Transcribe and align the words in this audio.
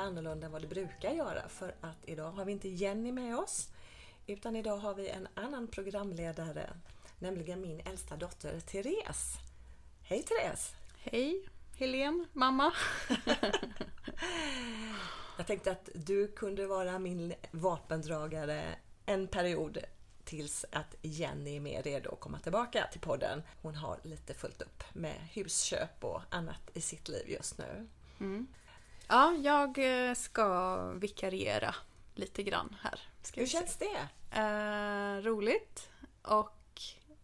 lite 0.00 0.08
annorlunda 0.08 0.46
än 0.46 0.52
vad 0.52 0.62
det 0.62 0.68
brukar 0.68 1.10
göra 1.10 1.48
för 1.48 1.74
att 1.80 2.08
idag 2.08 2.30
har 2.30 2.44
vi 2.44 2.52
inte 2.52 2.68
Jenny 2.68 3.12
med 3.12 3.38
oss 3.38 3.68
utan 4.26 4.56
idag 4.56 4.76
har 4.76 4.94
vi 4.94 5.08
en 5.08 5.28
annan 5.34 5.68
programledare, 5.68 6.70
nämligen 7.18 7.60
min 7.60 7.80
äldsta 7.80 8.16
dotter 8.16 8.60
Therese. 8.60 9.38
Hej 10.02 10.22
Therese! 10.22 10.74
Hej 10.98 11.48
Helene, 11.78 12.26
mamma! 12.32 12.72
Jag 15.36 15.46
tänkte 15.46 15.70
att 15.70 15.88
du 15.94 16.28
kunde 16.28 16.66
vara 16.66 16.98
min 16.98 17.34
vapendragare 17.50 18.74
en 19.06 19.28
period 19.28 19.78
tills 20.24 20.64
att 20.72 20.94
Jenny 21.02 21.56
är 21.56 21.60
mer 21.60 21.82
redo 21.82 22.12
att 22.12 22.20
komma 22.20 22.38
tillbaka 22.38 22.88
till 22.92 23.00
podden. 23.00 23.42
Hon 23.62 23.74
har 23.74 23.98
lite 24.02 24.34
fullt 24.34 24.62
upp 24.62 24.84
med 24.92 25.14
husköp 25.32 26.04
och 26.04 26.20
annat 26.30 26.70
i 26.74 26.80
sitt 26.80 27.08
liv 27.08 27.28
just 27.28 27.58
nu. 27.58 27.88
Mm. 28.20 28.46
Ja, 29.10 29.32
jag 29.32 29.78
eh, 30.08 30.14
ska 30.14 30.76
vikariera 30.92 31.74
lite 32.14 32.42
grann 32.42 32.76
här. 32.82 33.00
Hur 33.34 33.46
känns 33.46 33.76
det? 33.76 34.08
Eh, 34.40 35.22
roligt 35.22 35.90
och 36.22 36.80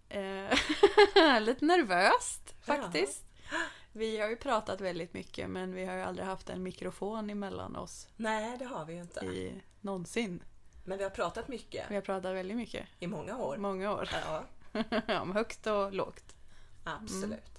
eh, 0.08 1.40
lite 1.40 1.64
nervöst 1.64 2.54
faktiskt. 2.62 3.24
Ja. 3.50 3.58
Vi 3.92 4.20
har 4.20 4.28
ju 4.28 4.36
pratat 4.36 4.80
väldigt 4.80 5.14
mycket 5.14 5.50
men 5.50 5.74
vi 5.74 5.84
har 5.84 5.94
ju 5.94 6.02
aldrig 6.02 6.26
haft 6.26 6.50
en 6.50 6.62
mikrofon 6.62 7.30
emellan 7.30 7.76
oss. 7.76 8.08
Nej, 8.16 8.58
det 8.58 8.64
har 8.64 8.84
vi 8.84 8.94
ju 8.94 9.00
inte. 9.00 9.24
I, 9.24 9.62
någonsin. 9.80 10.42
Men 10.84 10.98
vi 10.98 11.04
har 11.04 11.10
pratat 11.10 11.48
mycket. 11.48 11.90
Vi 11.90 11.94
har 11.94 12.02
pratat 12.02 12.34
väldigt 12.34 12.56
mycket. 12.56 12.86
I 12.98 13.06
många 13.06 13.38
år. 13.38 13.56
Många 13.56 13.92
år. 13.92 14.08
Ja. 14.12 14.44
Om 15.20 15.32
högt 15.32 15.66
och 15.66 15.92
lågt. 15.92 16.34
Absolut. 16.84 17.24
Mm. 17.24 17.55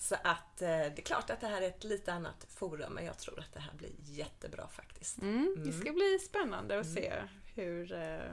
Så 0.00 0.14
att 0.14 0.62
eh, 0.62 0.68
det 0.68 0.98
är 0.98 1.02
klart 1.02 1.30
att 1.30 1.40
det 1.40 1.46
här 1.46 1.62
är 1.62 1.68
ett 1.68 1.84
lite 1.84 2.12
annat 2.12 2.46
forum 2.48 2.92
men 2.92 3.04
jag 3.04 3.18
tror 3.18 3.38
att 3.40 3.52
det 3.52 3.60
här 3.60 3.72
blir 3.74 3.90
jättebra 3.98 4.68
faktiskt. 4.68 5.18
Mm. 5.18 5.54
Det 5.64 5.72
ska 5.72 5.92
bli 5.92 6.18
spännande 6.18 6.80
att 6.80 6.86
mm. 6.86 6.96
se 6.96 7.12
hur, 7.54 7.92
eh, 7.92 8.32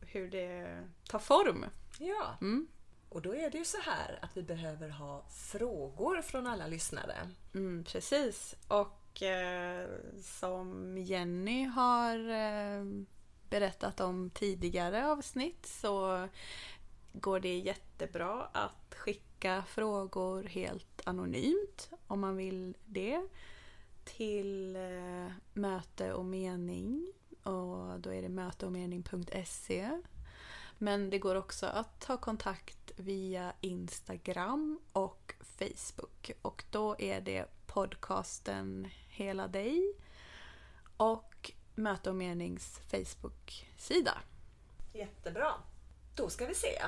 hur 0.00 0.30
det 0.30 0.80
tar 1.08 1.18
form. 1.18 1.66
Ja. 1.98 2.36
Mm. 2.40 2.68
Och 3.08 3.22
då 3.22 3.34
är 3.34 3.50
det 3.50 3.58
ju 3.58 3.64
så 3.64 3.78
här 3.80 4.18
att 4.22 4.36
vi 4.36 4.42
behöver 4.42 4.88
ha 4.88 5.24
frågor 5.30 6.22
från 6.22 6.46
alla 6.46 6.66
lyssnare. 6.66 7.16
Mm, 7.54 7.84
precis. 7.84 8.54
Och 8.68 9.22
eh, 9.22 9.88
som 10.22 10.98
Jenny 10.98 11.64
har 11.64 12.30
eh, 12.30 12.84
berättat 13.50 14.00
om 14.00 14.30
tidigare 14.30 15.06
avsnitt 15.06 15.66
så 15.66 16.28
går 17.12 17.40
det 17.40 17.58
jättebra 17.58 18.48
att 18.52 18.94
skicka 18.94 19.27
frågor 19.66 20.44
helt 20.44 21.00
anonymt 21.04 21.90
om 22.06 22.20
man 22.20 22.36
vill 22.36 22.76
det 22.86 23.28
till 24.04 24.76
eh, 24.76 25.32
möte 25.52 26.12
och 26.12 26.24
mening 26.24 27.12
och 27.42 28.00
då 28.00 28.14
är 28.14 28.22
det 28.22 28.28
möteochmening.se 28.28 30.00
men 30.78 31.10
det 31.10 31.18
går 31.18 31.34
också 31.34 31.66
att 31.66 32.00
ta 32.00 32.16
kontakt 32.16 32.92
via 32.96 33.52
Instagram 33.60 34.80
och 34.92 35.34
Facebook 35.40 36.30
och 36.42 36.64
då 36.70 36.96
är 36.98 37.20
det 37.20 37.46
podcasten 37.66 38.88
Hela 39.08 39.48
dig 39.48 39.94
och 40.96 41.52
Möte 41.78 42.10
och 42.10 42.16
menings 42.16 42.80
Facebook-sida. 42.90 44.18
Jättebra. 44.92 45.54
Då 46.14 46.28
ska 46.28 46.46
vi 46.46 46.54
se. 46.54 46.82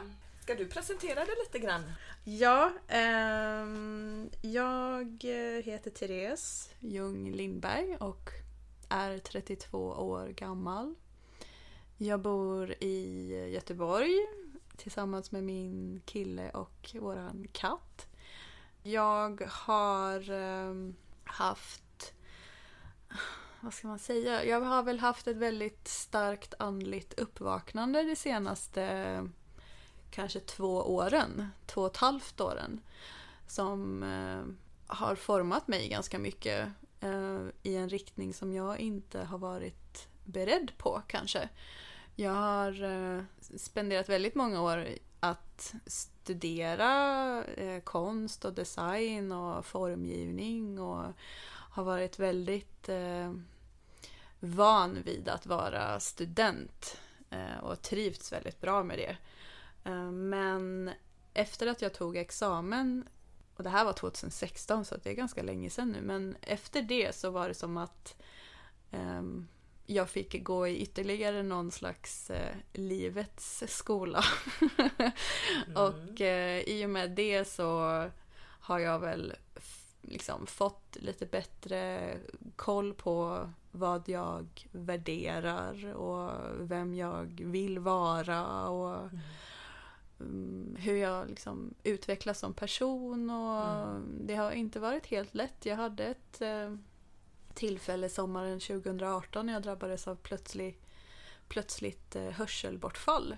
Ska 0.51 0.59
du 0.59 0.67
presentera 0.67 1.25
dig 1.25 1.35
lite 1.45 1.59
grann? 1.59 1.93
Ja, 2.25 2.73
ehm, 2.89 4.31
eh, 4.43 4.51
jag 4.51 5.25
heter 5.65 5.91
Therese 5.91 6.71
Ljung 6.81 7.33
Lindberg 7.33 7.97
och 7.97 8.31
är 8.89 9.19
32 9.19 9.79
år 9.79 10.29
gammal. 10.29 10.95
Jag 11.97 12.21
bor 12.21 12.75
i 12.81 13.29
Göteborg 13.55 14.27
tillsammans 14.77 15.33
med 15.33 15.45
min 15.45 16.03
kille 16.05 16.51
och 16.51 16.95
våran 16.95 17.47
katt. 17.53 18.09
Jag 18.83 19.43
har 19.51 20.31
eh, 20.31 20.75
haft 21.25 22.15
vad 23.61 23.75
ska 23.75 23.89
man 23.89 23.99
säga? 23.99 24.45
Jag 24.45 24.61
har 24.61 24.83
väl 24.83 25.01
haft 25.01 25.27
ett 25.27 25.37
väldigt 25.37 25.89
starkt 25.89 26.55
andligt 26.59 27.21
uppvaknande 27.21 28.03
det 28.03 28.17
senaste 28.17 28.83
kanske 30.11 30.41
två 30.41 30.95
åren, 30.95 31.49
två 31.67 31.81
och 31.81 31.91
ett 31.91 31.97
halvt 31.97 32.41
åren. 32.41 32.81
Som 33.47 34.03
eh, 34.03 34.43
har 34.97 35.15
format 35.15 35.69
mig 35.69 35.89
ganska 35.89 36.19
mycket 36.19 36.69
eh, 37.01 37.41
i 37.63 37.77
en 37.77 37.89
riktning 37.89 38.35
som 38.35 38.53
jag 38.53 38.79
inte 38.79 39.21
har 39.21 39.39
varit 39.39 40.09
beredd 40.25 40.73
på 40.79 41.03
kanske. 41.07 41.49
Jag 42.17 42.33
har 42.33 42.83
eh, 42.83 43.23
spenderat 43.57 44.09
väldigt 44.09 44.35
många 44.35 44.63
år 44.63 44.89
att 45.21 45.75
studera 45.87 47.45
eh, 47.45 47.81
konst 47.81 48.45
och 48.45 48.53
design 48.53 49.33
och 49.33 49.67
formgivning 49.67 50.81
och 50.81 51.13
har 51.71 51.85
varit 51.85 52.19
väldigt 52.19 52.89
eh, 52.89 53.33
van 54.41 55.03
vid 55.03 55.29
att 55.29 55.47
vara 55.47 56.01
student 56.01 56.99
eh, 57.31 57.59
och 57.63 57.83
trivts 57.83 58.33
väldigt 58.33 58.61
bra 58.61 58.83
med 58.83 58.99
det. 58.99 59.17
Eh, 59.85 60.11
men 60.11 60.91
efter 61.35 61.67
att 61.67 61.83
jag 61.83 61.95
tog 61.95 62.17
examen, 62.17 63.09
och 63.57 63.63
det 63.63 63.71
här 63.71 63.85
var 63.85 63.93
2016 63.93 64.85
så 64.85 64.97
det 64.97 65.11
är 65.11 65.15
ganska 65.15 65.43
länge 65.43 65.71
sedan 65.71 65.89
nu, 65.89 66.01
men 66.01 66.37
efter 66.41 66.83
det 66.83 67.15
så 67.15 67.31
var 67.31 67.49
det 67.49 67.55
som 67.55 67.77
att 67.77 68.23
ehm, 68.91 69.49
jag 69.87 70.11
fick 70.11 70.45
gå 70.45 70.69
i 70.69 70.83
ytterligare 70.83 71.43
någon 71.43 71.71
slags 71.71 72.31
eh, 72.31 72.57
livets 72.73 73.65
skola. 73.67 74.25
mm. 75.67 75.77
och 75.77 76.21
eh, 76.21 76.61
i 76.61 76.87
och 76.87 76.91
med 76.91 77.11
det 77.11 77.45
så 77.45 78.05
har 78.61 78.79
jag 78.79 78.99
väl 78.99 79.35
liksom 80.03 80.47
fått 80.47 80.97
lite 81.01 81.27
bättre 81.27 82.17
koll 82.57 82.95
på 82.95 83.51
vad 83.71 84.09
jag 84.09 84.69
värderar 84.73 85.95
och 85.95 86.33
vem 86.59 86.95
jag 86.95 87.43
vill 87.45 87.79
vara 87.79 88.69
och 88.69 88.97
mm. 88.97 89.19
Mm. 90.21 90.77
hur 90.79 90.97
jag 90.97 91.29
liksom 91.29 91.75
utvecklas 91.83 92.39
som 92.39 92.55
person. 92.55 93.31
Och 93.31 93.67
mm. 93.67 94.27
Det 94.27 94.35
har 94.35 94.51
inte 94.51 94.81
varit 94.81 95.07
helt 95.07 95.35
lätt. 95.35 95.67
Jag 95.67 95.77
hade 95.77 96.05
ett 96.05 96.41
eh, 96.41 96.75
tillfälle 97.55 98.09
sommaren 98.09 98.61
2018 98.61 99.47
när 99.47 99.53
jag 99.53 99.63
drabbades 99.63 100.09
av 100.09 100.17
plötslig, 100.17 100.79
plötsligt 101.49 102.17
eh, 102.17 102.31
hörselbortfall. 102.31 103.37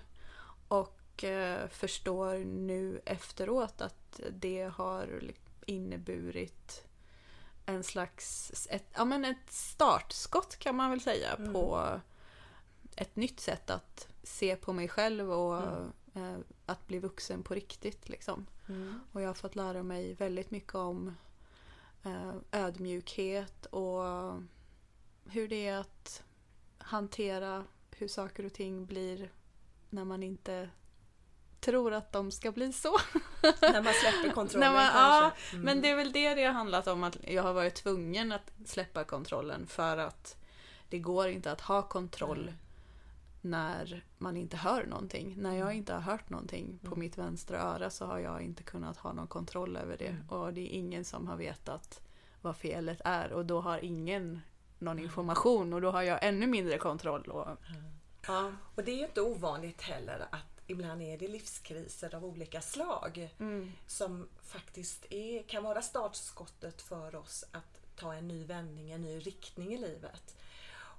Och 0.67 1.23
eh, 1.23 1.67
förstår 1.67 2.37
nu 2.45 3.01
efteråt 3.05 3.81
att 3.81 4.19
det 4.31 4.71
har 4.75 5.21
inneburit 5.65 6.85
en 7.65 7.83
slags 7.83 8.51
ett, 8.69 8.85
ja, 8.93 9.05
men 9.05 9.25
ett 9.25 9.51
startskott 9.51 10.59
kan 10.59 10.75
man 10.75 10.89
väl 10.89 11.01
säga 11.01 11.31
mm. 11.33 11.53
på 11.53 11.99
ett 12.95 13.15
nytt 13.15 13.39
sätt 13.39 13.69
att 13.69 14.07
se 14.23 14.55
på 14.55 14.73
mig 14.73 14.87
själv 14.87 15.31
och 15.31 15.57
mm. 15.57 15.91
Eh, 16.13 16.37
att 16.65 16.87
bli 16.87 16.99
vuxen 16.99 17.43
på 17.43 17.53
riktigt. 17.53 18.09
Liksom. 18.09 18.45
Mm. 18.69 18.99
Och 19.11 19.21
jag 19.21 19.27
har 19.27 19.33
fått 19.33 19.55
lära 19.55 19.83
mig 19.83 20.13
väldigt 20.13 20.51
mycket 20.51 20.75
om 20.75 21.15
eh, 22.03 22.33
ödmjukhet 22.51 23.65
och 23.65 24.03
hur 25.25 25.47
det 25.47 25.67
är 25.67 25.77
att 25.77 26.23
hantera 26.77 27.65
hur 27.91 28.07
saker 28.07 28.45
och 28.45 28.53
ting 28.53 28.85
blir 28.85 29.31
när 29.89 30.05
man 30.05 30.23
inte 30.23 30.69
tror 31.59 31.93
att 31.93 32.11
de 32.11 32.31
ska 32.31 32.51
bli 32.51 32.73
så. 32.73 32.91
När 33.61 33.81
man 33.81 33.93
släpper 33.93 34.31
kontrollen 34.35 34.73
man, 34.73 34.91
kanske? 34.91 34.99
Ja, 34.99 35.31
mm. 35.51 35.65
men 35.65 35.81
det 35.81 35.89
är 35.89 35.95
väl 35.95 36.11
det 36.11 36.35
det 36.35 36.43
har 36.43 36.53
handlat 36.53 36.87
om 36.87 37.03
att 37.03 37.17
jag 37.27 37.43
har 37.43 37.53
varit 37.53 37.75
tvungen 37.75 38.31
att 38.31 38.51
släppa 38.65 39.03
kontrollen 39.03 39.67
för 39.67 39.97
att 39.97 40.37
det 40.89 40.99
går 40.99 41.27
inte 41.27 41.51
att 41.51 41.61
ha 41.61 41.81
kontroll 41.81 42.41
mm. 42.41 42.53
När 43.43 44.05
man 44.17 44.37
inte 44.37 44.57
hör 44.57 44.85
någonting. 44.85 45.35
När 45.37 45.53
jag 45.53 45.61
mm. 45.61 45.77
inte 45.77 45.93
har 45.93 46.01
hört 46.01 46.29
någonting 46.29 46.79
på 46.81 46.87
mm. 46.87 46.99
mitt 46.99 47.17
vänstra 47.17 47.59
öra 47.61 47.89
så 47.89 48.05
har 48.05 48.19
jag 48.19 48.41
inte 48.41 48.63
kunnat 48.63 48.97
ha 48.97 49.13
någon 49.13 49.27
kontroll 49.27 49.77
över 49.77 49.97
det. 49.97 50.07
Mm. 50.07 50.29
Och 50.29 50.53
det 50.53 50.61
är 50.61 50.77
ingen 50.77 51.05
som 51.05 51.27
har 51.27 51.35
vetat 51.37 52.01
vad 52.41 52.57
felet 52.57 53.01
är 53.05 53.33
och 53.33 53.45
då 53.45 53.61
har 53.61 53.77
ingen 53.77 54.41
någon 54.79 54.99
information 54.99 55.73
och 55.73 55.81
då 55.81 55.91
har 55.91 56.01
jag 56.01 56.19
ännu 56.23 56.47
mindre 56.47 56.77
kontroll. 56.77 57.23
Och, 57.23 57.47
Ja, 58.27 58.51
och 58.75 58.83
det 58.83 58.91
är 58.91 58.95
ju 58.95 59.05
inte 59.05 59.21
ovanligt 59.21 59.81
heller 59.81 60.27
att 60.31 60.61
ibland 60.67 61.01
är 61.01 61.17
det 61.17 61.27
livskriser 61.27 62.15
av 62.15 62.25
olika 62.25 62.61
slag 62.61 63.29
mm. 63.39 63.71
som 63.87 64.29
faktiskt 64.43 65.05
är, 65.09 65.43
kan 65.43 65.63
vara 65.63 65.81
startskottet 65.81 66.81
för 66.81 67.15
oss 67.15 67.45
att 67.51 67.81
ta 67.95 68.13
en 68.13 68.27
ny 68.27 68.45
vändning, 68.45 68.91
en 68.91 69.01
ny 69.01 69.19
riktning 69.19 69.73
i 69.73 69.77
livet. 69.77 70.35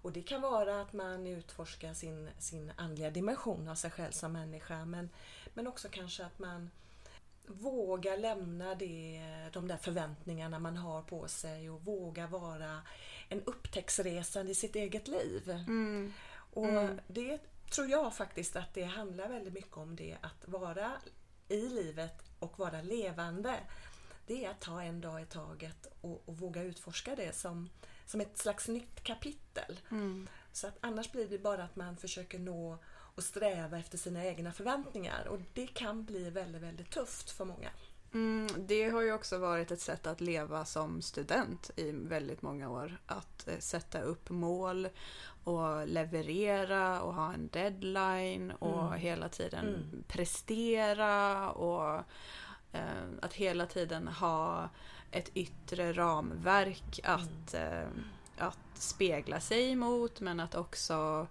Och 0.05 0.13
det 0.13 0.23
kan 0.23 0.41
vara 0.41 0.81
att 0.81 0.93
man 0.93 1.27
utforskar 1.27 1.95
sin, 1.95 2.31
sin 2.39 2.73
andliga 2.77 3.11
dimension 3.11 3.69
av 3.69 3.75
sig 3.75 3.91
själv 3.91 4.13
som 4.13 4.33
människa 4.33 4.85
men, 4.85 5.11
men 5.55 5.67
också 5.67 5.89
kanske 5.91 6.25
att 6.25 6.39
man 6.39 6.71
våga 7.47 8.17
lämna 8.17 8.75
det, 8.75 9.23
de 9.53 9.69
där 9.69 9.77
förväntningarna 9.77 10.59
man 10.59 10.77
har 10.77 11.03
på 11.03 11.29
sig 11.29 11.71
och 11.71 11.85
våga 11.85 12.27
vara 12.27 12.83
en 13.29 13.43
upptäcktsresande 13.45 14.53
i 14.53 14.55
sitt 14.55 14.77
eget 14.77 15.09
liv. 15.09 15.51
Mm. 15.51 16.13
Och 16.55 16.69
Mm. 16.69 17.01
det 17.07 17.39
tror 17.71 17.89
jag 17.89 18.15
faktiskt 18.15 18.57
att 18.57 18.75
det 18.75 18.85
handlar 18.85 19.29
väldigt 19.29 19.55
mycket 19.55 19.77
om 19.77 19.97
det 19.97 20.17
att 20.21 20.49
vara 20.49 20.93
i 21.49 21.69
livet 21.69 22.23
och 22.39 22.59
vara 22.59 22.83
levande. 22.83 23.57
Det 24.27 24.45
är 24.45 24.51
att 24.51 24.61
ta 24.61 24.83
en 24.83 25.01
dag 25.01 25.23
i 25.23 25.27
taget 25.27 25.87
och, 26.01 26.23
och 26.29 26.39
våga 26.39 26.63
utforska 26.63 27.17
det 27.17 27.35
som, 27.35 27.71
som 28.07 28.21
ett 28.21 28.39
slags 28.39 28.69
nytt 28.69 29.03
kapitel. 29.05 29.81
Mm. 29.91 30.29
Så 30.53 30.67
att 30.67 30.79
annars 30.81 31.13
blir 31.13 31.29
det 31.29 31.39
bara 31.39 31.65
att 31.65 31.77
man 31.77 31.97
försöker 31.97 32.39
nå 32.39 32.79
och 33.17 33.23
sträva 33.23 33.79
efter 33.79 33.99
sina 33.99 34.25
egna 34.25 34.53
förväntningar 34.53 35.27
och 35.29 35.39
det 35.55 35.67
kan 35.67 36.05
bli 36.05 36.31
väldigt, 36.31 36.63
väldigt 36.63 36.91
tufft 36.91 37.31
för 37.31 37.45
många. 37.45 37.69
Mm, 38.15 38.49
det 38.59 38.89
har 38.91 39.03
ju 39.03 39.13
också 39.13 39.39
varit 39.39 39.71
ett 39.71 39.81
sätt 39.81 40.07
att 40.07 40.21
leva 40.21 40.65
som 40.65 41.03
student 41.03 41.71
i 41.77 41.91
väldigt 41.93 42.43
många 42.43 42.71
år. 42.71 42.97
Att 43.07 43.49
eh, 43.49 43.59
sätta 43.59 44.01
upp 44.01 44.31
mål 44.31 44.89
och 45.45 45.89
leverera 45.89 47.03
och 47.03 47.15
ha 47.15 47.33
en 47.35 47.49
deadline 47.53 48.51
och 48.51 48.87
Mm. 48.87 48.99
hela 49.01 49.29
tiden 49.29 49.69
Mm. 49.69 50.05
prestera 50.09 51.51
och 51.51 52.03
eh, 52.73 53.05
att 53.23 53.33
hela 53.35 53.67
tiden 53.67 54.09
ha 54.09 54.69
ett 55.15 55.31
yttre 55.35 55.93
ramverk 55.93 57.01
att, 57.05 57.55
eh, 57.55 57.89
att 58.37 58.59
spegla 58.75 59.41
sig 59.41 59.71
emot 59.71 60.21
men 60.21 60.41
att 60.41 60.55
också 60.55 61.27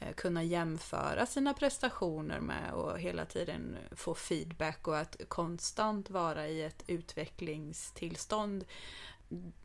eh, 0.00 0.12
kunna 0.14 0.42
jämföra 0.42 1.26
sina 1.26 1.54
prestationer 1.54 2.40
med 2.40 2.72
och 2.72 2.98
hela 3.00 3.24
tiden 3.24 3.76
få 3.92 4.14
feedback 4.14 4.88
och 4.88 4.98
att 4.98 5.16
konstant 5.28 6.10
vara 6.10 6.48
i 6.48 6.62
ett 6.62 6.84
utvecklingstillstånd. 6.86 8.64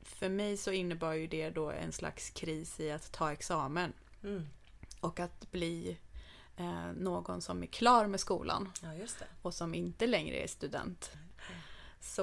För 0.03 0.29
mig 0.29 0.57
så 0.57 0.71
innebar 0.71 1.13
ju 1.13 1.27
det 1.27 1.49
då 1.49 1.71
en 1.71 1.91
slags 1.91 2.29
kris 2.29 2.79
i 2.79 2.91
att 2.91 3.11
ta 3.11 3.31
examen 3.31 3.93
Mm. 4.23 4.47
och 4.99 5.19
att 5.19 5.51
bli 5.51 5.97
eh, 6.57 6.91
någon 6.97 7.41
som 7.41 7.63
är 7.63 7.67
klar 7.67 8.07
med 8.07 8.19
skolan 8.19 8.71
Ja, 8.81 8.89
och 9.41 9.53
som 9.53 9.73
inte 9.73 10.07
längre 10.07 10.35
är 10.43 10.47
student. 10.47 11.11
Så 12.07 12.21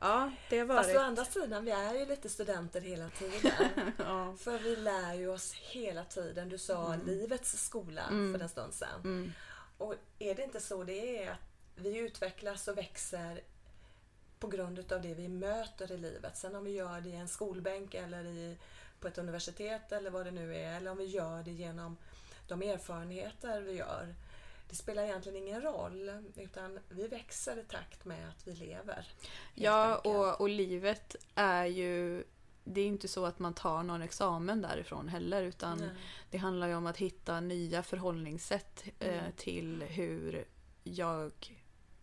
ja, 0.00 0.30
det 0.50 0.58
har 0.58 0.66
Fast 0.66 0.90
å 0.90 0.94
varit... 0.94 1.06
andra 1.06 1.24
sidan, 1.24 1.64
vi 1.64 1.70
är 1.70 1.94
ju 1.94 2.06
lite 2.06 2.28
studenter 2.28 2.80
hela 2.80 3.08
tiden. 3.08 3.52
ja. 3.98 4.34
För 4.38 4.58
vi 4.58 4.76
lär 4.76 5.14
ju 5.14 5.28
oss 5.28 5.52
hela 5.54 6.04
tiden. 6.04 6.48
Du 6.48 6.58
sa 6.58 6.96
livets 7.06 7.64
skola 7.66 8.02
Mm. 8.10 8.32
för 8.34 8.40
en 8.42 8.48
stund 8.48 8.74
sedan. 8.74 9.00
Mm, 9.04 9.32
Och 9.78 9.94
är 10.18 10.34
det 10.34 10.42
inte 10.42 10.60
så 10.60 10.84
det 10.84 11.22
är 11.24 11.30
att 11.30 11.38
vi 11.76 11.98
utvecklas 11.98 12.68
och 12.68 12.78
växer 12.78 13.40
på 14.38 14.46
grund 14.48 14.78
utav 14.78 15.02
det 15.02 15.14
vi 15.14 15.28
möter 15.28 15.92
i 15.92 15.96
livet. 15.98 16.36
Sen 16.36 16.54
om 16.54 16.64
vi 16.64 16.70
gör 16.70 17.00
det 17.00 17.08
i 17.08 17.16
en 17.16 17.28
skolbänk 17.28 17.94
eller 17.94 18.24
i, 18.24 18.56
på 19.00 19.08
ett 19.08 19.18
universitet 19.18 19.92
eller 19.92 20.10
vad 20.10 20.24
det 20.26 20.30
nu 20.30 20.56
är. 20.56 20.76
Eller 20.76 20.90
om 20.90 20.98
vi 20.98 21.04
gör 21.04 21.42
det 21.42 21.50
genom 21.52 21.96
de 22.48 22.62
erfarenheter 22.62 23.60
vi 23.60 23.72
gör. 23.72 24.14
Det 24.72 24.76
spelar 24.76 25.02
egentligen 25.04 25.38
ingen 25.38 25.62
roll 25.62 26.10
utan 26.36 26.78
vi 26.88 27.08
växer 27.08 27.58
i 27.58 27.64
takt 27.64 28.04
med 28.04 28.28
att 28.28 28.46
vi 28.46 28.54
lever. 28.54 29.06
Ja, 29.54 29.96
och, 29.98 30.40
och 30.40 30.48
livet 30.48 31.16
är 31.34 31.64
ju... 31.64 32.24
Det 32.64 32.80
är 32.80 32.86
inte 32.86 33.08
så 33.08 33.24
att 33.26 33.38
man 33.38 33.54
tar 33.54 33.82
någon 33.82 34.02
examen 34.02 34.62
därifrån 34.62 35.08
heller 35.08 35.42
utan 35.42 35.78
Nej. 35.78 35.88
det 36.30 36.38
handlar 36.38 36.66
ju 36.68 36.74
om 36.74 36.86
att 36.86 36.96
hitta 36.96 37.40
nya 37.40 37.82
förhållningssätt 37.82 38.84
eh, 38.98 39.18
Mm. 39.18 39.32
till 39.36 39.82
hur 39.82 40.44
jag 40.84 41.32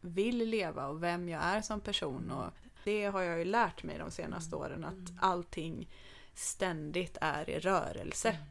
vill 0.01 0.37
leva 0.37 0.87
och 0.87 1.03
vem 1.03 1.29
jag 1.29 1.43
är 1.43 1.61
som 1.61 1.81
person. 1.81 2.31
Och 2.31 2.53
det 2.83 3.05
har 3.05 3.21
jag 3.21 3.39
ju 3.39 3.45
lärt 3.45 3.83
mig 3.83 3.97
de 3.97 4.11
senaste 4.11 4.55
Mm. 4.55 4.59
åren 4.65 4.83
att 4.85 5.23
allting 5.23 5.89
ständigt 6.33 7.17
är 7.21 7.49
i 7.49 7.59
rörelse. 7.59 8.29
Mm. 8.29 8.43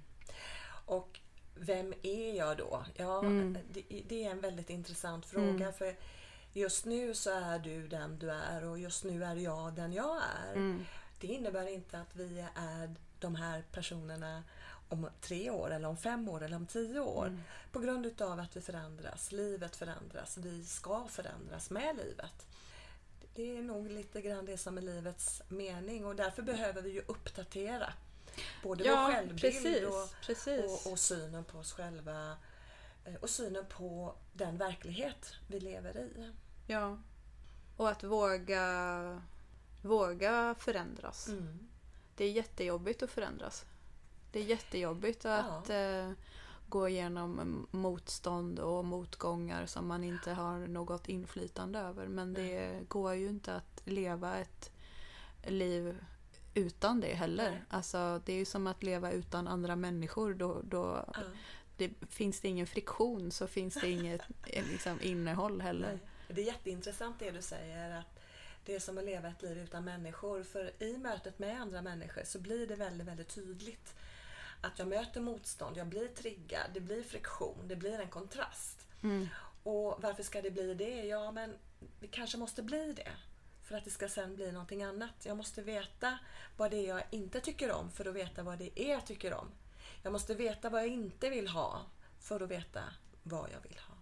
Och 0.84 1.20
vem 1.60 1.94
är 2.02 2.34
jag 2.36 2.56
då? 2.56 2.84
Ja, 2.94 3.18
Mm. 3.20 3.58
det, 3.72 4.02
det 4.08 4.24
är 4.24 4.30
en 4.30 4.40
väldigt 4.40 4.70
intressant 4.70 5.26
fråga. 5.26 5.48
Mm. 5.48 5.72
För 5.72 5.96
just 6.52 6.84
nu 6.84 7.14
så 7.14 7.30
är 7.30 7.58
du 7.58 7.88
den 7.88 8.18
du 8.18 8.30
är 8.30 8.64
och 8.64 8.78
just 8.78 9.04
nu 9.04 9.24
är 9.24 9.36
jag 9.36 9.72
den 9.74 9.92
jag 9.92 10.16
är. 10.46 10.52
Mm. 10.52 10.84
Det 11.20 11.26
innebär 11.26 11.66
inte 11.68 11.98
att 11.98 12.16
vi 12.16 12.44
är 12.54 12.94
de 13.18 13.34
här 13.34 13.62
personerna 13.72 14.42
om 14.88 15.08
tre 15.20 15.50
år 15.50 15.70
eller 15.70 15.88
om 15.88 15.96
fem 15.96 16.28
år 16.28 16.42
eller 16.42 16.56
om 16.56 16.66
tio 16.66 17.00
år. 17.00 17.26
Mm. 17.26 17.42
På 17.72 17.78
grund 17.78 18.06
utav 18.06 18.40
att 18.40 18.56
vi 18.56 18.60
förändras, 18.60 19.32
livet 19.32 19.76
förändras, 19.76 20.38
vi 20.38 20.64
ska 20.64 21.06
förändras 21.08 21.70
med 21.70 21.96
livet. 21.96 22.46
Det 23.34 23.56
är 23.58 23.62
nog 23.62 23.90
lite 23.90 24.20
grann 24.20 24.46
det 24.46 24.58
som 24.58 24.78
är 24.78 24.82
livets 24.82 25.42
mening 25.48 26.06
och 26.06 26.16
därför 26.16 26.42
behöver 26.42 26.82
vi 26.82 26.90
ju 26.90 27.02
uppdatera 27.06 27.92
både 28.62 28.84
vår 28.84 28.92
Ja, 28.92 29.06
självbild 29.06 29.40
precis. 29.40 29.84
och, 29.84 30.14
precis. 30.26 30.86
och, 30.86 30.92
och 30.92 30.98
synen 30.98 31.44
på 31.44 31.58
oss 31.58 31.72
själva 31.72 32.36
eh, 33.04 33.14
och 33.14 33.30
synen 33.30 33.64
på 33.68 34.14
den 34.32 34.58
verklighet 34.58 35.34
vi 35.46 35.60
lever 35.60 35.96
i. 35.96 36.32
Ja. 36.66 36.98
Och 37.76 37.88
att 37.88 38.04
våga, 38.04 39.22
våga 39.82 40.54
förändras. 40.58 41.28
Mm. 41.28 41.68
Det 42.16 42.24
är 42.24 42.30
jättejobbigt 42.30 43.02
att 43.02 43.10
förändras. 43.10 43.64
Det 44.32 44.40
är 44.40 44.44
jättejobbigt 44.44 45.24
att 45.24 45.70
eh, 45.70 46.10
gå 46.68 46.88
igenom 46.88 47.66
motstånd 47.70 48.58
och 48.58 48.84
motgångar 48.84 49.66
som 49.66 49.86
man 49.86 50.04
inte 50.04 50.32
har 50.32 50.58
något 50.58 51.08
inflytande 51.08 51.78
över. 51.78 52.06
Men 52.06 52.34
det 52.34 52.80
går 52.88 53.14
ju 53.14 53.28
inte 53.28 53.54
att 53.54 53.82
leva 53.84 54.36
ett 54.36 54.70
liv 55.46 56.04
utan 56.58 57.00
det 57.00 57.14
heller. 57.14 57.50
Nej. 57.50 57.62
Alltså, 57.68 58.20
det 58.24 58.32
är 58.32 58.36
ju 58.36 58.44
som 58.44 58.66
att 58.66 58.82
leva 58.82 59.10
utan 59.12 59.48
andra 59.48 59.76
människor. 59.76 60.34
Då, 60.34 60.60
då 60.64 61.04
Ja. 61.14 61.20
det, 61.76 61.90
finns 62.10 62.40
det 62.40 62.48
ingen 62.48 62.66
friktion 62.66 63.30
så 63.30 63.46
finns 63.46 63.74
det 63.74 63.90
inget 63.98 64.20
eh, 64.46 64.64
liksom, 64.66 64.98
innehåll 65.02 65.60
heller. 65.60 65.88
Nej. 65.88 65.98
Det 66.28 66.40
är 66.40 66.46
jätteintressant 66.46 67.18
det 67.18 67.30
du 67.30 67.42
säger 67.42 67.98
att 67.98 68.20
det 68.64 68.74
är 68.74 68.80
som 68.80 68.98
att 68.98 69.04
leva 69.04 69.28
ett 69.28 69.42
liv 69.42 69.58
utan 69.58 69.84
människor. 69.84 70.42
För 70.42 70.82
i 70.82 70.98
mötet 70.98 71.38
med 71.38 71.60
andra 71.60 71.82
människor 71.82 72.22
så 72.24 72.38
blir 72.38 72.66
det 72.66 72.76
väldigt, 72.76 73.06
väldigt 73.06 73.28
tydligt 73.34 73.94
att 74.60 74.78
jag 74.78 74.88
möter 74.88 75.20
motstånd, 75.20 75.76
jag 75.76 75.86
blir 75.86 76.08
triggad, 76.08 76.70
det 76.74 76.80
blir 76.80 77.02
friktion, 77.02 77.68
det 77.68 77.76
blir 77.76 78.00
en 78.00 78.08
kontrast. 78.08 78.86
Mm. 79.02 79.28
Och 79.62 79.98
varför 80.02 80.22
ska 80.22 80.42
det 80.42 80.50
bli 80.50 80.74
det? 80.74 81.04
Ja, 81.06 81.32
men 81.32 81.54
vi 82.00 82.08
kanske 82.08 82.38
måste 82.38 82.62
bli 82.62 82.92
det. 82.92 83.08
För 83.68 83.74
att 83.76 83.84
det 83.84 83.90
ska 83.90 84.08
sen 84.08 84.34
bli 84.36 84.52
någonting 84.52 84.82
annat. 84.82 85.10
Jag 85.22 85.36
måste 85.36 85.62
veta 85.62 86.18
vad 86.56 86.70
det 86.70 86.76
är 86.76 86.88
jag 86.88 87.02
inte 87.10 87.40
tycker 87.40 87.70
om 87.72 87.90
för 87.90 88.04
att 88.08 88.14
veta 88.14 88.42
vad 88.42 88.58
det 88.58 88.80
är 88.80 88.90
jag 88.92 89.06
tycker 89.06 89.34
om. 89.34 89.50
Jag 90.02 90.12
måste 90.12 90.34
veta 90.34 90.70
vad 90.70 90.80
jag 90.80 90.88
inte 90.88 91.30
vill 91.30 91.48
ha 91.48 91.82
för 92.20 92.40
att 92.40 92.48
veta 92.50 92.82
vad 93.22 93.50
jag 93.50 93.60
vill 93.68 93.78
ha. 93.88 93.94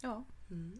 Ja. 0.00 0.24
Mm. 0.50 0.78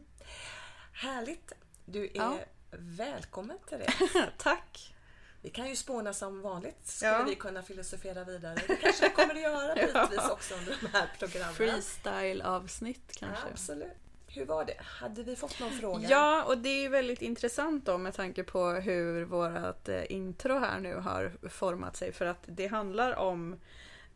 Härligt! 0.93 1.53
Du 1.85 2.05
är 2.05 2.11
Ja. 2.15 2.39
välkommen 2.71 3.59
till 3.69 3.79
det. 3.79 3.93
Tack! 4.39 4.95
Vi 5.43 5.51
kan 5.51 5.69
ju 5.69 5.77
spåna 5.77 6.13
som 6.15 6.43
vanligt. 6.43 6.87
Skulle 6.87 7.11
Ja. 7.13 7.23
vi 7.23 7.35
kunna 7.35 7.63
filosofera 7.63 8.25
vidare. 8.25 8.55
Det 8.69 8.77
kanske 8.77 9.09
vi 9.09 9.15
kommer 9.15 9.35
att 9.35 9.41
göra 9.41 9.75
bitvis 10.03 10.31
också 10.31 10.55
under 10.55 10.79
de 10.81 10.87
här 10.89 11.13
programmen. 11.19 11.55
Freestyle-avsnitt 11.55 13.17
kanske. 13.17 13.49
Absolut. 13.53 13.93
Hur 14.37 14.47
var 14.47 14.65
det? 14.65 14.77
Hade 14.79 15.23
vi 15.23 15.37
fått 15.37 15.61
någon 15.61 15.71
fråga? 15.71 16.09
Ja, 16.09 16.45
och 16.45 16.59
det 16.59 16.85
är 16.85 16.89
väldigt 16.89 17.23
intressant 17.23 17.87
då 17.87 17.99
med 17.99 18.15
tanke 18.15 18.45
på 18.45 18.69
hur 18.69 19.25
vårt 19.25 19.89
eh, 19.89 20.13
intro 20.13 20.59
här 20.59 20.81
nu 20.81 20.95
har 20.95 21.49
format 21.49 21.97
sig. 21.97 22.13
För 22.13 22.27
att 22.27 22.45
det 22.47 22.67
handlar 22.67 23.15
om 23.15 23.61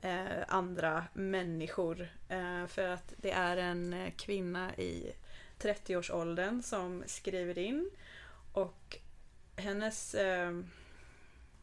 eh, 0.01 0.25
andra 0.49 1.05
människor. 1.13 2.09
Eh, 2.29 2.67
för 2.67 2.89
att 2.89 3.15
det 3.17 3.31
är 3.31 3.57
en 3.57 3.93
eh, 3.93 4.13
kvinna 4.17 4.75
i 4.77 5.13
30-årsåldern 5.59 6.63
som 6.63 7.03
skriver 7.07 7.59
in. 7.59 7.91
Och 8.53 8.99
hennes 9.57 10.15
eh, 10.15 10.61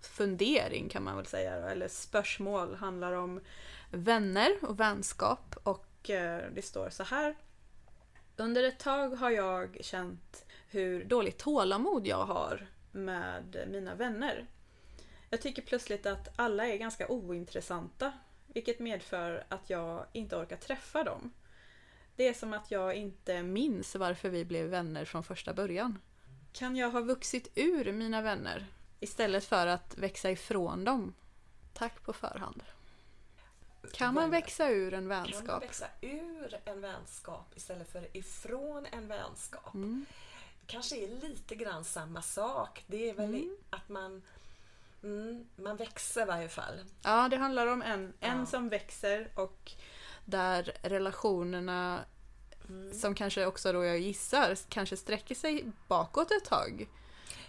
fundering 0.02 0.90
kan 0.90 1.04
man 1.04 1.16
väl 1.16 1.26
säga, 1.26 1.56
eller 1.56 1.88
spörsmål 1.88 2.76
handlar 2.76 3.14
om 3.14 3.40
vänner 3.92 4.52
och 4.62 4.80
vänskap. 4.80 5.56
Och 5.64 6.10
eh, 6.10 6.42
det 6.54 6.62
står 6.62 6.90
så 6.90 7.04
här. 7.04 7.36
Under 8.40 8.64
ett 8.64 8.80
tag 8.80 9.10
har 9.10 9.30
jag 9.30 9.78
känt 9.82 10.46
hur 10.70 11.04
dåligt 11.04 11.38
tålamod 11.38 12.08
jag 12.08 12.26
har 12.26 12.68
med 12.92 13.66
mina 13.72 13.96
vänner. 13.96 14.46
Jag 15.30 15.42
tycker 15.42 15.62
plötsligt 15.62 16.06
att 16.06 16.34
alla 16.36 16.68
är 16.68 16.78
ganska 16.78 17.08
ointressanta, 17.08 18.14
vilket 18.48 18.80
medför 18.80 19.46
att 19.50 19.70
jag 19.70 20.06
inte 20.14 20.36
orkar 20.36 20.56
träffa 20.56 21.04
dem. 21.04 21.34
Det 22.16 22.28
är 22.28 22.34
som 22.34 22.54
att 22.54 22.72
jag 22.72 22.96
inte 22.96 23.44
minns 23.44 23.96
varför 23.96 24.30
vi 24.30 24.46
blev 24.46 24.68
vänner 24.68 25.06
från 25.06 25.24
första 25.24 25.54
början. 25.54 26.00
Kan 26.54 26.76
jag 26.76 26.90
ha 26.90 27.02
vuxit 27.02 27.52
ur 27.56 27.92
mina 27.92 28.22
vänner 28.22 28.66
istället 29.00 29.46
för 29.46 29.68
att 29.68 29.98
växa 29.98 30.32
ifrån 30.32 30.84
dem? 30.86 31.14
Tack 31.74 32.04
på 32.04 32.14
förhand. 32.14 32.64
Kan 33.94 34.14
man 34.14 34.30
växa 34.32 34.70
ur 34.70 34.94
en 34.94 35.00
Kan 35.00 35.08
man 35.08 35.24
vänskap? 35.24 35.64
växa 35.64 35.86
ur 36.02 36.60
en 36.66 36.82
vänskap 36.82 37.52
istället 37.56 37.92
för 37.92 38.18
ifrån 38.18 38.86
en 38.92 39.08
vänskap? 39.08 39.74
Mm. 39.74 40.06
kanske 40.68 40.96
är 40.98 41.08
lite 41.08 41.56
grann 41.56 41.86
samma 41.86 42.22
sak. 42.22 42.84
Det 42.88 43.10
är 43.10 43.14
väl 43.14 43.26
Mm. 43.36 43.58
att 43.70 43.90
man, 43.90 44.22
mm, 45.04 45.48
man 45.56 45.76
växer 45.78 46.22
i 46.22 46.26
varje 46.26 46.50
fall. 46.50 46.80
Ja, 47.04 47.28
det 47.30 47.38
handlar 47.38 47.68
om 47.68 47.82
en, 47.82 48.14
en 48.20 48.40
Ja. 48.40 48.46
som 48.46 48.70
växer 48.70 49.32
och 49.36 49.72
där 50.26 50.72
relationerna 50.82 52.00
Mm. 52.70 52.94
som 52.94 53.16
kanske 53.16 53.46
också 53.46 53.72
då 53.74 53.84
jag 53.84 54.00
gissar 54.00 54.58
kanske 54.70 54.98
sträcker 54.98 55.36
sig 55.36 55.72
bakåt 55.88 56.32
ett 56.32 56.46
tag. 56.46 56.88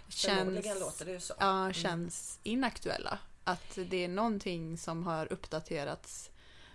Förmodligen 0.09 0.79
låter 0.79 1.05
det 1.05 1.13
ju 1.13 1.21
så. 1.21 1.35
ja, 1.41 1.73
känns 1.73 2.39
inaktuella. 2.43 3.19
Att 3.49 3.78
det 3.90 4.05
är 4.05 4.09
någonting 4.09 4.78
som 4.78 5.02
har 5.07 5.33
uppdaterats 5.33 6.31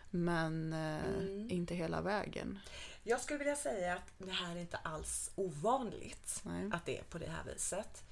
men 0.09 0.73
eh, 0.73 1.05
Mm. 1.05 1.51
inte 1.51 1.75
hela 1.75 2.01
vägen. 2.01 2.59
Jag 3.03 3.21
skulle 3.21 3.39
vilja 3.39 3.55
säga 3.55 3.93
att 3.93 4.11
det 4.17 4.31
här 4.31 4.55
är 4.55 4.59
inte 4.59 4.77
alls 4.77 5.31
ovanligt. 5.35 6.41
Nej. 6.43 6.69
att 6.73 6.85
det 6.85 6.97
är 6.99 7.03
på 7.03 7.17
det 7.17 7.29
här 7.29 7.43
viset. 7.53 8.03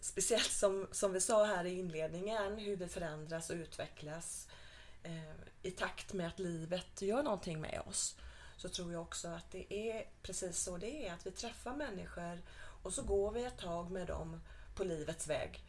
Speciellt 0.00 0.50
som, 0.50 0.86
som 0.92 1.12
vi 1.12 1.20
sa 1.20 1.44
här 1.44 1.64
i 1.64 1.78
inledningen, 1.78 2.58
hur 2.58 2.76
vi 2.76 2.88
förändras 2.88 3.50
och 3.50 3.56
utvecklas 3.56 4.48
eh, 5.02 5.34
i 5.62 5.70
takt 5.70 6.12
med 6.12 6.26
att 6.26 6.38
livet 6.38 7.02
gör 7.02 7.22
någonting 7.22 7.60
med 7.60 7.82
oss. 7.86 8.16
Så 8.56 8.68
tror 8.68 8.92
jag 8.92 9.02
också 9.02 9.28
att 9.28 9.50
det 9.50 9.74
är 9.90 10.04
precis 10.22 10.58
så 10.58 10.76
det 10.76 11.06
är, 11.08 11.14
att 11.14 11.26
vi 11.26 11.30
träffar 11.30 11.76
människor 11.76 12.38
och 12.82 12.94
så 12.94 13.02
går 13.02 13.30
vi 13.32 13.44
ett 13.44 13.58
tag 13.58 13.90
med 13.90 14.06
dem 14.06 14.40
på 14.74 14.84
livets 14.84 15.28
väg 15.28 15.64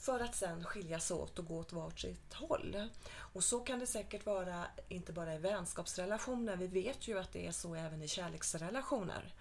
för 0.00 0.20
att 0.20 0.34
sen 0.34 0.64
skiljas 0.64 1.10
åt 1.10 1.38
och 1.38 1.46
gå 1.46 1.58
åt 1.58 1.72
vart 1.72 2.00
sitt 2.00 2.34
håll. 2.34 2.88
Och 3.16 3.44
så 3.44 3.60
kan 3.60 3.78
det 3.78 3.86
säkert 3.86 4.26
vara, 4.26 4.64
inte 4.88 5.12
bara 5.12 5.34
i 5.34 5.38
vänskapsrelationer, 5.38 6.56
vi 6.56 6.66
vet 6.66 7.08
ju 7.08 7.18
att 7.18 7.32
det 7.32 7.46
är 7.46 7.52
så 7.52 7.74
även 7.74 8.02
i 8.02 8.08
kärleksrelationer. 8.08 9.34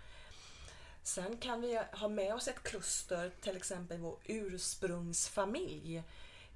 Sen 1.04 1.38
kan 1.38 1.62
vi 1.62 1.82
ha 1.92 2.08
med 2.08 2.34
oss 2.34 2.48
ett 2.48 2.64
kluster, 2.64 3.32
till 3.42 3.58
exempel 3.58 3.98
vår 3.98 4.18
ursprungsfamilj, 4.26 6.04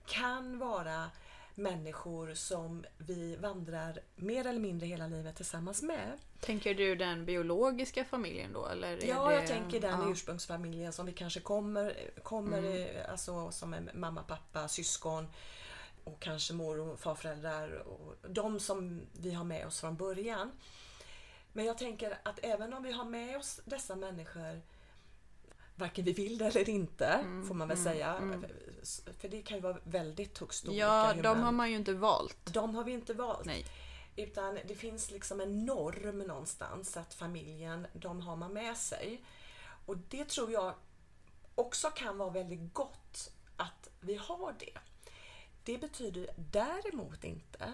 kan 0.06 0.60
vara 0.60 1.12
människor 1.56 2.34
som 2.34 2.86
vi 2.98 3.36
vandrar 3.36 4.00
mer 4.16 4.48
eller 4.48 4.60
mindre 4.60 4.88
hela 4.88 5.08
livet 5.08 5.36
tillsammans 5.36 5.82
med. 5.82 6.18
Tänker 6.40 6.74
du 6.74 6.96
den 6.96 7.26
biologiska 7.26 8.06
familjen 8.06 8.54
då? 8.54 8.66
Eller 8.68 9.06
Ja, 9.06 9.28
det... 9.30 9.36
jag 9.36 9.48
tänker 9.48 9.82
den 9.82 10.02
ja. 10.02 10.12
ursprungsfamiljen 10.12 10.94
som 10.94 11.06
vi 11.06 11.14
kanske 11.14 11.40
kommer, 11.40 12.10
kommer 12.24 12.58
Mm. 12.58 12.96
eh, 12.96 13.12
alltså 13.12 13.52
som 13.52 13.74
är 13.74 13.92
mamma, 13.94 14.24
pappa, 14.24 14.68
syskon 14.68 15.28
och 16.04 16.20
kanske 16.20 16.54
mor 16.54 16.80
och 16.80 17.00
farföräldrar 17.00 17.74
och 17.88 18.16
de 18.30 18.60
som 18.60 19.02
vi 19.14 19.34
har 19.34 19.44
med 19.44 19.68
oss 19.68 19.80
från 19.80 19.96
början. 19.96 20.52
Men 21.54 21.66
jag 21.66 21.78
tänker 21.78 22.18
att 22.24 22.40
även 22.44 22.74
om 22.74 22.84
vi 22.84 22.92
har 22.92 23.06
med 23.06 23.38
oss 23.38 23.62
dessa 23.66 23.96
människor 23.96 24.62
varken 25.76 26.06
vi 26.06 26.14
vill 26.14 26.38
det 26.38 26.46
eller 26.46 26.70
inte, 26.70 27.06
Mm, 27.08 27.48
får 27.48 27.56
man 27.56 27.68
väl 27.68 27.78
mm, 27.78 27.94
säga. 27.94 28.16
mm. 28.16 28.46
För 29.20 29.30
det 29.30 29.42
kan 29.42 29.58
ju 29.58 29.62
vara 29.64 29.78
väldigt 29.84 30.38
högst 30.38 30.66
olika. 30.68 30.80
Ja, 30.86 31.14
de 31.14 31.22
man- 31.24 31.40
har 31.44 31.52
man 31.52 31.70
ju 31.70 31.76
inte 31.76 31.94
valt. 31.94 32.54
de 32.54 32.76
har 32.76 32.84
vi 32.84 32.92
inte 32.92 33.14
valt. 33.14 33.46
Nej. 33.46 33.66
Utan 34.16 34.60
det 34.68 34.76
finns 34.76 35.12
liksom 35.12 35.42
en 35.42 35.66
norm 35.66 36.20
någonstans 36.20 36.98
att 36.98 37.14
familjen, 37.14 37.88
de 37.94 38.22
har 38.22 38.36
man 38.36 38.54
med 38.54 38.78
sig. 38.78 39.24
Och 39.86 39.98
det 39.98 40.26
tror 40.30 40.52
jag 40.52 40.74
också 41.56 41.90
kan 41.90 42.18
vara 42.18 42.30
väldigt 42.30 42.74
gott 42.74 43.32
att 43.58 43.90
vi 44.00 44.16
har 44.16 44.56
det. 44.60 44.78
Det 45.64 45.78
betyder 45.78 46.28
däremot 46.36 47.24
inte 47.24 47.74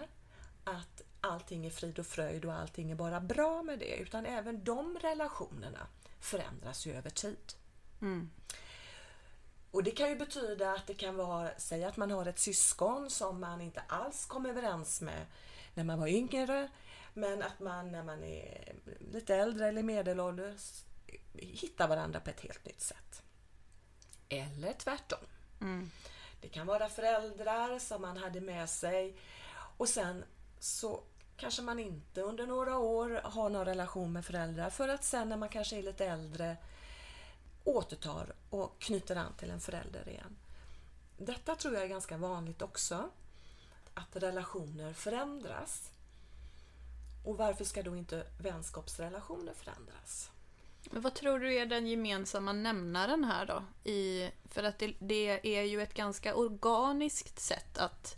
att 0.64 1.02
allting 1.20 1.66
är 1.66 1.70
frid 1.70 1.98
och 1.98 2.06
fröjd 2.06 2.44
och 2.44 2.52
allting 2.52 2.90
är 2.90 2.94
bara 2.94 3.20
bra 3.20 3.62
med 3.62 3.78
det. 3.78 3.96
Utan 3.96 4.26
även 4.26 4.64
de 4.64 4.98
relationerna 4.98 5.86
förändras 6.20 6.86
ju 6.86 6.92
över 6.94 7.10
tid. 7.10 7.52
Mm. 8.02 8.30
Och 9.70 9.82
det 9.82 9.90
kan 9.90 10.08
ju 10.08 10.16
betyda 10.16 10.72
att 10.72 10.86
det 10.86 10.94
kan 10.94 11.16
vara, 11.16 11.50
säg 11.58 11.84
att 11.84 11.96
man 11.96 12.10
har 12.10 12.26
ett 12.26 12.38
syskon 12.38 13.10
som 13.10 13.40
man 13.40 13.60
inte 13.60 13.82
alls 13.88 14.26
kom 14.26 14.46
överens 14.46 15.00
med 15.00 15.26
när 15.74 15.84
man 15.84 16.00
var 16.00 16.06
yngre, 16.06 16.68
men 17.14 17.42
att 17.42 17.60
man 17.60 17.92
när 17.92 18.02
man 18.02 18.24
är 18.24 18.74
lite 19.12 19.36
äldre 19.36 19.68
eller 19.68 19.82
medelålders 19.82 20.84
hittar 21.32 21.88
varandra 21.88 22.20
på 22.20 22.30
ett 22.30 22.40
helt 22.40 22.64
nytt 22.64 22.80
sätt. 22.80 23.22
Eller 24.28 24.72
tvärtom. 24.72 25.18
Mm. 25.60 25.90
Det 26.40 26.48
kan 26.48 26.66
vara 26.66 26.88
föräldrar 26.88 27.78
som 27.78 28.02
man 28.02 28.16
hade 28.16 28.40
med 28.40 28.70
sig 28.70 29.16
och 29.76 29.88
sen 29.88 30.24
så 30.60 31.02
kanske 31.36 31.62
man 31.62 31.78
inte 31.78 32.22
under 32.22 32.46
några 32.46 32.78
år 32.78 33.20
har 33.24 33.48
någon 33.48 33.64
relation 33.64 34.12
med 34.12 34.24
föräldrar 34.24 34.70
för 34.70 34.88
att 34.88 35.04
sen 35.04 35.28
när 35.28 35.36
man 35.36 35.48
kanske 35.48 35.78
är 35.78 35.82
lite 35.82 36.06
äldre 36.06 36.56
återtar 37.70 38.32
och 38.50 38.80
knyter 38.80 39.16
an 39.16 39.32
till 39.38 39.50
en 39.50 39.60
förälder 39.60 40.08
igen. 40.08 40.36
Detta 41.18 41.54
tror 41.54 41.74
jag 41.74 41.82
är 41.82 41.88
ganska 41.88 42.16
vanligt 42.16 42.62
också. 42.62 43.10
Att 43.94 44.16
relationer 44.16 44.92
förändras. 44.92 45.90
Och 47.24 47.36
varför 47.36 47.64
ska 47.64 47.82
då 47.82 47.96
inte 47.96 48.26
vänskapsrelationer 48.38 49.52
förändras? 49.52 50.30
Men 50.84 51.02
vad 51.02 51.14
tror 51.14 51.38
du 51.38 51.54
är 51.54 51.66
den 51.66 51.86
gemensamma 51.86 52.52
nämnaren 52.52 53.24
här 53.24 53.46
då? 53.46 53.90
I, 53.90 54.30
för 54.50 54.62
att 54.62 54.78
det, 54.78 54.94
det 54.98 55.56
är 55.58 55.62
ju 55.62 55.82
ett 55.82 55.94
ganska 55.94 56.34
organiskt 56.34 57.40
sätt 57.40 57.78
att 57.78 58.16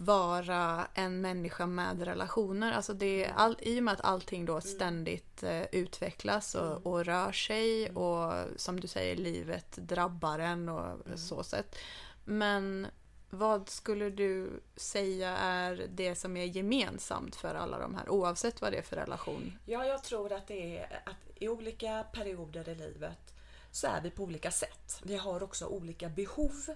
vara 0.00 0.86
en 0.94 1.20
människa 1.20 1.66
med 1.66 2.02
relationer. 2.02 2.72
Alltså 2.72 2.94
det 2.94 3.26
all, 3.36 3.56
I 3.60 3.80
och 3.80 3.84
med 3.84 3.94
att 3.94 4.04
allting 4.04 4.44
då 4.44 4.60
ständigt 4.60 5.42
eh, 5.42 5.62
utvecklas 5.72 6.54
och, 6.54 6.86
och 6.86 7.04
rör 7.04 7.32
sig 7.32 7.90
och 7.90 8.32
som 8.56 8.80
du 8.80 8.88
säger, 8.88 9.16
livet 9.16 9.76
drabbar 9.76 10.38
en 10.38 10.68
och 10.68 10.98
så 11.14 11.42
sätt. 11.42 11.76
Men 12.24 12.86
vad 13.30 13.68
skulle 13.68 14.10
du 14.10 14.60
säga 14.76 15.36
är 15.36 15.86
det 15.90 16.14
som 16.14 16.36
är 16.36 16.44
gemensamt 16.44 17.36
för 17.36 17.54
alla 17.54 17.78
de 17.78 17.94
här 17.94 18.08
oavsett 18.08 18.60
vad 18.60 18.72
det 18.72 18.78
är 18.78 18.82
för 18.82 18.96
relation? 18.96 19.58
Ja, 19.64 19.84
jag 19.84 20.02
tror 20.02 20.32
att 20.32 20.46
det 20.46 20.78
är 20.78 21.02
att 21.04 21.16
i 21.34 21.48
olika 21.48 22.04
perioder 22.12 22.68
i 22.68 22.74
livet 22.74 23.34
så 23.70 23.86
är 23.86 24.00
vi 24.00 24.10
på 24.10 24.22
olika 24.22 24.50
sätt. 24.50 25.00
Vi 25.02 25.16
har 25.16 25.42
också 25.42 25.66
olika 25.66 26.08
behov 26.08 26.66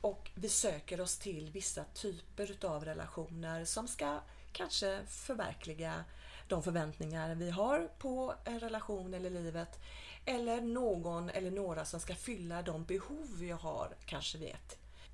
och 0.00 0.30
vi 0.34 0.48
söker 0.48 1.00
oss 1.00 1.18
till 1.18 1.50
vissa 1.50 1.84
typer 1.84 2.50
utav 2.50 2.84
relationer 2.84 3.64
som 3.64 3.88
ska 3.88 4.20
kanske 4.52 5.00
förverkliga 5.06 6.04
de 6.48 6.62
förväntningar 6.62 7.34
vi 7.34 7.50
har 7.50 7.90
på 7.98 8.34
en 8.44 8.60
relation 8.60 9.14
eller 9.14 9.30
livet. 9.30 9.80
Eller 10.24 10.60
någon 10.60 11.30
eller 11.30 11.50
några 11.50 11.84
som 11.84 12.00
ska 12.00 12.14
fylla 12.14 12.62
de 12.62 12.84
behov 12.84 13.26
vi 13.38 13.50
har 13.50 13.94
kanske 14.06 14.38
vid 14.38 14.56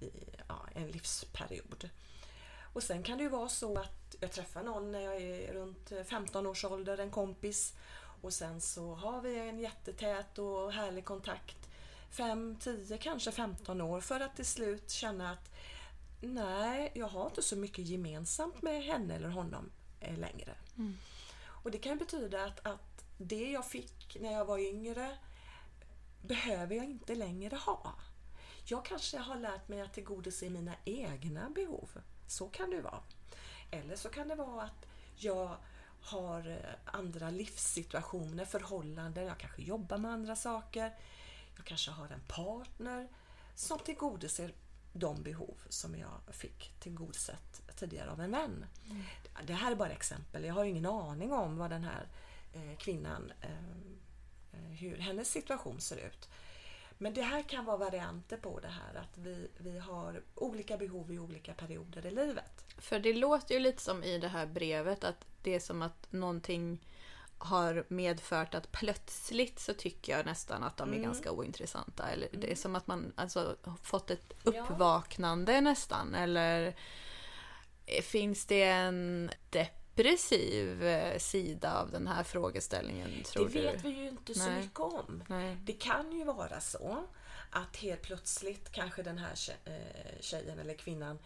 i 0.00 0.10
ja, 0.48 0.60
en 0.74 0.88
livsperiod. 0.88 1.90
Och 2.72 2.82
sen 2.82 3.02
kan 3.02 3.18
det 3.18 3.24
ju 3.24 3.30
vara 3.30 3.48
så 3.48 3.78
att 3.78 4.16
jag 4.20 4.32
träffar 4.32 4.62
någon 4.62 4.92
när 4.92 5.00
jag 5.00 5.16
är 5.22 5.52
runt 5.52 5.92
15 6.06 6.46
års 6.46 6.64
ålder, 6.64 6.98
en 6.98 7.10
kompis. 7.10 7.74
Och 8.22 8.32
sen 8.32 8.60
så 8.60 8.94
har 8.94 9.20
vi 9.20 9.38
en 9.38 9.58
jättetät 9.58 10.38
och 10.38 10.72
härlig 10.72 11.04
kontakt 11.04 11.65
5, 12.10 12.56
10, 12.60 12.98
kanske 12.98 13.32
15 13.32 13.80
år 13.80 14.00
för 14.00 14.20
att 14.20 14.36
till 14.36 14.46
slut 14.46 14.90
känna 14.90 15.30
att 15.30 15.50
nej, 16.20 16.92
jag 16.94 17.08
har 17.08 17.26
inte 17.26 17.42
så 17.42 17.56
mycket 17.56 17.86
gemensamt 17.86 18.62
med 18.62 18.84
henne 18.84 19.14
eller 19.14 19.28
honom 19.28 19.70
eh, 20.00 20.18
längre. 20.18 20.54
Och 21.46 21.70
det 21.70 21.78
kan 21.78 21.98
betyda 21.98 22.44
att, 22.44 22.66
att 22.66 23.04
det 23.18 23.50
jag 23.50 23.66
fick 23.66 24.16
när 24.20 24.32
jag 24.32 24.44
var 24.44 24.58
yngre 24.58 25.16
behöver 26.22 26.76
jag 26.76 26.84
inte 26.84 27.14
längre 27.14 27.56
ha. 27.56 27.94
Jag 28.64 28.84
kanske 28.84 29.18
har 29.18 29.36
lärt 29.36 29.68
mig 29.68 29.80
att 29.80 29.94
tillgodose 29.94 30.50
mina 30.50 30.74
egna 30.84 31.50
behov. 31.50 31.90
Så 32.26 32.48
kan 32.48 32.70
det 32.70 32.80
vara. 32.80 33.00
Eller 33.70 33.96
så 33.96 34.08
kan 34.08 34.28
det 34.28 34.34
vara 34.34 34.62
att 34.62 34.86
jag 35.16 35.56
har 36.00 36.48
eh, 36.48 36.94
andra 36.96 37.30
livssituationer, 37.30 38.44
förhållanden, 38.44 39.26
jag 39.26 39.38
kanske 39.38 39.62
jobbar 39.62 39.98
med 39.98 40.10
andra 40.10 40.36
saker. 40.36 40.94
Jag 41.56 41.64
kanske 41.64 41.90
har 41.90 42.08
en 42.08 42.20
partner 42.20 43.08
som 43.54 43.78
tillgodoser 43.78 44.54
de 44.92 45.22
behov 45.22 45.56
som 45.68 45.98
jag 45.98 46.20
fick 46.30 46.72
tillgodosett 46.80 47.62
tidigare 47.76 48.10
av 48.10 48.20
en 48.20 48.30
vän. 48.30 48.66
Det 49.46 49.52
här 49.52 49.72
är 49.72 49.76
bara 49.76 49.90
exempel. 49.90 50.44
Jag 50.44 50.54
har 50.54 50.64
ingen 50.64 50.86
aning 50.86 51.32
om 51.32 51.58
vad 51.58 51.70
den 51.70 51.84
här 51.84 52.08
eh, 52.52 52.76
kvinnan, 52.78 53.32
eh, 53.40 54.58
hur 54.78 54.96
hennes 54.96 55.30
situation 55.30 55.80
ser 55.80 56.06
ut. 56.06 56.28
Men 56.98 57.14
det 57.14 57.22
här 57.22 57.42
kan 57.42 57.64
vara 57.64 57.76
varianter 57.76 58.36
på 58.36 58.60
det 58.60 58.68
här 58.68 58.94
att 58.94 59.18
vi, 59.18 59.48
vi 59.58 59.78
har 59.78 60.22
olika 60.34 60.76
behov 60.76 61.12
i 61.12 61.18
olika 61.18 61.54
perioder 61.54 62.06
i 62.06 62.10
livet. 62.10 62.64
För 62.78 62.98
det 62.98 63.12
låter 63.12 63.54
ju 63.54 63.60
lite 63.60 63.82
som 63.82 64.04
i 64.04 64.18
det 64.18 64.28
här 64.28 64.46
brevet 64.46 65.04
att 65.04 65.26
det 65.42 65.54
är 65.54 65.60
som 65.60 65.82
att 65.82 66.12
någonting 66.12 66.86
har 67.38 67.84
medfört 67.88 68.54
att 68.54 68.72
plötsligt 68.72 69.58
så 69.60 69.74
tycker 69.74 70.16
jag 70.16 70.26
nästan 70.26 70.62
att 70.64 70.76
de 70.76 70.88
är 70.88 70.92
Mm. 70.92 71.02
ganska 71.04 71.30
ointressanta. 71.32 72.08
Eller 72.10 72.28
det 72.32 72.36
är 72.38 72.44
Mm. 72.44 72.56
som 72.56 72.76
att 72.76 72.86
man 72.86 73.12
alltså 73.16 73.56
har 73.62 73.76
fått 73.82 74.10
ett 74.10 74.34
Ja. 74.44 74.50
uppvaknande 74.50 75.60
nästan. 75.60 76.14
Eller 76.14 76.76
finns 78.02 78.46
det 78.46 78.62
en 78.62 79.30
depressiv 79.50 80.82
eh, 80.84 81.18
sida 81.18 81.80
av 81.80 81.90
den 81.90 82.06
här 82.06 82.22
frågeställningen? 82.22 83.22
Tror 83.24 83.48
det 83.48 83.60
vet 83.62 83.82
du? 83.82 83.88
vi 83.88 83.98
ju 83.98 84.08
inte 84.08 84.34
så 84.34 84.48
Nej. 84.48 84.62
mycket 84.62 84.80
om. 84.80 85.22
Nej. 85.28 85.56
Det 85.64 85.72
kan 85.72 86.12
ju 86.12 86.24
vara 86.24 86.60
så 86.60 87.04
att 87.50 87.76
helt 87.76 88.02
plötsligt 88.02 88.72
kanske 88.72 89.02
den 89.02 89.18
här 89.18 89.34
eh, 89.64 90.20
tjejen 90.20 90.58
eller 90.58 90.74
kvinnan 90.74 91.18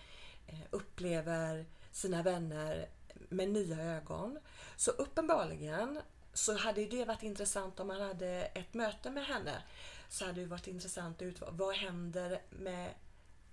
eh, 0.46 0.58
upplever 0.70 1.66
sina 1.92 2.22
vänner 2.22 2.88
med 3.30 3.50
nya 3.50 3.82
ögon. 3.82 4.38
Så 4.76 4.90
uppenbarligen 4.90 6.00
så 6.32 6.56
hade 6.56 6.86
det 6.86 7.04
varit 7.04 7.22
intressant 7.22 7.80
om 7.80 7.86
man 7.86 8.00
hade 8.00 8.44
ett 8.44 8.74
möte 8.74 9.10
med 9.10 9.26
henne. 9.26 9.62
Så 10.08 10.26
hade 10.26 10.40
det 10.40 10.46
varit 10.46 10.66
intressant 10.66 11.16
att 11.16 11.22
ut 11.22 11.42
vad 11.48 11.74
händer 11.74 12.42
med 12.50 12.94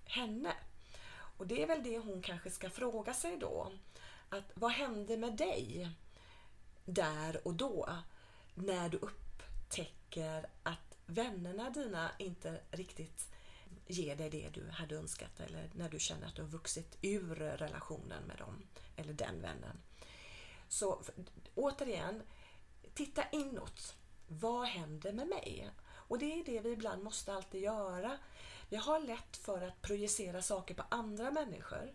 henne? 0.05 0.53
Och 1.37 1.47
det 1.47 1.63
är 1.63 1.67
väl 1.67 1.83
det 1.83 1.97
hon 1.97 2.21
kanske 2.21 2.49
ska 2.49 2.69
fråga 2.69 3.13
sig 3.13 3.37
då. 3.37 3.71
Att 4.29 4.51
vad 4.53 4.71
hände 4.71 5.17
med 5.17 5.33
dig 5.33 5.89
där 6.85 7.47
och 7.47 7.53
då 7.53 7.89
när 8.55 8.89
du 8.89 8.97
upptäcker 8.97 10.45
att 10.63 10.97
vännerna 11.05 11.69
dina 11.69 12.11
inte 12.17 12.59
riktigt 12.71 13.27
ger 13.87 14.15
dig 14.15 14.29
det 14.29 14.49
du 14.53 14.69
hade 14.69 14.95
önskat 14.95 15.39
eller 15.39 15.69
när 15.75 15.89
du 15.89 15.99
känner 15.99 16.27
att 16.27 16.35
du 16.35 16.41
har 16.41 16.49
vuxit 16.49 16.97
ur 17.01 17.35
relationen 17.35 18.23
med 18.23 18.37
dem 18.37 18.63
eller 18.97 19.13
den 19.13 19.41
vännen. 19.41 19.81
Så 20.67 21.01
återigen, 21.55 22.23
titta 22.93 23.23
inåt. 23.31 23.95
Vad 24.27 24.67
händer 24.67 25.13
med 25.13 25.27
mig? 25.27 25.69
Och 25.87 26.19
det 26.19 26.39
är 26.39 26.45
det 26.45 26.59
vi 26.59 26.71
ibland 26.71 27.03
måste 27.03 27.33
alltid 27.33 27.61
göra. 27.61 28.17
Vi 28.69 28.77
har 28.77 28.99
lätt 28.99 29.37
för 29.37 29.61
att 29.61 29.81
projicera 29.81 30.41
saker 30.41 30.73
på 30.73 30.83
andra 30.89 31.31
människor. 31.31 31.93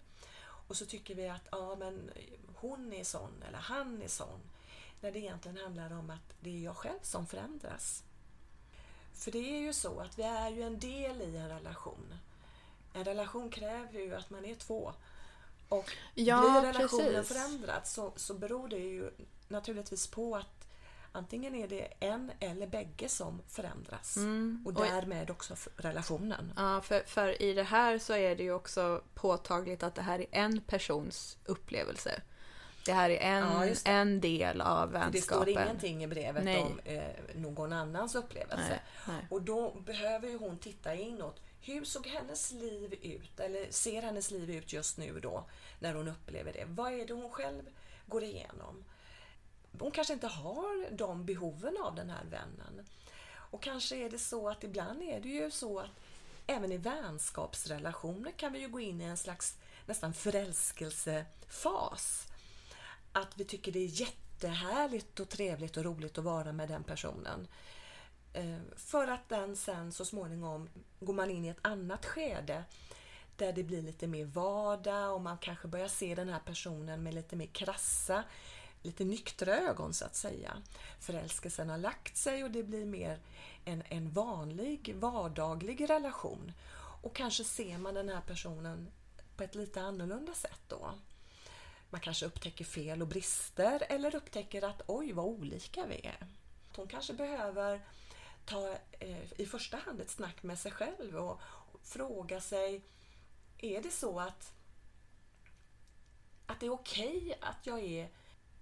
Och 0.68 0.76
så 0.76 0.86
tycker 0.86 1.14
vi 1.14 1.28
att 1.28 1.48
ja, 1.50 1.76
men 1.76 2.10
hon 2.56 2.92
är 2.92 3.04
sån 3.04 3.42
eller 3.48 3.58
han 3.58 4.02
är 4.02 4.08
sån. 4.08 4.40
När 5.00 5.12
det 5.12 5.18
egentligen 5.18 5.56
handlar 5.56 5.92
om 5.92 6.10
att 6.10 6.34
det 6.40 6.50
är 6.50 6.60
jag 6.64 6.76
själv 6.76 7.02
som 7.02 7.26
förändras. 7.26 8.04
För 9.12 9.30
det 9.30 9.38
är 9.38 9.60
ju 9.60 9.72
så 9.72 10.00
att 10.00 10.18
vi 10.18 10.22
är 10.22 10.50
ju 10.50 10.62
en 10.62 10.78
del 10.78 11.22
i 11.22 11.36
en 11.36 11.48
relation. 11.48 12.14
En 12.92 13.04
relation 13.04 13.50
kräver 13.50 14.00
ju 14.00 14.14
att 14.14 14.30
man 14.30 14.44
är 14.44 14.54
två. 14.54 14.92
Och 15.72 15.90
Ja, 16.14 16.40
blir 16.60 16.72
relationen 16.72 17.14
precis. 17.14 17.36
förändrad 17.36 17.86
så, 17.86 18.12
så 18.16 18.34
beror 18.34 18.68
det 18.68 18.76
ju 18.78 19.10
naturligtvis 19.48 20.06
på 20.06 20.36
att 20.36 20.68
antingen 21.12 21.54
är 21.54 21.68
det 21.68 21.88
en 22.00 22.30
eller 22.40 22.66
bägge 22.66 23.08
som 23.08 23.42
förändras. 23.48 24.16
Mm. 24.16 24.62
Och 24.66 24.74
därmed 24.74 25.30
också 25.30 25.54
relationen. 25.76 26.52
Ja, 26.56 26.80
för, 26.80 27.00
för 27.00 27.42
i 27.42 27.52
det 27.54 27.62
här 27.62 27.98
så 27.98 28.12
är 28.14 28.36
det 28.36 28.42
ju 28.42 28.52
också 28.52 29.02
påtagligt 29.14 29.82
att 29.82 29.94
det 29.94 30.02
här 30.02 30.18
är 30.18 30.26
en 30.30 30.60
persons 30.60 31.38
upplevelse. 31.44 32.20
Det 32.86 32.92
här 32.92 33.10
är 33.10 33.18
en, 33.20 33.68
Ja, 33.68 33.74
en 33.92 34.20
del 34.20 34.60
av 34.60 34.90
För 34.90 35.10
det 35.12 35.20
står 35.22 35.36
vänskapen. 35.44 35.48
ingenting 35.64 36.04
i 36.04 36.06
brevet 36.06 36.44
Nej. 36.44 36.58
om 36.62 36.80
eh, 36.84 37.02
någon 37.34 37.72
annans 37.72 38.14
upplevelse. 38.14 38.68
Nej, 38.68 38.80
nej. 39.16 39.26
Och 39.30 39.42
då 39.42 39.70
behöver 39.86 40.28
ju 40.28 40.38
hon 40.38 40.58
titta 40.58 40.94
inåt. 40.94 41.40
Hur 41.64 41.84
såg 41.84 42.06
hennes 42.06 42.52
liv 42.52 42.94
ut? 43.02 43.40
Eller 43.40 43.70
ser 43.70 44.02
hennes 44.02 44.30
liv 44.30 44.50
ut 44.50 44.72
just 44.72 44.98
nu 44.98 45.20
då? 45.20 45.44
När 45.78 45.94
hon 45.94 46.08
upplever 46.08 46.52
det. 46.52 46.64
Vad 46.64 46.92
är 46.92 47.06
det 47.06 47.14
hon 47.14 47.30
själv 47.30 47.62
går 48.06 48.24
igenom? 48.24 48.84
Hon 49.78 49.90
kanske 49.90 50.12
inte 50.12 50.26
har 50.26 50.90
de 50.90 51.24
behoven 51.24 51.76
av 51.82 51.94
den 51.94 52.10
här 52.10 52.24
vännen. 52.24 52.86
Och 53.34 53.62
kanske 53.62 53.96
är 53.96 54.10
det 54.10 54.18
så 54.18 54.48
att 54.48 54.64
ibland 54.64 55.02
är 55.02 55.20
det 55.20 55.28
ju 55.28 55.50
så 55.50 55.78
att 55.78 56.00
även 56.46 56.72
i 56.72 56.76
vänskapsrelationer 56.76 58.32
kan 58.32 58.52
vi 58.52 58.58
ju 58.58 58.68
gå 58.68 58.80
in 58.80 59.00
i 59.00 59.04
en 59.04 59.16
slags 59.16 59.58
nästan 59.86 60.14
förälskelsefas. 60.14 62.26
Att 63.12 63.38
vi 63.38 63.44
tycker 63.44 63.72
det 63.72 63.78
är 63.78 64.00
jättehärligt 64.00 65.20
och 65.20 65.28
trevligt 65.28 65.76
och 65.76 65.84
roligt 65.84 66.18
att 66.18 66.24
vara 66.24 66.52
med 66.52 66.68
den 66.68 66.84
personen. 66.84 67.48
Eh, 68.32 68.58
för 68.76 69.08
att 69.08 69.28
den 69.28 69.56
sen 69.56 69.92
så 69.92 70.04
småningom 70.04 70.68
går 71.00 71.14
man 71.14 71.30
in 71.30 71.44
i 71.44 71.48
ett 71.48 71.66
annat 71.66 72.06
skede 72.06 72.64
där 73.36 73.52
det 73.52 73.62
blir 73.62 73.82
lite 73.82 74.06
mer 74.06 74.24
vardag 74.24 75.14
och 75.14 75.20
man 75.20 75.38
kanske 75.38 75.68
börjar 75.68 75.88
se 75.88 76.14
den 76.14 76.28
här 76.28 76.40
personen 76.40 77.02
med 77.02 77.14
lite 77.14 77.36
mer 77.36 77.46
krassa, 77.46 78.24
lite 78.82 79.04
nyktra 79.04 79.56
ögon 79.56 79.94
så 79.94 80.04
att 80.04 80.16
säga. 80.16 80.56
Förälskelsen 81.00 81.70
har 81.70 81.78
lagt 81.78 82.16
sig 82.16 82.44
och 82.44 82.50
det 82.50 82.62
blir 82.62 82.84
mer 82.84 83.18
en, 83.64 83.82
en 83.88 84.10
vanlig, 84.10 84.94
vardaglig 84.94 85.90
relation. 85.90 86.52
Och 87.02 87.16
kanske 87.16 87.44
ser 87.44 87.78
man 87.78 87.94
den 87.94 88.08
här 88.08 88.20
personen 88.20 88.88
på 89.36 89.44
ett 89.44 89.54
lite 89.54 89.80
annorlunda 89.82 90.34
sätt 90.34 90.60
då. 90.68 90.94
Man 91.90 92.00
kanske 92.00 92.26
upptäcker 92.26 92.64
fel 92.64 93.02
och 93.02 93.08
brister 93.08 93.82
eller 93.88 94.14
upptäcker 94.14 94.64
att 94.64 94.82
oj 94.86 95.12
vad 95.12 95.24
olika 95.24 95.86
vi 95.86 96.06
är. 96.06 96.26
Hon 96.76 96.88
kanske 96.88 97.12
behöver 97.12 97.80
ta 98.44 98.76
eh, 98.98 99.32
i 99.40 99.46
första 99.46 99.76
hand 99.76 100.00
ett 100.00 100.10
snack 100.10 100.42
med 100.42 100.58
sig 100.58 100.72
själv 100.72 101.16
och 101.16 101.40
fråga 101.82 102.40
sig 102.40 102.82
är 103.58 103.82
det 103.82 103.90
så 103.90 104.20
att, 104.20 104.52
att 106.46 106.60
det 106.60 106.66
är 106.66 106.72
okej 106.72 107.38
att 107.40 107.66
jag 107.66 107.80
är, 107.80 108.10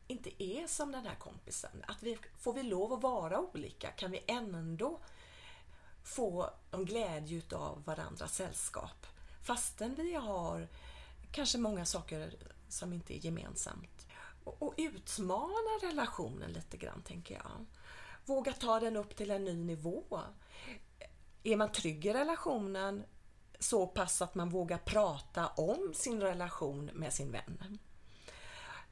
inte 0.06 0.42
är 0.42 0.66
som 0.66 0.92
den 0.92 1.06
här 1.06 1.14
kompisen? 1.14 1.84
Att 1.86 2.02
vi, 2.02 2.18
får 2.38 2.52
vi 2.52 2.62
lov 2.62 2.92
att 2.92 3.02
vara 3.02 3.40
olika? 3.40 3.90
Kan 3.90 4.10
vi 4.10 4.24
ändå 4.26 5.00
få 6.04 6.50
en 6.70 6.84
glädje 6.84 7.42
av 7.52 7.84
varandras 7.84 8.34
sällskap? 8.34 9.06
Fastän 9.42 9.94
vi 9.94 10.14
har 10.14 10.68
kanske 11.32 11.58
många 11.58 11.84
saker 11.84 12.34
som 12.68 12.92
inte 12.92 13.16
är 13.16 13.24
gemensamt. 13.24 14.06
Och, 14.44 14.62
och 14.62 14.74
utmana 14.76 15.78
relationen 15.82 16.52
lite 16.52 16.76
grann, 16.76 17.02
tänker 17.02 17.34
jag. 17.34 17.66
Våga 18.30 18.52
ta 18.52 18.80
den 18.80 18.96
upp 18.96 19.16
till 19.16 19.30
en 19.30 19.44
ny 19.44 19.56
nivå. 19.64 20.20
Är 21.42 21.56
man 21.56 21.72
trygg 21.72 22.06
i 22.06 22.12
relationen 22.12 23.02
så 23.58 23.86
pass 23.86 24.22
att 24.22 24.34
man 24.34 24.50
vågar 24.50 24.78
prata 24.78 25.46
om 25.46 25.92
sin 25.94 26.20
relation 26.20 26.90
med 26.94 27.12
sin 27.12 27.32
vän. 27.32 27.78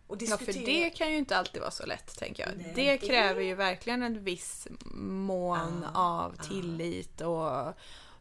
Och 0.07 0.17
Ja, 0.23 0.37
för 0.37 0.47
diskutera- 0.47 0.65
det 0.67 0.91
kan 0.91 1.11
ju 1.11 1.19
inte 1.19 1.37
alltid 1.37 1.61
vara 1.61 1.71
så 1.71 1.87
lätt, 1.87 2.19
tänker 2.19 2.47
jag. 2.49 2.57
Nej, 2.57 2.73
det 2.75 2.93
det- 2.97 2.99
kräver 2.99 3.43
ju 3.43 3.55
verkligen 3.55 4.03
en 4.03 4.25
viss 4.25 4.69
mån 4.95 5.85
Ja, 5.95 6.01
av 6.01 6.37
tillit 6.49 7.21
och 7.21 7.73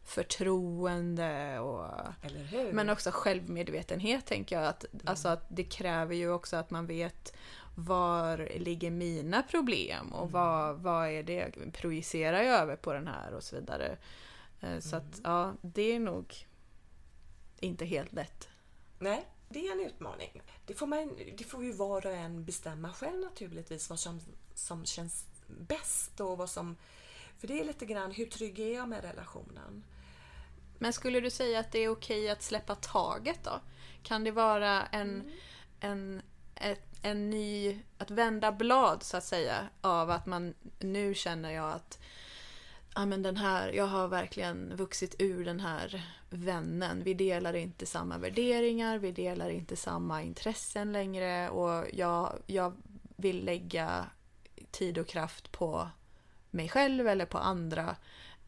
förtroende 0.04 1.58
och? 1.58 1.86
Men 2.72 2.88
också 2.90 3.10
självmedvetenhet 3.12 4.26
tänker 4.26 4.56
jag. 4.56 4.68
Att, 4.68 4.84
Alltså 5.04 5.28
att 5.28 5.46
det 5.48 5.64
kräver 5.64 6.14
ju 6.14 6.30
också 6.32 6.56
att 6.56 6.70
man 6.70 6.86
vet 6.86 7.36
var 7.78 8.48
ligger 8.58 8.90
mina 8.90 9.42
problem 9.42 10.12
och 10.12 10.30
vad, 10.30 10.78
vad 10.78 11.08
är 11.08 11.22
det 11.22 11.72
projicerar 11.72 12.42
jag 12.42 12.60
över 12.60 12.76
på 12.76 12.92
den 12.92 13.08
här 13.08 13.32
och 13.32 13.42
så 13.42 13.56
vidare. 13.56 13.96
Eh, 14.60 14.78
Så 14.78 14.96
att 14.96 15.20
ja, 15.24 15.54
det 15.62 15.82
är 15.92 16.00
nog 16.00 16.46
inte 17.60 17.84
helt 17.84 18.12
lätt. 18.12 18.48
Nej, 18.98 19.26
det 19.48 19.68
är 19.68 19.72
en 19.72 19.86
utmaning. 19.86 20.42
Det 20.66 20.74
får, 20.74 20.86
man, 20.86 21.18
det 21.38 21.44
får 21.44 21.64
ju 21.64 21.72
var 21.72 22.06
och 22.06 22.12
en 22.12 22.44
bestämma 22.44 22.92
själv 22.92 23.20
naturligtvis 23.20 23.90
vad 23.90 23.98
som, 23.98 24.20
som 24.54 24.84
känns 24.84 25.26
bäst 25.46 26.20
och 26.20 26.38
vad 26.38 26.50
som... 26.50 26.76
För 27.38 27.48
det 27.48 27.60
är 27.60 27.64
lite 27.64 27.86
grann, 27.86 28.10
hur 28.10 28.26
trygg 28.26 28.58
är 28.58 28.74
jag 28.74 28.88
med 28.88 29.04
relationen? 29.04 29.84
Men 30.78 30.92
skulle 30.92 31.20
du 31.20 31.30
säga 31.30 31.60
att 31.60 31.72
det 31.72 31.78
är 31.78 31.88
okej 31.88 32.30
att 32.30 32.42
släppa 32.42 32.74
taget 32.74 33.44
då? 33.44 33.60
Kan 34.02 34.24
det 34.24 34.30
vara 34.30 34.86
en, 34.86 35.30
en, 35.80 36.22
ett, 36.54 36.87
en 37.02 37.30
ny, 37.30 37.78
att 37.98 38.10
vända 38.10 38.52
blad 38.52 39.02
så 39.02 39.16
att 39.16 39.24
säga 39.24 39.68
av 39.80 40.10
att 40.10 40.26
man 40.26 40.54
nu 40.78 41.14
känner 41.14 41.50
jag 41.50 41.72
att 41.72 41.98
ja, 42.94 43.06
men 43.06 43.22
den 43.22 43.36
här, 43.36 43.72
jag 43.72 43.86
har 43.86 44.08
verkligen 44.08 44.76
vuxit 44.76 45.14
ur 45.18 45.44
den 45.44 45.60
här 45.60 46.04
vännen. 46.30 47.02
Vi 47.04 47.14
delar 47.14 47.54
inte 47.54 47.86
samma 47.86 48.18
värderingar, 48.18 48.98
vi 48.98 49.12
delar 49.12 49.50
inte 49.50 49.76
samma 49.76 50.22
intressen 50.22 50.92
längre 50.92 51.48
och 51.48 51.86
jag, 51.92 52.32
jag 52.46 52.76
vill 53.16 53.44
lägga 53.44 54.06
tid 54.70 54.98
och 54.98 55.08
kraft 55.08 55.52
på 55.52 55.88
mig 56.50 56.68
själv 56.68 57.08
eller 57.08 57.26
på 57.26 57.38
andra. 57.38 57.96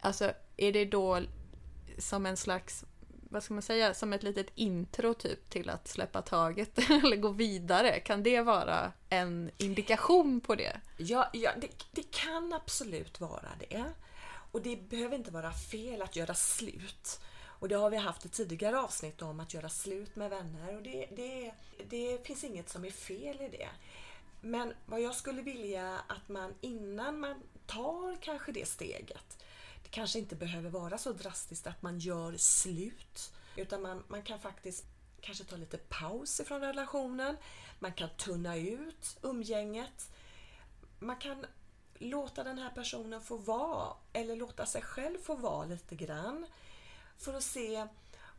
Alltså, 0.00 0.32
är 0.56 0.72
det 0.72 0.84
då 0.84 1.20
som 1.98 2.26
en 2.26 2.36
slags, 2.36 2.84
vad 3.30 3.42
ska 3.42 3.54
man 3.54 3.62
säga, 3.62 3.94
som 3.94 4.12
ett 4.12 4.22
litet 4.22 4.50
intro 4.54 5.14
typ 5.14 5.50
till 5.50 5.70
att 5.70 5.88
släppa 5.88 6.22
taget 6.22 6.78
eller 6.90 7.16
gå 7.16 7.28
vidare? 7.28 8.00
Kan 8.00 8.22
det 8.22 8.40
vara 8.40 8.92
en 9.08 9.50
indikation 9.56 10.40
på 10.40 10.54
det? 10.54 10.80
Ja, 10.96 11.30
ja 11.32 11.50
det, 11.60 11.68
det 11.90 12.10
kan 12.10 12.52
absolut 12.52 13.20
vara 13.20 13.48
det. 13.58 13.84
Och 14.52 14.62
det 14.62 14.76
behöver 14.88 15.16
inte 15.16 15.30
vara 15.30 15.52
fel 15.52 16.02
att 16.02 16.16
göra 16.16 16.34
slut. 16.34 17.20
Och 17.42 17.68
det 17.68 17.74
har 17.74 17.90
vi 17.90 17.96
haft 17.96 18.24
ett 18.24 18.32
tidigare 18.32 18.80
avsnitt 18.80 19.22
om 19.22 19.40
att 19.40 19.54
göra 19.54 19.68
slut 19.68 20.16
med 20.16 20.30
vänner 20.30 20.76
och 20.76 20.82
det, 20.82 21.06
det, 21.16 21.52
det 21.88 22.26
finns 22.26 22.44
inget 22.44 22.68
som 22.68 22.84
är 22.84 22.90
fel 22.90 23.40
i 23.40 23.48
det. 23.48 23.68
Men 24.40 24.74
vad 24.86 25.00
jag 25.00 25.14
skulle 25.14 25.42
vilja 25.42 25.98
att 26.06 26.28
man 26.28 26.54
innan 26.60 27.20
man 27.20 27.42
tar 27.66 28.16
kanske 28.20 28.52
det 28.52 28.68
steget, 28.68 29.44
kanske 29.90 30.18
inte 30.18 30.36
behöver 30.36 30.70
vara 30.70 30.98
så 30.98 31.12
drastiskt 31.12 31.66
att 31.66 31.82
man 31.82 31.98
gör 31.98 32.36
slut, 32.36 33.32
utan 33.56 33.82
man, 33.82 34.04
man 34.08 34.22
kan 34.22 34.38
faktiskt 34.38 34.84
kanske 35.20 35.44
ta 35.44 35.56
lite 35.56 35.78
paus 35.78 36.40
ifrån 36.40 36.60
relationen. 36.60 37.36
Man 37.78 37.92
kan 37.92 38.08
tunna 38.16 38.56
ut 38.56 39.18
umgänget. 39.22 40.10
Man 40.98 41.16
kan 41.16 41.46
låta 41.94 42.44
den 42.44 42.58
här 42.58 42.70
personen 42.70 43.20
få 43.20 43.36
vara 43.36 43.96
eller 44.12 44.36
låta 44.36 44.66
sig 44.66 44.82
själv 44.82 45.18
få 45.18 45.34
vara 45.34 45.64
lite 45.64 45.94
grann. 45.94 46.46
För 47.18 47.34
att 47.34 47.42
se 47.42 47.86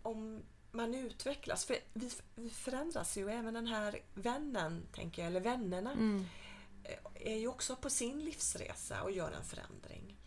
om 0.01 0.43
man 0.71 0.95
utvecklas. 0.95 1.65
För 1.65 1.77
vi, 1.93 2.11
vi 2.35 2.49
förändras 2.49 3.17
ju. 3.17 3.29
Även 3.31 3.53
den 3.53 3.67
här 3.67 3.99
vännen, 4.13 4.87
tänker 4.93 5.21
jag, 5.21 5.27
eller 5.27 5.41
vännerna, 5.41 5.91
mm. 5.91 6.25
är 7.15 7.37
ju 7.37 7.47
också 7.47 7.75
på 7.75 7.89
sin 7.89 8.19
livsresa 8.19 9.03
och 9.03 9.11
gör 9.11 9.31
en 9.31 9.43
förändring. 9.43 10.17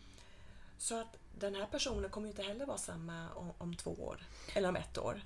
Så 0.77 1.01
att 1.01 1.17
den 1.37 1.55
här 1.55 1.65
personen 1.65 2.09
kommer 2.09 2.27
inte 2.27 2.43
heller 2.43 2.65
vara 2.65 2.77
samma 2.77 3.33
om, 3.33 3.51
om 3.57 3.75
två 3.75 3.91
år 3.91 4.25
eller 4.53 4.69
om 4.69 4.75
ett 4.75 4.97
år. 4.97 5.21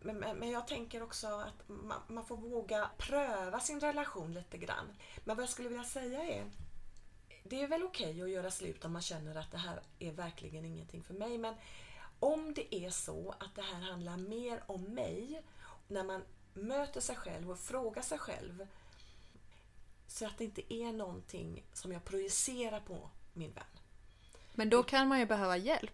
Men, 0.00 0.16
men, 0.16 0.50
jag 0.50 0.66
tänker 0.66 1.02
också 1.02 1.26
att 1.26 1.68
man, 1.68 2.00
man, 2.08 2.26
får 2.26 2.36
våga 2.36 2.90
pröva 2.98 3.60
sin 3.60 3.80
relation 3.80 4.32
lite 4.32 4.58
grann. 4.58 4.96
Men 5.24 5.36
vad 5.36 5.42
jag 5.42 5.50
skulle 5.50 5.68
vilja 5.68 5.84
säga 5.84 6.22
är 6.22 6.50
det 7.44 7.62
är 7.62 7.68
väl 7.68 7.82
okej 7.82 8.10
okay 8.10 8.22
att 8.22 8.30
göra 8.30 8.50
slut 8.50 8.84
om 8.84 8.92
man 8.92 9.02
känner 9.02 9.34
att 9.34 9.50
det 9.50 9.58
här 9.58 9.80
är 9.98 10.12
verkligen 10.12 10.64
ingenting 10.64 11.02
för 11.02 11.14
mig. 11.14 11.38
Men 11.38 11.54
om 12.18 12.54
det 12.54 12.74
är 12.74 12.90
så 12.90 13.34
att 13.40 13.54
det 13.54 13.62
här 13.62 13.80
handlar 13.80 14.16
mer 14.16 14.62
om 14.66 14.82
mig, 14.82 15.42
när 15.88 16.04
man 16.04 16.24
möter 16.54 17.00
sig 17.00 17.16
själv 17.16 17.50
och 17.50 17.58
frågar 17.58 18.02
sig 18.02 18.18
själv, 18.18 18.66
så 20.06 20.26
att 20.26 20.38
det 20.38 20.44
inte 20.44 20.74
är 20.74 20.92
någonting 20.92 21.64
som 21.72 21.92
jag 21.92 22.04
projicerar 22.04 22.80
på 22.80 23.10
min 23.32 23.52
vän. 23.52 23.64
Men 24.54 24.70
då 24.70 24.82
kan 24.82 25.08
man 25.08 25.18
ju 25.18 25.26
behöva 25.26 25.56
hjälp. 25.56 25.92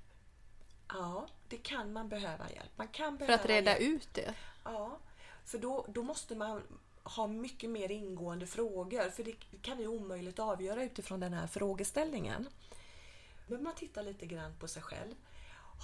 Ja, 0.89 1.27
det 1.49 1.57
kan 1.57 1.93
man 1.93 2.09
behöva 2.09 2.51
hjälp. 2.51 2.71
Man 2.77 2.89
kan 2.89 3.17
behöva 3.17 3.39
För 3.39 3.45
att 3.45 3.51
reda 3.51 3.71
hjälp. 3.71 3.83
ut 3.83 4.09
det? 4.15 4.35
Ja, 4.65 4.99
för 5.45 5.59
då, 5.59 5.87
då 5.89 6.03
måste 6.03 6.35
man 6.37 6.63
ha 7.03 7.27
mycket 7.27 7.71
mer 7.71 7.91
ingående 7.91 8.47
frågor 8.47 9.11
för 9.11 9.25
det 9.25 9.35
kan 9.63 9.79
vi 9.79 9.87
omöjligt 9.87 10.39
avgöra 10.39 10.83
utifrån 10.85 11.21
den 11.21 11.33
här 11.33 11.47
frågeställningen. 11.47 12.49
Men 13.47 13.63
man 13.63 13.75
tittar 13.75 14.03
lite 14.03 14.27
grann 14.27 14.55
på 14.61 14.69
sig 14.69 14.83
själv. 14.83 15.15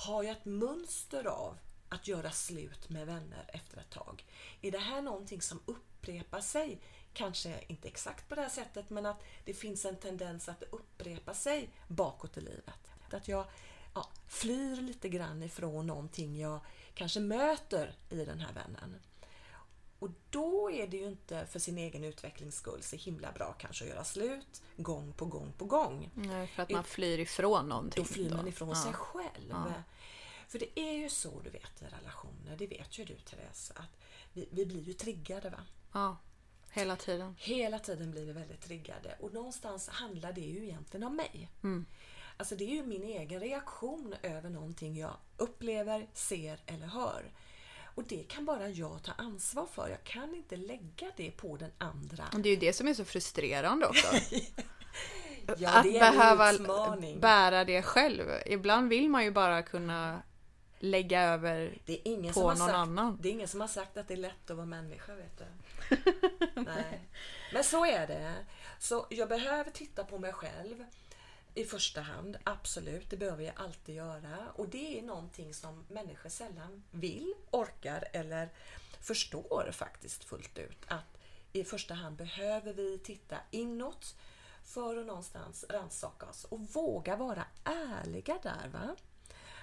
Har 0.07 0.23
jag 0.23 0.33
ett 0.37 0.45
mönster 0.45 1.25
av 1.25 1.59
att 1.89 2.09
göra 2.09 2.31
slut 2.31 2.91
med 2.91 3.07
vänner 3.07 3.45
efter 3.49 3.79
ett 3.79 3.91
tag? 3.91 4.25
Är 4.62 4.71
det 4.71 4.79
här 4.79 5.03
någonting 5.03 5.43
som 5.43 5.61
upprepar 5.67 6.41
sig? 6.41 6.79
Kanske 7.16 7.61
inte 7.66 7.88
exakt 7.88 8.29
på 8.29 8.35
det 8.35 8.40
här 8.40 8.48
sättet 8.48 8.90
men 8.90 9.07
att 9.07 9.24
det 9.44 9.55
finns 9.55 9.85
en 9.85 9.96
tendens 9.96 10.48
att 10.48 10.61
det 10.61 10.66
upprepar 10.70 11.35
sig 11.35 11.70
bakåt 11.88 12.37
i 12.37 12.40
livet. 12.40 12.90
Att 13.12 13.29
jag 13.29 13.44
ja, 13.94 14.11
flyr 14.29 14.76
lite 14.76 15.09
grann 15.09 15.42
ifrån 15.42 15.87
någonting 15.87 16.38
jag 16.38 16.61
kanske 16.94 17.20
möter 17.20 17.94
i 18.11 18.24
den 18.24 18.40
här 18.40 18.52
vännen. 18.52 18.96
Och 19.98 20.11
då 20.31 20.70
är 20.70 20.87
det 20.87 20.96
ju 20.96 21.07
inte 21.07 21.46
för 21.46 21.59
sin 21.59 21.79
egen 21.79 22.05
utvecklings 22.05 22.57
skull 22.57 22.83
så 22.83 22.96
himla 22.96 23.33
bra 23.33 23.52
kanske 23.59 23.85
att 23.85 23.90
göra 23.90 24.05
slut 24.05 24.62
gång 24.76 25.12
på 25.12 25.24
gång 25.24 25.52
på 25.59 25.64
gång. 25.64 26.11
Nej, 26.14 26.46
för 26.46 26.62
att 26.62 26.70
man 26.70 26.85
flyr 26.85 27.18
ifrån 27.18 27.68
någonting. 27.68 28.05
Då 28.05 28.09
flyr 28.09 28.31
man 28.31 28.48
ifrån 28.48 28.68
då. 28.68 28.74
sig 28.74 28.92
själv. 28.92 29.50
Ja. 29.50 29.72
För 30.48 30.59
det 30.59 30.81
är 30.81 30.92
ju 30.92 31.09
så 31.09 31.40
du 31.40 31.50
vet 31.50 31.83
i 31.83 31.85
relationer, 31.85 32.57
det 32.57 32.66
vet 32.66 32.98
ju 32.98 33.05
du 33.05 33.14
Therese, 33.14 33.72
att 33.74 33.98
vi, 34.33 34.48
vi 34.52 34.66
blir 34.66 34.83
ju 34.83 34.92
triggade 34.92 35.50
va? 35.50 35.61
Ja, 35.92 36.16
hela 36.70 36.96
tiden. 36.96 37.35
Hela 37.38 37.79
tiden 37.79 38.11
blir 38.11 38.24
vi 38.24 38.33
väldigt 38.33 38.61
triggade 38.61 39.16
och 39.20 39.33
någonstans 39.33 39.88
handlar 39.88 40.33
det 40.33 40.40
ju 40.40 40.64
egentligen 40.64 41.07
om 41.07 41.16
mig. 41.16 41.50
Mm. 41.62 41.87
Alltså 42.37 42.57
det 42.57 42.64
är 42.64 42.74
ju 42.74 42.83
min 42.83 43.02
egen 43.02 43.40
reaktion 43.40 44.14
över 44.22 44.50
någonting 44.50 44.96
jag 44.96 45.16
upplever, 45.37 46.07
ser 46.12 46.61
eller 46.66 46.87
hör. 46.87 47.22
Och 47.96 48.05
det 48.05 48.29
kan 48.29 48.44
bara 48.44 48.68
jag 48.68 49.02
ta 49.02 49.12
ansvar 49.12 49.66
för. 49.66 49.88
Jag 49.88 50.05
kan 50.05 50.35
inte 50.35 50.57
lägga 50.57 51.12
det 51.16 51.31
på 51.31 51.57
den 51.57 51.70
andra. 51.79 52.24
Och 52.33 52.40
det 52.40 52.48
är 52.48 52.50
ju 52.50 52.61
det 52.61 52.72
som 52.72 52.88
är 52.88 52.94
så 52.94 53.05
frustrerande 53.05 53.87
också. 53.87 54.07
ja, 55.59 55.70
att 55.70 55.83
behöva 55.83 56.52
bära 57.20 57.64
det 57.64 57.83
själv. 57.83 58.31
Ibland 58.46 58.88
vill 58.88 59.09
man 59.09 59.24
ju 59.24 59.31
bara 59.31 59.62
kunna 59.62 60.22
lägga 60.79 61.22
över 61.22 61.79
på 62.35 62.40
någon 62.40 62.57
sagt, 62.57 62.74
annan. 62.74 63.18
Det 63.22 63.29
är 63.29 63.33
ingen 63.33 63.48
som 63.48 63.61
har 63.61 63.68
sagt 63.68 63.96
att 63.96 64.09
det 64.09 64.14
är 64.14 64.18
lätt 64.18 64.50
att 64.50 64.57
vara 64.57 64.66
människa, 64.66 65.14
vet 65.14 65.38
du. 65.38 65.44
Nej. 66.55 67.01
Men 67.53 67.64
så 67.64 67.87
är 67.87 68.07
det. 68.07 68.46
Så 68.79 69.07
jag 69.11 69.29
behöver 69.29 69.70
titta 69.70 70.05
på 70.05 70.18
mig 70.18 70.33
själv 70.33 70.85
i 71.57 71.64
första 71.64 72.01
hand, 72.01 72.37
absolut, 72.44 73.11
det 73.11 73.16
behöver 73.16 73.44
jag 73.44 73.55
alltid 73.57 73.94
göra. 73.94 74.51
Och 74.55 74.68
det 74.68 74.99
är 74.99 75.03
någonting 75.03 75.55
som 75.55 75.85
människor 75.88 76.31
sällan 76.31 76.83
vill, 76.90 77.35
orkar 77.51 78.05
eller 78.12 78.49
förstår 79.01 79.70
faktiskt 79.72 80.25
fullt 80.25 80.59
ut. 80.59 80.79
Att 80.88 81.18
i 81.53 81.64
första 81.64 81.94
hand 81.94 82.16
behöver 82.16 82.72
vi 82.72 82.99
titta 82.99 83.37
inåt 83.51 84.14
för 84.64 84.96
att 84.96 85.07
någonstans 85.07 85.64
rannsaka 85.68 86.27
oss 86.27 86.44
och 86.44 86.61
våga 86.61 87.16
vara 87.16 87.44
ärliga 87.64 88.38
där. 88.42 88.68
Va? 88.68 88.96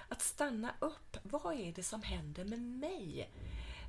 Att 0.08 0.22
stanna 0.22 0.74
upp. 0.80 1.16
Vad 1.22 1.60
är 1.60 1.72
det 1.72 1.82
som 1.82 2.02
händer 2.02 2.44
med 2.44 2.62
mig? 2.62 3.30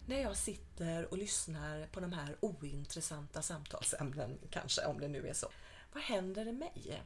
När 0.08 0.22
jag 0.22 0.38
sitter 0.38 1.12
och 1.12 1.18
lyssnar 1.18 1.88
på 1.88 2.00
de 2.00 2.14
här 2.14 2.36
ointressanta 2.40 3.42
samtalsämnen, 3.42 4.40
kanske, 4.50 4.86
om 4.86 5.00
det 5.00 5.08
nu 5.08 5.28
är 5.28 5.34
så. 5.34 5.48
Vad 5.94 6.04
händer 6.04 6.46
med 6.46 6.56
mig? 6.56 7.04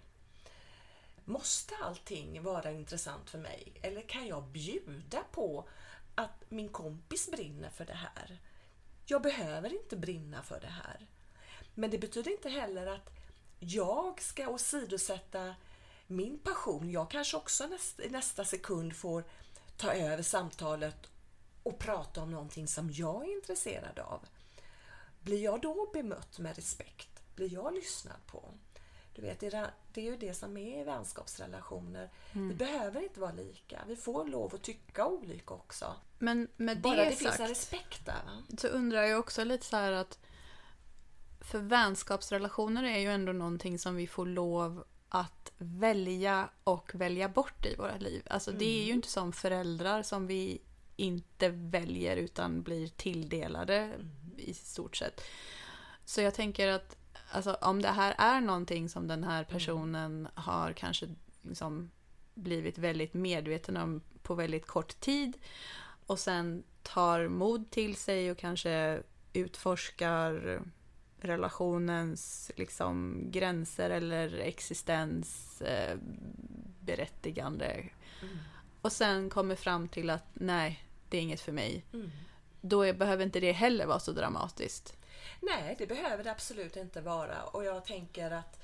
Måste 1.26 1.76
allting 1.76 2.44
vara 2.44 2.72
intressant 2.72 3.30
för 3.30 3.38
mig? 3.38 3.74
Eller 3.82 4.02
kan 4.02 4.28
jag 4.28 4.44
bjuda 4.44 5.24
på 5.32 5.70
att 6.16 6.44
min 6.50 6.70
kompis 6.70 7.32
brinner 7.32 7.70
för 7.70 7.86
det 7.86 7.94
här? 7.94 8.40
Jag 9.06 9.22
behöver 9.22 9.74
inte 9.74 9.96
brinna 9.96 10.44
för 10.44 10.60
det 10.60 10.68
här. 10.68 11.08
Men 11.74 11.92
det 11.92 11.98
betyder 11.98 12.32
inte 12.32 12.50
heller 12.50 12.88
att 12.88 13.10
jag 13.60 14.22
ska 14.22 14.50
åsidosätta 14.50 15.56
min 16.08 16.40
passion. 16.40 16.92
Jag 16.92 17.12
kanske 17.12 17.38
också 17.38 17.68
nästa, 17.68 18.04
nästa 18.10 18.46
sekund 18.46 18.96
får 18.96 19.24
ta 19.78 19.94
över 19.94 20.24
samtalet 20.24 21.10
och 21.70 21.80
prata 21.80 22.22
om 22.22 22.32
någonting 22.32 22.68
som 22.68 22.92
jag 22.92 23.24
är 23.24 23.36
intresserad 23.36 24.00
av. 24.00 24.26
Blir 25.22 25.44
jag 25.44 25.62
då 25.62 25.90
bemött 25.94 26.40
med 26.40 26.56
respekt? 26.56 27.36
Blir 27.36 27.54
jag 27.54 27.74
lyssnad 27.74 28.26
på? 28.28 28.54
Du 29.16 29.22
vet, 29.22 29.40
det 29.40 30.02
är 30.02 30.06
ju 30.06 30.18
det 30.18 30.34
som 30.34 30.58
är 30.58 30.86
vänskapsrelationer. 30.86 32.10
Mm. 32.34 32.50
Vi 32.50 32.56
behöver 32.56 33.02
inte 33.02 33.20
vara 33.20 33.32
lika. 33.32 33.82
Vi 33.88 33.96
får 33.96 34.26
lov 34.26 34.56
att 34.56 34.62
tycka 34.62 35.08
olika 35.08 35.54
också. 35.54 35.96
Men 36.20 36.48
med 36.56 36.82
Bara 36.82 36.96
det, 36.96 37.04
det 37.04 37.10
sagt, 37.12 37.20
finns 37.20 37.40
en 37.40 37.48
respekt 37.48 38.06
där. 38.06 38.22
Så 38.58 38.68
undrar 38.68 39.04
jag 39.04 39.20
också 39.20 39.44
lite 39.44 39.66
så 39.66 39.76
här 39.76 39.92
att 39.92 40.20
för 41.42 41.60
vänskapsrelationer 41.60 42.84
är 42.84 43.00
ju 43.00 43.12
ändå 43.12 43.32
någonting 43.32 43.80
som 43.80 43.96
vi 43.96 44.08
får 44.08 44.26
lov 44.26 44.84
att 45.10 45.52
välja 45.58 46.50
och 46.64 46.96
välja 46.96 47.30
bort 47.30 47.66
i 47.66 47.76
våra 47.76 47.98
liv. 47.98 48.28
Alltså 48.30 48.52
mm. 48.52 48.60
det 48.60 48.66
är 48.66 48.78
ju 48.78 48.84
mm. 48.84 48.96
inte 48.96 49.08
som 49.08 49.34
föräldrar 49.34 50.04
som 50.04 50.28
vi 50.28 50.62
inte 51.00 51.50
väljer 51.50 52.18
utan 52.18 52.62
blir 52.62 52.88
tilldelade 52.88 53.78
mm. 53.78 54.10
i 54.38 54.54
stort 54.54 54.96
sett. 54.96 55.22
Så 56.06 56.22
jag 56.22 56.34
tänker 56.34 56.68
att 56.68 56.98
alltså, 57.32 57.54
om 57.54 57.82
det 57.82 57.88
här 57.88 58.16
är 58.18 58.42
någonting 58.42 58.90
som 58.90 59.08
den 59.08 59.24
här 59.24 59.44
personen 59.44 60.28
har 60.34 60.74
kanske 60.74 61.08
liksom 61.42 61.92
blivit 62.34 62.78
väldigt 62.78 63.14
medveten 63.14 63.78
om 63.78 64.02
på 64.22 64.36
väldigt 64.36 64.68
kort 64.68 65.00
tid 65.00 65.38
och 66.06 66.20
sen 66.20 66.64
tar 66.84 67.28
mod 67.28 67.72
till 67.72 67.96
sig 67.96 68.32
och 68.32 68.38
kanske 68.38 69.04
utforskar 69.34 70.62
relationens 71.22 72.52
liksom, 72.56 73.24
gränser 73.32 73.90
eller 73.90 74.40
existens 74.40 75.62
eh, 75.62 75.98
berättigande. 76.80 77.66
Mm. 77.66 78.38
Och 78.82 78.92
sen 78.92 79.30
kommer 79.30 79.56
fram 79.56 79.88
till 79.88 80.10
att 80.10 80.26
nej, 80.34 80.84
det 81.10 81.18
är 81.18 81.22
inget 81.22 81.42
för 81.42 81.52
mig. 81.52 81.86
Mm. 81.94 82.12
Då 82.62 82.94
behöver 82.94 83.24
inte 83.24 83.40
det 83.40 83.52
heller 83.52 83.86
vara 83.86 84.00
så 84.00 84.12
dramatiskt. 84.12 84.96
Nej, 85.42 85.76
det 85.78 85.88
behöver 85.88 86.24
det 86.24 86.32
absolut 86.32 86.78
inte 86.78 87.02
vara. 87.02 87.44
Och 87.44 87.64
jag 87.64 87.86
tänker 87.86 88.32
att, 88.32 88.60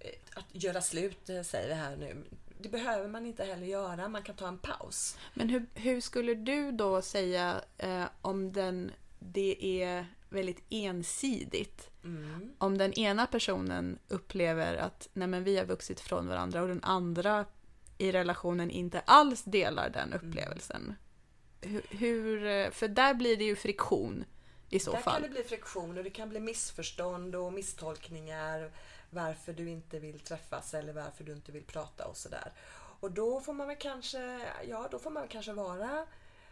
eh, 0.00 0.10
att 0.34 0.44
göra 0.64 0.80
slut, 0.80 1.30
eh, 1.30 1.42
säger 1.42 1.68
vi 1.68 1.74
här 1.74 1.96
nu, 1.96 2.24
det 2.60 2.68
behöver 2.68 3.08
man 3.08 3.26
inte 3.26 3.44
heller 3.44 3.66
göra. 3.66 4.08
Man 4.08 4.22
kan 4.22 4.36
ta 4.36 4.48
en 4.48 4.58
paus. 4.58 5.18
Men 5.34 5.48
hur, 5.48 5.66
hur 5.74 6.00
skulle 6.00 6.34
du 6.34 6.72
då 6.72 7.02
säga 7.02 7.60
eh, 7.78 8.04
om 8.22 8.52
den, 8.52 8.90
det 9.18 9.82
är 9.82 10.06
väldigt 10.28 10.64
ensidigt? 10.70 11.90
Mm. 12.04 12.52
Om 12.58 12.78
den 12.78 12.92
ena 12.92 13.26
personen 13.26 13.98
upplever 14.08 14.76
att 14.76 15.08
nej 15.12 15.28
men 15.28 15.44
vi 15.44 15.56
har 15.56 15.64
vuxit 15.64 16.00
från 16.00 16.28
varandra 16.28 16.62
och 16.62 16.68
den 16.68 16.84
andra 16.84 17.46
i 17.98 18.12
relationen 18.12 18.70
inte 18.70 19.00
alls 19.00 19.42
delar 19.42 19.90
den 19.90 20.12
mm. 20.12 20.28
upplevelsen. 20.28 20.82
Mm. 20.82 20.94
Hur, 21.90 22.46
eh, 22.46 22.70
för 22.70 22.88
där 22.88 23.14
blir 23.14 23.36
det 23.36 23.44
ju 23.44 23.56
friktion 23.56 24.24
i 24.70 24.78
så 24.78 24.92
Där 24.92 25.00
fall. 25.00 25.12
kan 25.12 25.22
det 25.22 25.28
bli 25.28 25.42
friktion 25.42 25.98
och 25.98 26.04
det 26.04 26.10
kan 26.10 26.28
bli 26.28 26.40
missförstånd 26.40 27.34
och 27.34 27.52
misstolkningar 27.52 28.70
varför 29.10 29.52
du 29.52 29.68
inte 29.70 29.98
vill 29.98 30.20
träffas 30.20 30.74
eller 30.74 30.92
varför 30.92 31.24
du 31.24 31.32
inte 31.32 31.52
vill 31.52 31.64
prata 31.64 32.06
och 32.06 32.16
sådär. 32.16 32.52
Och 33.00 33.10
då 33.12 33.40
får 33.40 33.52
man 33.52 33.66
väl 33.68 33.76
kanske, 33.76 34.40
ja 34.68 34.88
då 34.90 34.98
får 34.98 35.10
man 35.10 35.28
kanske 35.28 35.52
vara 35.52 36.06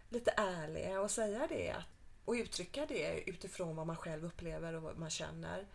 lite 0.09 0.31
ärliga 0.37 1.01
och 1.01 1.11
säga 1.11 1.47
det 1.49 1.77
och 2.25 2.33
uttrycka 2.33 2.87
det 2.87 3.31
utifrån 3.31 3.77
vad 3.77 3.87
man 3.87 3.97
själv 3.97 4.25
upplever 4.25 4.75
och 4.75 4.83
vad 4.83 4.99
man 4.99 5.11
känner. 5.11 5.67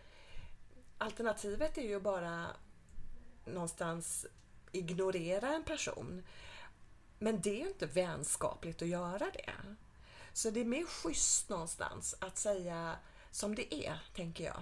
Alternativet 0.97 1.77
är 1.77 1.81
ju 1.81 1.99
bara 1.99 2.47
någonstans 3.45 4.25
ignorera 4.71 5.47
en 5.47 5.63
person. 5.63 6.23
Men 7.21 7.41
det 7.41 7.49
är 7.49 7.59
ju 7.59 7.67
inte 7.67 7.85
vänskapligt 7.85 8.81
att 8.81 8.87
göra 8.87 9.31
det. 9.33 9.53
Så 10.33 10.49
det 10.49 10.59
är 10.59 10.65
mer 10.65 10.85
schysst 10.85 11.49
någonstans 11.49 12.15
att 12.19 12.37
säga 12.37 12.95
som 13.31 13.55
det 13.55 13.75
är, 13.75 13.99
tänker 14.15 14.43
jag. 14.43 14.61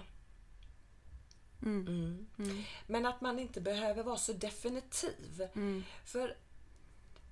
Mm. 1.62 1.86
Mm. 1.86 2.26
Mm. 2.38 2.62
Men 2.86 3.06
att 3.06 3.20
man 3.20 3.38
inte 3.38 3.60
behöver 3.60 4.02
vara 4.02 4.16
så 4.16 4.32
definitiv. 4.32 5.48
Mm. 5.54 5.84
För 6.04 6.36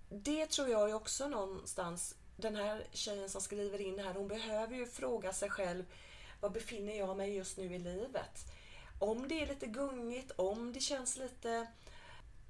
det 0.08 0.46
tror 0.46 0.68
jag 0.68 0.96
också 0.96 1.28
någonstans, 1.28 2.14
den 2.36 2.56
här 2.56 2.86
tjejen 2.92 3.30
som 3.30 3.40
skriver 3.40 3.80
in 3.80 3.98
här, 3.98 4.14
hon 4.14 4.28
behöver 4.28 4.76
ju 4.76 4.86
fråga 4.86 5.32
sig 5.32 5.50
själv, 5.50 5.84
var 6.40 6.50
befinner 6.50 6.98
jag 6.98 7.16
mig 7.16 7.34
just 7.34 7.56
nu 7.56 7.74
i 7.74 7.78
livet? 7.78 8.52
Om 8.98 9.28
det 9.28 9.42
är 9.42 9.46
lite 9.46 9.66
gungigt, 9.66 10.30
om 10.36 10.72
det 10.72 10.80
känns 10.80 11.16
lite 11.16 11.66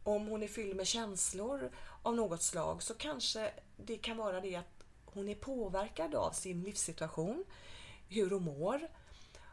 om 0.09 0.27
hon 0.27 0.43
är 0.43 0.49
fylld 0.49 0.77
med 0.77 0.87
känslor 0.87 1.71
av 2.03 2.17
något 2.17 2.43
slag 2.43 2.83
så 2.83 2.95
kanske 2.95 3.51
det 3.77 3.97
kan 3.97 4.17
vara 4.17 4.41
det 4.41 4.57
att 4.57 4.85
hon 5.05 5.29
är 5.29 5.35
påverkad 5.35 6.15
av 6.15 6.33
sin 6.33 6.63
livssituation, 6.63 7.45
hur 8.09 8.31
hon 8.31 8.43
mår. 8.45 8.89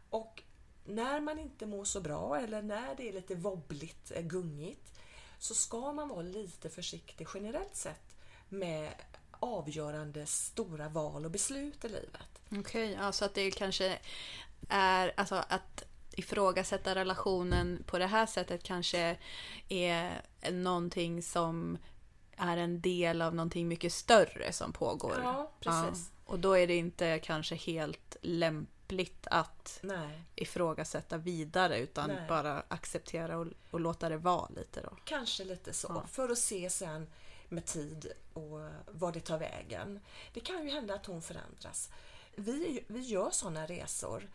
Och 0.09 0.43
när 0.85 1.19
man 1.19 1.39
inte 1.39 1.65
mår 1.65 1.85
så 1.85 2.01
bra 2.01 2.39
eller 2.39 2.61
när 2.61 2.95
det 2.95 3.09
är 3.09 3.13
lite 3.13 3.35
wobbligt, 3.35 4.11
eh, 4.11 4.21
gungigt, 4.21 4.91
så 5.39 5.55
ska 5.55 5.93
man 5.93 6.09
vara 6.09 6.21
lite 6.21 6.69
försiktig 6.69 7.27
generellt 7.33 7.75
sett 7.75 8.15
med 8.49 8.89
avgörande 9.31 10.25
stora 10.25 10.89
val 10.89 11.25
och 11.25 11.31
beslut 11.31 11.85
i 11.85 11.89
livet. 11.89 12.41
Okej, 12.45 12.59
okay, 12.59 12.95
alltså 12.95 13.25
att 13.25 13.33
det 13.33 13.51
kanske 13.51 13.99
är 14.69 15.13
alltså 15.17 15.35
att 15.35 15.83
ifrågasätta 16.11 16.95
relationen 16.95 17.83
på 17.85 17.97
det 17.97 18.07
här 18.07 18.25
sättet 18.25 18.63
kanske 18.63 19.17
är 19.69 20.21
någonting 20.51 21.23
som 21.23 21.77
är 22.37 22.57
en 22.57 22.81
del 22.81 23.21
av 23.21 23.35
någonting 23.35 23.67
mycket 23.67 23.93
större 23.93 24.53
som 24.53 24.73
pågår. 24.73 25.19
Ja, 25.23 25.51
precis. 25.59 26.11
Ja, 26.15 26.33
och 26.33 26.39
då 26.39 26.57
är 26.57 26.67
det 26.67 26.75
inte 26.75 27.19
kanske 27.19 27.55
helt 27.55 28.17
lämpligt 28.21 29.27
att 29.27 29.79
Nej. 29.81 30.21
ifrågasätta 30.35 31.17
vidare 31.17 31.79
utan 31.79 32.09
Nej. 32.09 32.25
bara 32.27 32.63
acceptera 32.67 33.37
och, 33.37 33.47
och, 33.71 33.79
låta 33.79 34.09
det 34.09 34.17
vara 34.17 34.49
lite 34.55 34.81
då. 34.81 34.97
Kanske 35.05 35.43
lite 35.43 35.73
så, 35.73 35.87
ja. 35.89 36.07
för 36.07 36.29
att 36.29 36.37
se 36.37 36.69
sen 36.69 37.07
med 37.49 37.65
tid 37.65 38.11
och 38.33 38.59
vad 38.91 39.13
det 39.13 39.19
tar 39.19 39.37
vägen. 39.37 39.99
Det 40.33 40.39
kan 40.39 40.63
ju 40.63 40.69
hända 40.71 40.93
att 40.93 41.05
hon 41.05 41.21
förändras. 41.21 41.89
Vi, 42.35 42.83
vi 42.87 42.99
gör 42.99 43.29
sådana 43.31 43.65
resor 43.65 44.29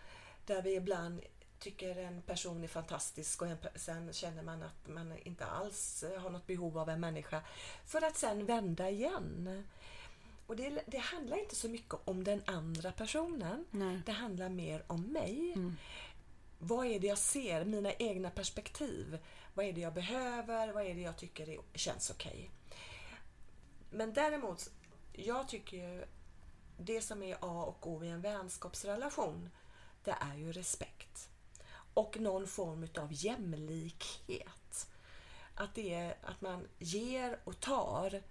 där 0.47 0.63
vi 0.63 0.75
ibland 0.75 1.21
tycker 1.61 1.97
en 1.97 2.23
person 2.23 2.65
är 2.65 2.69
fantastisk 2.69 3.43
och 3.43 3.49
en, 3.49 3.59
sen 3.75 4.13
känner 4.13 4.43
man 4.43 4.63
att 4.63 4.89
man 4.89 5.19
inte 5.19 5.47
alls 5.47 6.05
har 6.19 6.31
något 6.31 6.47
behov 6.47 6.79
av 6.79 6.89
en 6.89 7.01
människa. 7.01 7.43
För 7.87 8.05
att 8.05 8.17
sen 8.17 8.47
vända 8.47 8.91
igen. 8.91 9.65
Och 10.47 10.57
det, 10.57 10.83
det 10.87 10.99
handlar 10.99 11.37
inte 11.37 11.55
så 11.55 11.69
mycket 11.69 11.95
om 12.05 12.25
den 12.25 12.43
andra 12.47 12.93
personen. 12.93 13.65
Nej. 13.71 14.01
Det 14.07 14.13
handlar 14.13 14.49
mer 14.49 14.85
om 14.87 15.03
mig. 15.03 15.53
Mm. 15.53 15.77
Vad 16.59 16.87
är 16.87 17.01
det 17.01 17.07
jag 17.07 17.19
ser? 17.19 17.65
Mina 17.65 17.93
egna 17.93 18.31
perspektiv. 18.31 19.19
Vad 19.55 19.67
är 19.67 19.73
det 19.73 19.81
jag 19.81 19.95
behöver? 19.95 20.73
Vad 20.73 20.87
är 20.87 20.95
det 20.95 21.01
jag 21.01 21.17
tycker 21.17 21.49
är, 21.49 21.59
känns 21.75 22.11
okej? 22.11 22.31
Okay? 22.31 22.79
Men 23.91 24.13
däremot, 24.13 24.71
jag 25.13 25.49
tycker 25.49 25.77
ju 25.77 26.05
det 26.79 27.01
som 27.01 27.23
är 27.23 27.37
A 27.41 27.65
och 27.65 27.87
O 27.87 28.05
i 28.05 28.09
en 28.09 28.21
vänskapsrelation, 28.21 29.51
det 30.05 30.15
är 30.21 30.37
ju 30.37 30.53
respekt 30.53 31.00
och 32.01 32.21
någon 32.21 32.47
form 32.47 32.89
av 32.99 33.09
jämlikhet. 33.11 34.89
Att, 35.55 35.75
det 35.75 35.95
är, 35.95 36.17
att 36.23 36.41
man 36.41 36.69
ger 36.79 37.39
och 37.45 37.61
tar. 37.61 38.23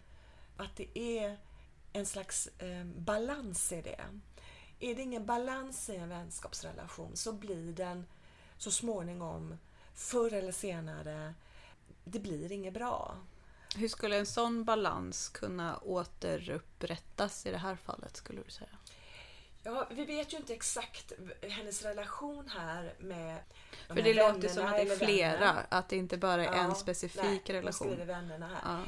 Att 0.58 0.76
det 0.76 1.00
är 1.00 1.38
en 1.94 2.06
slags 2.06 2.48
eh, 2.48 2.86
balans 2.86 3.72
i 3.72 3.82
det. 3.82 4.06
Är 4.80 4.96
det 4.96 5.02
ingen 5.02 5.26
balans 5.26 5.90
i 5.90 5.96
en 5.96 6.10
vänskapsrelation 6.10 7.16
så 7.16 7.34
blir 7.34 7.74
den 7.74 8.06
så 8.58 8.72
småningom, 8.72 9.58
förr 9.94 10.34
eller 10.34 10.52
senare, 10.52 11.34
det 12.04 12.20
blir 12.20 12.52
inget 12.52 12.74
bra. 12.74 13.18
Hur 13.76 13.88
skulle 13.88 14.18
en 14.18 14.26
sån 14.26 14.64
balans 14.64 15.30
kunna 15.30 15.78
återupprättas 15.78 17.46
i 17.46 17.52
det 17.52 17.58
här 17.58 17.76
fallet, 17.76 18.18
skulle 18.18 18.42
du 18.42 18.52
säga? 18.52 18.78
Ja, 19.64 19.88
vi 19.92 20.06
vet 20.06 20.34
ju 20.34 20.38
inte 20.38 20.54
exakt 20.54 21.14
hennes 21.42 21.84
relation 21.84 22.50
här 22.58 22.94
med 23.00 23.38
de 23.88 23.94
För 23.94 24.02
det 24.02 24.14
låter 24.14 24.48
som 24.48 24.66
att 24.66 24.76
det 24.76 24.82
är 24.82 24.98
flera, 24.98 25.40
vänner. 25.40 25.66
att 25.70 25.90
det 25.90 25.96
inte 25.96 26.18
bara 26.18 26.46
är 26.46 26.56
ja, 26.56 26.64
en 26.64 26.76
specifik 26.76 27.24
nej, 27.24 27.42
relation. 27.56 27.98
vännerna 28.06 28.48
här. 28.48 28.62
Ja. 28.64 28.84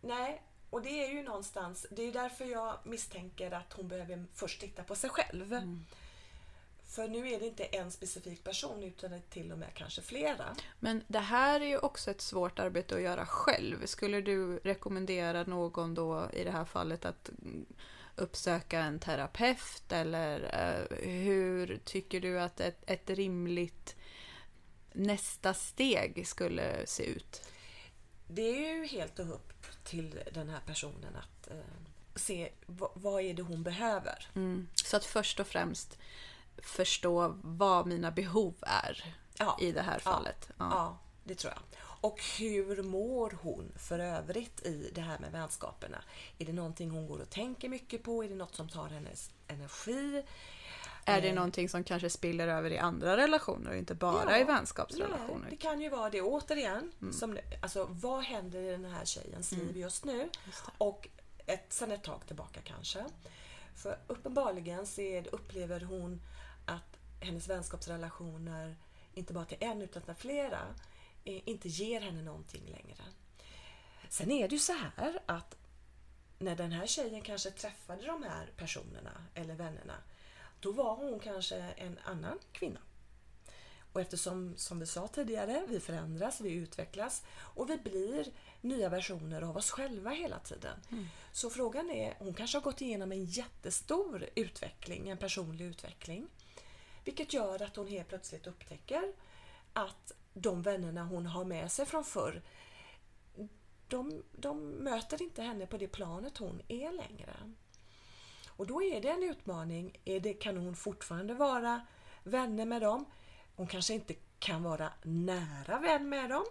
Nej, 0.00 0.42
och 0.70 0.82
det 0.82 1.04
är 1.04 1.08
ju 1.08 1.22
någonstans, 1.22 1.86
det 1.90 2.02
är 2.02 2.12
därför 2.12 2.44
jag 2.44 2.78
misstänker 2.84 3.50
att 3.50 3.72
hon 3.72 3.88
behöver 3.88 4.24
först 4.34 4.60
titta 4.60 4.82
på 4.82 4.94
sig 4.94 5.10
själv. 5.10 5.52
Mm. 5.52 5.84
För 6.84 7.08
nu 7.08 7.28
är 7.30 7.40
det 7.40 7.46
inte 7.46 7.64
en 7.64 7.90
specifik 7.90 8.44
person 8.44 8.82
utan 8.82 9.10
det 9.10 9.16
är 9.16 9.20
till 9.20 9.52
och 9.52 9.58
med 9.58 9.74
kanske 9.74 10.02
flera. 10.02 10.44
Men 10.80 11.04
det 11.08 11.18
här 11.18 11.60
är 11.60 11.66
ju 11.66 11.78
också 11.78 12.10
ett 12.10 12.20
svårt 12.20 12.58
arbete 12.58 12.94
att 12.94 13.02
göra 13.02 13.26
själv. 13.26 13.86
Skulle 13.86 14.20
du 14.20 14.58
rekommendera 14.58 15.44
någon 15.44 15.94
då 15.94 16.30
i 16.32 16.44
det 16.44 16.50
här 16.50 16.64
fallet 16.64 17.04
att 17.04 17.30
uppsöka 18.16 18.80
en 18.80 18.98
terapeut 18.98 19.92
eller 19.92 20.40
uh, 20.40 20.98
hur 21.08 21.80
tycker 21.84 22.20
du 22.20 22.40
att 22.40 22.60
ett, 22.60 22.82
ett 22.86 23.10
rimligt 23.10 23.96
nästa 24.92 25.54
steg 25.54 26.26
skulle 26.26 26.86
se 26.86 27.04
ut? 27.04 27.42
Det 28.28 28.70
är 28.70 28.74
ju 28.74 28.86
helt 28.86 29.18
upp 29.18 29.52
till 29.84 30.20
den 30.32 30.48
här 30.48 30.60
personen 30.66 31.16
att 31.16 31.48
uh, 31.50 31.60
se 32.14 32.52
vad 32.94 33.22
är 33.22 33.34
det 33.34 33.42
hon 33.42 33.62
behöver. 33.62 34.28
Mm. 34.34 34.68
Så 34.74 34.96
att 34.96 35.04
först 35.04 35.40
och 35.40 35.46
främst 35.46 35.98
förstå 36.62 37.34
vad 37.42 37.86
mina 37.86 38.10
behov 38.10 38.54
är 38.62 39.14
ja. 39.38 39.58
i 39.60 39.72
det 39.72 39.82
här 39.82 39.98
fallet. 39.98 40.46
Ja. 40.48 40.54
ja. 40.58 40.70
ja, 40.70 40.98
det 41.24 41.34
tror 41.34 41.52
jag. 41.52 41.79
Och 42.00 42.20
hur 42.38 42.82
mår 42.82 43.38
hon 43.42 43.72
för 43.76 43.98
övrigt 43.98 44.66
i 44.66 44.90
det 44.94 45.00
här 45.00 45.18
med 45.18 45.32
vänskaperna? 45.32 46.04
Är 46.38 46.44
det 46.44 46.52
någonting 46.52 46.90
hon 46.90 47.06
går 47.06 47.18
och 47.18 47.30
tänker 47.30 47.68
mycket 47.68 48.02
på? 48.02 48.24
Är 48.24 48.28
det 48.28 48.34
något 48.34 48.54
som 48.54 48.68
tar 48.68 48.88
hennes 48.88 49.30
energi? 49.46 50.22
Är 51.04 51.20
det 51.20 51.28
eh. 51.28 51.34
någonting 51.34 51.68
som 51.68 51.84
kanske 51.84 52.10
spiller 52.10 52.48
över 52.48 52.70
i 52.70 52.78
andra 52.78 53.16
relationer 53.16 53.70
och 53.70 53.76
inte 53.76 53.94
bara 53.94 54.30
ja, 54.30 54.38
i 54.38 54.44
vänskapsrelationer? 54.44 55.38
Nej, 55.40 55.50
det 55.50 55.56
kan 55.56 55.80
ju 55.80 55.88
vara 55.88 56.10
det. 56.10 56.22
Återigen, 56.22 56.92
mm. 57.00 57.12
som, 57.12 57.38
alltså, 57.62 57.86
vad 57.90 58.22
händer 58.22 58.62
i 58.62 58.70
den 58.70 58.84
här 58.84 59.04
tjejens 59.04 59.52
mm. 59.52 59.66
liv 59.66 59.76
just 59.76 60.04
nu? 60.04 60.28
Just 60.46 60.64
och 60.78 61.08
ett, 61.46 61.72
sen 61.72 61.90
ett 61.90 62.04
tag 62.04 62.26
tillbaka 62.26 62.60
kanske. 62.64 63.04
För 63.76 63.98
uppenbarligen 64.06 64.86
så 64.86 65.22
upplever 65.32 65.80
hon 65.80 66.20
att 66.66 66.96
hennes 67.20 67.48
vänskapsrelationer, 67.48 68.76
inte 69.14 69.32
bara 69.32 69.44
till 69.44 69.56
en 69.60 69.82
utan 69.82 70.02
till 70.02 70.14
flera, 70.14 70.60
inte 71.24 71.68
ger 71.68 72.00
henne 72.00 72.22
någonting 72.22 72.64
längre. 72.64 73.02
Sen 74.08 74.30
är 74.30 74.48
det 74.48 74.54
ju 74.54 74.58
så 74.58 74.72
här 74.72 75.22
att 75.26 75.56
när 76.38 76.56
den 76.56 76.72
här 76.72 76.86
tjejen 76.86 77.22
kanske 77.22 77.50
träffade 77.50 78.06
de 78.06 78.22
här 78.22 78.52
personerna 78.56 79.24
eller 79.34 79.54
vännerna, 79.54 79.96
då 80.60 80.72
var 80.72 80.96
hon 80.96 81.20
kanske 81.20 81.56
en 81.56 81.98
annan 82.04 82.38
kvinna. 82.52 82.80
Och 83.92 84.00
eftersom, 84.00 84.56
som 84.56 84.80
vi 84.80 84.86
sa 84.86 85.08
tidigare, 85.08 85.64
vi 85.68 85.80
förändras, 85.80 86.40
vi 86.40 86.52
utvecklas 86.52 87.22
och 87.30 87.70
vi 87.70 87.76
blir 87.76 88.26
nya 88.60 88.88
versioner 88.88 89.42
av 89.42 89.56
oss 89.56 89.70
själva 89.70 90.10
hela 90.10 90.38
tiden. 90.38 90.80
Mm. 90.90 91.08
Så 91.32 91.50
frågan 91.50 91.90
är, 91.90 92.14
hon 92.18 92.34
kanske 92.34 92.58
har 92.58 92.62
gått 92.62 92.80
igenom 92.80 93.12
en 93.12 93.24
jättestor 93.24 94.28
utveckling, 94.34 95.08
en 95.08 95.18
personlig 95.18 95.64
utveckling. 95.64 96.28
Vilket 97.04 97.32
gör 97.32 97.62
att 97.62 97.76
hon 97.76 97.88
helt 97.88 98.08
plötsligt 98.08 98.46
upptäcker 98.46 99.12
att 99.72 100.12
de 100.40 100.62
vännerna 100.62 101.04
hon 101.04 101.26
har 101.26 101.44
med 101.44 101.72
sig 101.72 101.86
från 101.86 102.04
förr, 102.04 102.42
de, 103.88 104.22
de 104.32 104.70
möter 104.70 105.22
inte 105.22 105.42
henne 105.42 105.66
på 105.66 105.78
det 105.78 105.88
planet 105.88 106.38
hon 106.38 106.62
är 106.68 106.92
längre. 106.92 107.36
Och 108.48 108.66
då 108.66 108.82
är 108.82 109.00
det 109.00 109.08
en 109.08 109.22
utmaning. 109.22 110.00
Är 110.04 110.20
det, 110.20 110.34
kan 110.34 110.56
hon 110.56 110.76
fortfarande 110.76 111.34
vara 111.34 111.86
vänner 112.24 112.66
med 112.66 112.82
dem? 112.82 113.04
Hon 113.56 113.66
kanske 113.66 113.94
inte 113.94 114.14
kan 114.38 114.62
vara 114.62 114.92
nära 115.02 115.78
vän 115.78 116.08
med 116.08 116.30
dem, 116.30 116.44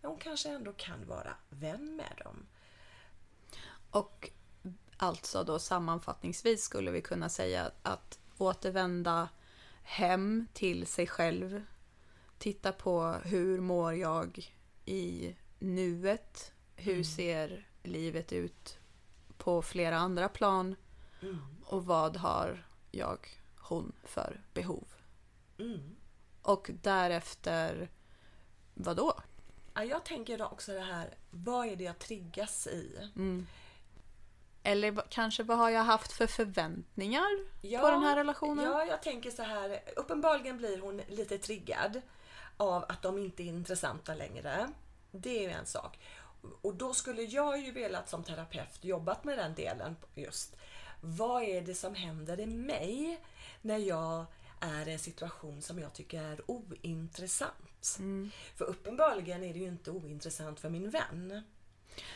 men 0.00 0.10
hon 0.10 0.20
kanske 0.20 0.48
ändå 0.48 0.72
kan 0.72 1.06
vara 1.06 1.36
vän 1.48 1.96
med 1.96 2.20
dem. 2.24 2.46
Och 3.90 4.30
alltså 4.96 5.44
då 5.44 5.58
sammanfattningsvis 5.58 6.64
skulle 6.64 6.90
vi 6.90 7.02
kunna 7.02 7.28
säga 7.28 7.70
att 7.82 8.18
återvända 8.38 9.28
hem 9.82 10.46
till 10.52 10.86
sig 10.86 11.06
själv 11.06 11.62
titta 12.38 12.72
på 12.72 13.02
hur 13.24 13.60
mår 13.60 13.94
jag 13.94 14.52
i 14.84 15.36
nuet? 15.58 16.52
Hur 16.76 16.92
mm. 16.92 17.04
ser 17.04 17.68
livet 17.82 18.32
ut 18.32 18.78
på 19.38 19.62
flera 19.62 19.96
andra 19.96 20.28
plan? 20.28 20.76
Mm. 21.22 21.38
Och 21.64 21.86
vad 21.86 22.16
har 22.16 22.66
jag, 22.90 23.18
hon, 23.58 23.92
för 24.04 24.40
behov? 24.54 24.88
Mm. 25.58 25.96
Och 26.42 26.70
därefter, 26.82 27.90
vad 28.74 28.96
då? 28.96 29.20
Ja, 29.74 29.84
jag 29.84 30.04
tänker 30.04 30.42
också 30.52 30.72
det 30.72 30.80
här, 30.80 31.14
vad 31.30 31.66
är 31.66 31.76
det 31.76 31.84
jag 31.84 31.98
triggas 31.98 32.66
i? 32.66 33.10
Mm. 33.16 33.46
Eller 34.62 35.02
kanske 35.08 35.42
vad 35.42 35.58
har 35.58 35.70
jag 35.70 35.84
haft 35.84 36.12
för 36.12 36.26
förväntningar 36.26 37.30
Ja, 37.62 37.80
på 37.80 37.90
den 37.90 38.02
här 38.02 38.16
relationen? 38.16 38.64
Ja, 38.64 38.84
jag 38.84 39.02
tänker 39.02 39.30
så 39.30 39.42
här. 39.42 39.80
Uppenbarligen 39.96 40.58
blir 40.58 40.80
hon 40.80 41.02
lite 41.08 41.38
triggad 41.38 42.02
av 42.56 42.84
att 42.88 43.02
de 43.02 43.18
inte 43.18 43.42
är 43.42 43.46
intressanta 43.46 44.14
längre. 44.14 44.68
Det 45.10 45.38
är 45.38 45.42
ju 45.42 45.50
en 45.50 45.66
sak. 45.66 45.98
Och 46.62 46.74
då 46.74 46.94
skulle 46.94 47.22
jag 47.22 47.60
ju 47.60 47.72
velat 47.72 48.08
som 48.08 48.24
terapeut 48.24 48.84
jobbat 48.84 49.24
med 49.24 49.38
den 49.38 49.54
delen 49.54 49.96
just. 50.14 50.56
Vad 51.00 51.42
är 51.42 51.62
det 51.62 51.74
som 51.74 51.94
händer 51.94 52.40
i 52.40 52.46
mig 52.46 53.20
när 53.62 53.78
jag 53.78 54.24
är 54.60 54.88
i 54.88 54.92
en 54.92 54.98
situation 54.98 55.62
som 55.62 55.78
jag 55.78 55.92
tycker 55.92 56.22
är 56.22 56.50
ointressant? 56.50 57.96
Mm. 57.98 58.30
För 58.56 58.64
uppenbarligen 58.64 59.42
är 59.42 59.52
det 59.52 59.58
ju 59.58 59.68
inte 59.68 59.90
ointressant 59.90 60.60
för 60.60 60.70
min 60.70 60.90
vän. 60.90 61.42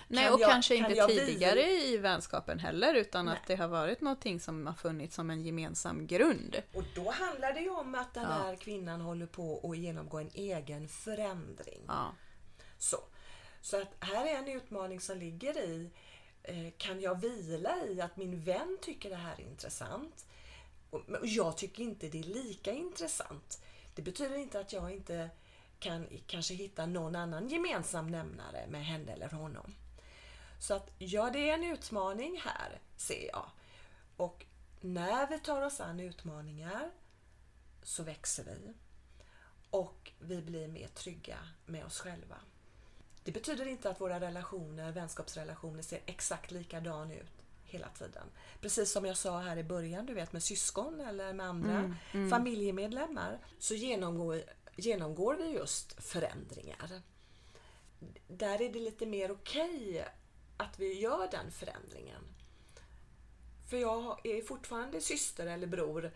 Nej, 0.08 0.24
Kan 0.24 0.34
och 0.34 0.40
jag- 0.40 0.50
kanske 0.50 0.76
kan 0.78 0.90
inte 0.90 1.06
tidigare 1.06 1.70
i 1.70 1.96
vänskapen 1.96 2.58
heller 2.58 2.94
utan 2.94 3.24
Nej. 3.24 3.34
att 3.34 3.46
det 3.46 3.56
har 3.56 3.68
varit 3.68 4.00
någonting 4.00 4.40
som 4.40 4.66
har 4.66 4.74
funnits 4.74 5.14
som 5.14 5.30
en 5.30 5.42
gemensam 5.42 6.06
grund. 6.06 6.62
Och 6.74 6.84
då 6.94 7.10
handlar 7.10 7.52
det 7.52 7.60
ju 7.60 7.70
om 7.70 7.94
att 7.94 8.14
den 8.14 8.22
Ja. 8.22 8.28
här 8.28 8.56
kvinnan 8.56 9.00
håller 9.00 9.26
på 9.26 9.70
att 9.72 9.78
genomgå 9.78 10.18
en 10.18 10.30
egen 10.34 10.88
förändring. 10.88 11.80
Ja. 11.88 12.14
Så. 12.78 12.98
så 13.60 13.82
att 13.82 13.88
här 14.00 14.26
är 14.26 14.34
en 14.38 14.48
utmaning 14.48 15.00
som 15.00 15.18
ligger 15.18 15.58
i, 15.58 15.90
eh, 16.42 16.70
kan 16.76 17.00
jag 17.00 17.20
vila 17.20 17.76
i 17.86 18.00
att 18.00 18.16
min 18.16 18.40
vän 18.44 18.78
tycker 18.82 19.10
det 19.10 19.16
här 19.16 19.34
är 19.38 19.44
intressant? 19.44 20.26
Och 20.90 21.02
jag 21.22 21.56
tycker 21.56 21.82
inte 21.82 22.08
det 22.08 22.18
är 22.18 22.22
lika 22.22 22.72
intressant. 22.72 23.62
Det 23.94 24.02
betyder 24.02 24.36
inte 24.36 24.60
att 24.60 24.72
jag 24.72 24.90
inte 24.90 25.30
kan 25.78 26.06
kanske 26.26 26.54
hitta 26.54 26.86
någon 26.86 27.16
annan 27.16 27.48
gemensam 27.48 28.06
nämnare 28.06 28.66
med 28.68 28.84
henne 28.84 29.12
eller 29.12 29.30
honom. 29.30 29.74
Så 30.58 30.74
att 30.74 30.90
ja, 30.98 31.30
det 31.30 31.50
är 31.50 31.54
en 31.54 31.64
utmaning 31.64 32.40
här, 32.44 32.80
ser 32.96 33.26
jag. 33.26 33.50
Och 34.16 34.46
när 34.80 35.26
vi 35.26 35.38
tar 35.38 35.62
oss 35.62 35.80
an 35.80 36.00
utmaningar 36.00 36.90
så 37.82 38.02
växer 38.02 38.44
vi. 38.44 38.74
Och 39.70 40.12
vi 40.20 40.42
blir 40.42 40.68
mer 40.68 40.88
trygga 40.88 41.38
med 41.66 41.84
oss 41.84 42.00
själva. 42.00 42.36
Det 43.24 43.32
betyder 43.32 43.66
inte 43.66 43.90
att 43.90 44.00
våra 44.00 44.20
relationer, 44.20 44.92
vänskapsrelationer 44.92 45.82
ser 45.82 46.00
exakt 46.06 46.50
likadan 46.50 47.10
ut 47.10 47.38
hela 47.64 47.88
tiden. 47.88 48.26
Precis 48.60 48.92
som 48.92 49.04
jag 49.04 49.16
sa 49.16 49.38
här 49.40 49.56
i 49.56 49.64
början, 49.64 50.06
du 50.06 50.14
vet 50.14 50.32
med 50.32 50.42
syskon 50.42 51.00
eller 51.00 51.32
med 51.32 51.46
andra 51.46 51.94
familjemedlemmar 52.30 53.38
så 53.58 53.74
genomgår, 53.74 54.42
genomgår 54.78 55.34
vi 55.34 55.48
just 55.48 56.04
förändringar. 56.04 57.02
Där 58.28 58.62
är 58.62 58.72
det 58.72 58.80
lite 58.80 59.06
mer 59.06 59.30
okej 59.30 60.04
att 60.56 60.78
vi 60.78 61.00
gör 61.00 61.28
den 61.30 61.50
förändringen. 61.50 62.22
För 63.70 63.76
jag 63.76 64.26
är 64.26 64.42
fortfarande 64.42 65.00
syster 65.00 65.46
eller 65.46 65.66
bror 65.66 66.10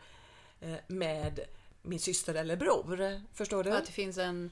eh, 0.61 0.77
med 0.87 1.41
min 1.83 2.01
syster 2.01 2.35
eller 2.35 2.57
bror. 2.57 3.21
Förstår 3.33 3.65
du? 3.65 3.71
Att 3.71 3.87
det 3.87 3.93
finns 3.93 4.19
en 4.19 4.51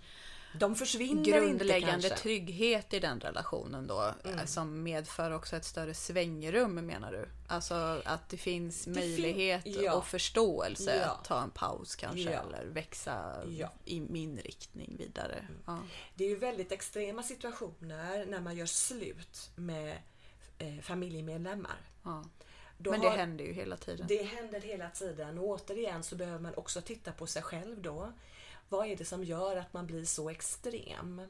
de 0.53 0.75
försvinner 0.77 1.25
grundläggande 1.25 1.95
inte 1.97 2.09
kanske. 2.09 2.23
trygghet 2.23 2.95
i 2.95 3.01
den 3.01 3.21
relationen 3.21 3.87
då 3.87 4.15
eh, 4.25 4.45
som 4.45 4.83
medför 4.83 5.31
också 5.31 5.57
ett 5.57 5.65
större 5.65 5.95
svängrum 5.95 6.75
menar 6.75 7.13
du? 7.13 7.29
Alltså 7.49 8.03
att 8.05 8.29
det 8.29 8.37
finns 8.37 8.85
fin- 8.85 8.93
möjlighet 8.95 9.63
ja. 9.67 9.95
och 9.95 10.07
förståelse 10.07 10.97
Ja. 10.97 11.07
att 11.11 11.25
ta 11.25 11.43
en 11.43 11.51
paus 11.51 11.97
kanske 11.97 12.21
Ja. 12.33 12.43
eller 12.43 12.65
växa 12.65 13.43
i 13.85 14.01
min 14.01 14.39
riktning 14.39 14.97
vidare. 14.99 15.47
Ja. 15.67 15.79
Det 16.15 16.25
är 16.25 16.29
ju 16.29 16.37
väldigt 16.37 16.73
extrema 16.73 17.23
situationer 17.23 18.27
när 18.27 18.41
man 18.41 18.57
gör 18.57 18.67
slut 18.67 19.51
med 19.57 19.97
eh, 20.59 20.79
familjemedlemmar. 20.83 21.79
Då 22.83 22.91
Men 22.91 23.01
det 23.01 23.09
har- 23.09 23.17
händer 23.17 23.45
ju 23.45 23.53
hela 23.53 23.77
tiden. 23.77 24.07
Det 24.09 24.23
händer 24.23 24.61
hela 24.61 24.89
tiden 24.91 25.39
och 25.39 25.45
återigen 25.45 26.03
så 26.03 26.17
behöver 26.17 26.39
man 26.39 26.55
också 26.55 26.81
titta 26.81 27.13
på 27.13 27.27
sig 27.27 27.43
själv 27.43 27.83
då. 27.83 28.13
Vad 28.71 28.87
är 28.87 28.97
det 28.97 29.05
som 29.05 29.25
gör 29.25 29.57
att 29.57 29.73
man 29.73 29.87
blir 29.87 30.05
så 30.05 30.31
extrem? 30.31 31.23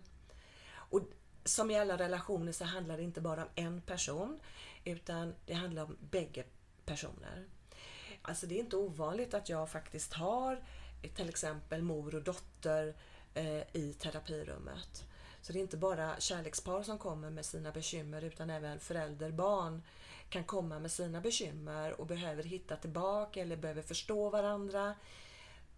Och 0.72 1.00
som 1.44 1.70
i 1.70 1.78
alla 1.78 1.98
relationer 1.98 2.52
så 2.52 2.64
handlar 2.64 2.96
det 2.96 3.02
inte 3.02 3.20
bara 3.20 3.42
om 3.42 3.48
en 3.54 3.80
person 3.80 4.40
utan 4.84 5.34
det 5.46 5.54
handlar 5.54 5.82
om 5.82 5.96
bägge 6.10 6.44
personer. 6.84 7.46
Alltså 8.22 8.46
det 8.46 8.54
är 8.54 8.60
inte 8.60 8.76
ovanligt 8.76 9.34
att 9.34 9.48
jag 9.48 9.70
faktiskt 9.70 10.12
har 10.12 10.64
till 11.14 11.28
exempel 11.28 11.82
mor 11.82 12.14
och 12.14 12.22
dotter 12.22 12.94
eh, 13.34 13.76
i 13.76 13.96
terapirummet. 13.98 15.04
Så 15.42 15.52
det 15.52 15.58
är 15.58 15.60
inte 15.60 15.76
bara 15.76 16.20
kärlekspar 16.20 16.82
som 16.82 16.98
kommer 16.98 17.30
med 17.30 17.44
sina 17.44 17.72
bekymmer 17.72 18.22
utan 18.22 18.50
även 18.50 18.80
förälder-barn 18.80 19.82
kan 20.28 20.44
komma 20.44 20.78
med 20.78 20.92
sina 20.92 21.20
bekymmer 21.20 22.00
och 22.00 22.06
behöver 22.06 22.42
hitta 22.42 22.76
tillbaka 22.76 23.40
eller 23.40 23.56
behöver 23.56 23.82
förstå 23.82 24.30
varandra. 24.30 24.94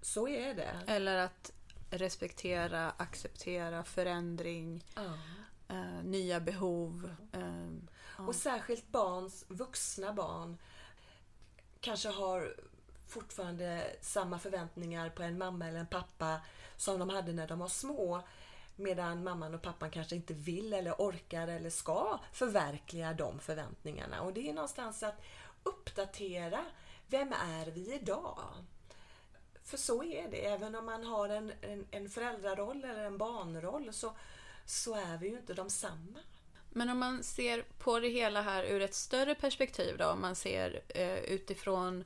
Så 0.02 0.28
är 0.28 0.54
det. 0.54 0.74
Eller 0.86 1.16
att 1.16 1.52
respektera, 1.90 2.90
acceptera 2.96 3.84
förändring, 3.84 4.84
Ja. 4.94 5.12
eh, 5.68 6.02
nya 6.04 6.40
behov. 6.40 7.14
Eh, 7.32 7.68
ja. 8.18 8.26
Och 8.26 8.34
särskilt 8.34 8.88
barns, 8.88 9.44
vuxna 9.48 10.12
barn 10.12 10.58
kanske 11.80 12.08
har 12.08 12.56
fortfarande 13.08 13.96
samma 14.00 14.38
förväntningar 14.38 15.10
på 15.10 15.22
en 15.22 15.38
mamma 15.38 15.68
eller 15.68 15.80
en 15.80 15.86
pappa 15.86 16.40
som 16.76 16.98
de 16.98 17.10
hade 17.10 17.32
när 17.32 17.48
de 17.48 17.58
var 17.58 17.68
små. 17.68 18.22
Medan 18.76 19.24
mamman 19.24 19.54
och 19.54 19.62
pappan 19.62 19.90
kanske 19.90 20.16
inte 20.16 20.34
vill 20.34 20.72
eller 20.72 20.92
orkar 20.98 21.48
eller 21.48 21.70
ska 21.70 22.20
förverkliga 22.32 23.12
de 23.12 23.38
förväntningarna. 23.40 24.22
Och 24.22 24.32
det 24.32 24.48
är 24.48 24.52
någonstans 24.52 25.02
att 25.02 25.22
uppdatera. 25.62 26.64
Vem 27.06 27.32
är 27.32 27.66
vi 27.66 27.94
idag? 27.94 28.38
För 29.64 29.76
så 29.76 30.04
är 30.04 30.28
det. 30.30 30.46
Även 30.46 30.74
om 30.74 30.86
man 30.86 31.04
har 31.04 31.28
en, 31.28 31.52
en, 31.60 31.86
en 31.90 32.10
föräldraroll 32.10 32.84
eller 32.84 33.04
en 33.04 33.18
barnroll 33.18 33.92
så, 33.92 34.12
så 34.66 34.94
är 34.94 35.18
vi 35.18 35.28
ju 35.28 35.36
inte 35.36 35.54
de 35.54 35.70
samma. 35.70 36.18
Men 36.70 36.90
om 36.90 36.98
man 36.98 37.22
ser 37.22 37.64
på 37.78 38.00
det 38.00 38.08
hela 38.08 38.42
här 38.42 38.64
ur 38.64 38.82
ett 38.82 38.94
större 38.94 39.34
perspektiv 39.34 39.98
då, 39.98 40.06
om 40.06 40.20
man 40.20 40.36
ser 40.36 40.82
eh, 40.88 41.18
utifrån 41.18 42.04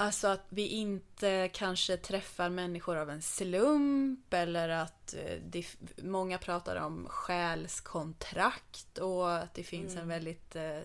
Alltså 0.00 0.28
att 0.28 0.46
vi 0.48 0.66
inte 0.66 1.50
kanske 1.52 1.96
träffar 1.96 2.50
människor 2.50 2.96
av 2.96 3.10
en 3.10 3.22
slump 3.22 4.34
eller 4.34 4.68
att 4.68 5.14
eh, 5.14 5.38
det, 5.46 5.66
många 6.02 6.38
pratar 6.38 6.76
om 6.76 7.06
själskontrakt 7.08 8.98
och 8.98 9.36
att 9.36 9.54
det 9.54 9.62
finns 9.62 9.96
en 9.96 10.08
väldigt, 10.08 10.56
eh, 10.56 10.78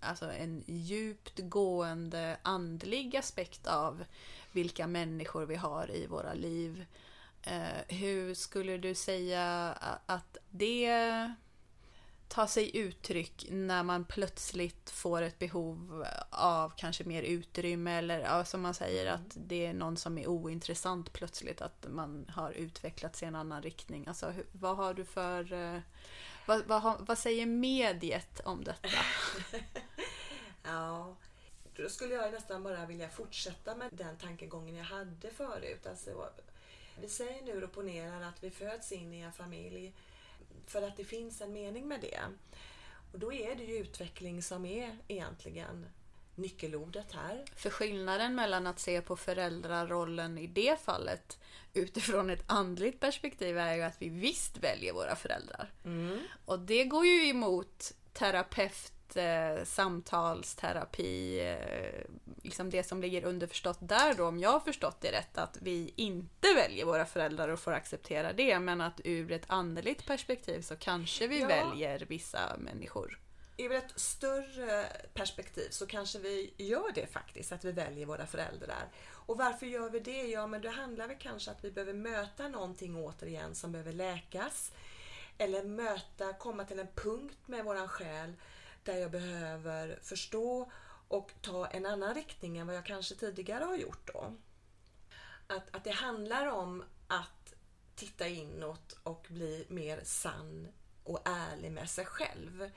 alltså 0.00 0.32
en 0.32 0.64
djupt 0.66 1.38
gående 1.38 2.36
andlig 2.42 3.16
aspekt 3.16 3.66
av 3.66 4.04
vilka 4.52 4.86
människor 4.86 5.46
vi 5.46 5.56
har 5.56 5.90
i 5.90 6.06
våra 6.06 6.34
liv. 6.34 6.86
Eh, 7.42 7.96
hur 7.96 8.34
skulle 8.34 8.78
du 8.78 8.94
säga 8.94 9.76
att 10.06 10.36
det 10.50 11.34
tar 12.34 12.46
sig 12.46 12.76
uttryck 12.76 13.46
när 13.50 13.82
man 13.82 14.04
plötsligt 14.04 14.90
får 14.90 15.22
ett 15.22 15.38
behov 15.38 16.06
av 16.30 16.72
kanske 16.76 17.04
mer 17.04 17.22
utrymme 17.22 17.98
eller 17.98 18.20
ja, 18.20 18.44
som 18.44 18.60
man 18.60 18.74
säger 18.74 19.06
att 19.06 19.34
det 19.34 19.66
är 19.66 19.72
någon 19.72 19.96
som 19.96 20.18
är 20.18 20.26
ointressant 20.26 21.12
plötsligt 21.12 21.62
att 21.62 21.86
man 21.88 22.26
har 22.34 22.50
utvecklats 22.50 23.22
i 23.22 23.26
en 23.26 23.34
annan 23.34 23.62
riktning. 23.62 24.06
Alltså 24.06 24.34
vad 24.52 24.76
har 24.76 24.94
du 24.94 25.04
för 25.04 25.52
eh, 25.52 25.80
vad, 26.46 26.66
vad, 26.66 27.06
vad 27.06 27.18
säger 27.18 27.46
mediet 27.46 28.40
om 28.44 28.64
detta? 28.64 28.88
Ja, 30.66 31.16
då 31.76 31.88
skulle 31.88 32.14
jag 32.14 32.32
nästan 32.32 32.62
bara 32.62 32.86
vilja 32.86 33.08
fortsätta 33.08 33.76
med 33.76 33.88
den 33.92 34.16
tankegången 34.16 34.76
jag 34.76 34.84
hade 34.84 35.30
förut. 35.30 35.86
Alltså, 35.86 36.28
vi 37.00 37.08
säger 37.08 37.42
nu 37.42 37.64
och 37.64 37.72
ponerar 37.72 38.22
att 38.22 38.44
vi 38.44 38.50
föds 38.50 38.92
in 38.92 39.14
i 39.14 39.20
en 39.20 39.32
familj 39.32 39.92
för 40.66 40.82
att 40.82 40.96
det 40.96 41.04
finns 41.04 41.40
en 41.40 41.52
mening 41.52 41.88
med 41.88 42.00
det. 42.00 42.20
Och 43.12 43.18
då 43.18 43.32
är 43.32 43.54
det 43.54 43.64
ju 43.64 43.76
utveckling 43.76 44.42
som 44.42 44.66
är 44.66 44.98
egentligen 45.08 45.86
nyckelordet 46.34 47.12
här. 47.12 47.44
För 47.56 47.70
skillnaden 47.70 48.34
mellan 48.34 48.66
att 48.66 48.78
se 48.78 49.00
på 49.00 49.16
föräldrarollen 49.16 50.38
i 50.38 50.46
det 50.46 50.80
fallet 50.80 51.38
utifrån 51.74 52.30
ett 52.30 52.44
andligt 52.46 53.00
perspektiv 53.00 53.58
är 53.58 53.74
ju 53.74 53.82
att 53.82 54.02
vi 54.02 54.08
visst 54.08 54.56
väljer 54.56 54.92
våra 54.92 55.16
föräldrar. 55.16 55.72
Och 56.44 56.58
det 56.58 56.84
går 56.84 57.06
ju 57.06 57.28
emot 57.28 57.92
terapeut, 58.12 58.92
eh, 59.16 59.64
samtalsterapi, 59.64 61.40
eh, 61.40 62.04
liksom 62.42 62.70
det 62.70 62.84
som 62.84 63.00
ligger 63.00 63.24
underförstått 63.24 63.78
där 63.80 64.14
då, 64.14 64.26
om 64.26 64.38
jag 64.38 64.50
har 64.50 64.60
förstått 64.60 65.00
det 65.00 65.12
rätt, 65.12 65.38
att 65.38 65.58
vi 65.60 65.92
inte 65.96 66.54
väljer 66.54 66.84
våra 66.84 67.04
föräldrar 67.06 67.48
och 67.48 67.60
får 67.60 67.72
acceptera 67.72 68.32
det, 68.32 68.58
men 68.58 68.80
att 68.80 69.00
ur 69.04 69.32
ett 69.32 69.44
andligt 69.46 70.06
perspektiv 70.06 70.60
så 70.62 70.76
kanske 70.76 71.26
vi 71.26 71.40
Ja. 71.40 71.46
väljer 71.46 71.98
vissa 72.08 72.56
människor. 72.58 73.18
i 73.56 73.66
ett 73.66 74.00
större 74.00 74.84
perspektiv 75.14 75.68
så 75.70 75.86
kanske 75.86 76.18
vi 76.18 76.54
gör 76.56 76.92
det 76.94 77.06
faktiskt, 77.06 77.52
att 77.52 77.64
vi 77.64 77.72
väljer 77.72 78.06
våra 78.06 78.26
föräldrar. 78.26 78.88
Och 79.26 79.38
varför 79.38 79.66
gör 79.66 79.90
vi 79.90 80.00
det? 80.00 80.22
Ja, 80.26 80.46
men 80.46 80.60
det 80.60 80.70
handlar 80.70 81.08
väl 81.08 81.16
kanske 81.20 81.50
att 81.50 81.64
vi 81.64 81.70
behöver 81.70 81.92
möta 81.92 82.48
någonting 82.48 82.96
återigen 82.96 83.54
som 83.54 83.72
behöver 83.72 83.92
läkas. 83.92 84.72
Eller 85.38 85.62
möta, 85.62 86.32
komma 86.32 86.64
till 86.64 86.78
en 86.78 86.88
punkt 86.94 87.38
med 87.46 87.64
våran 87.64 87.88
själ 87.88 88.32
där 88.84 88.96
jag 88.96 89.10
behöver 89.10 89.98
förstå 90.02 90.72
och 91.08 91.32
ta 91.40 91.66
en 91.66 91.86
annan 91.86 92.14
riktning 92.14 92.58
än 92.58 92.66
vad 92.66 92.76
jag 92.76 92.86
kanske 92.86 93.14
tidigare 93.14 93.64
har 93.64 93.76
gjort 93.76 94.10
då. 94.12 94.34
Att, 95.46 95.76
att 95.76 95.84
det 95.84 95.90
handlar 95.90 96.46
om 96.46 96.84
att 97.08 97.54
titta 97.94 98.28
inåt 98.28 98.96
och 99.02 99.26
bli 99.28 99.66
mer 99.68 100.00
sann 100.04 100.68
och 101.04 101.20
ärlig 101.24 101.72
med 101.72 101.90
sig 101.90 102.04
själv. 102.04 102.70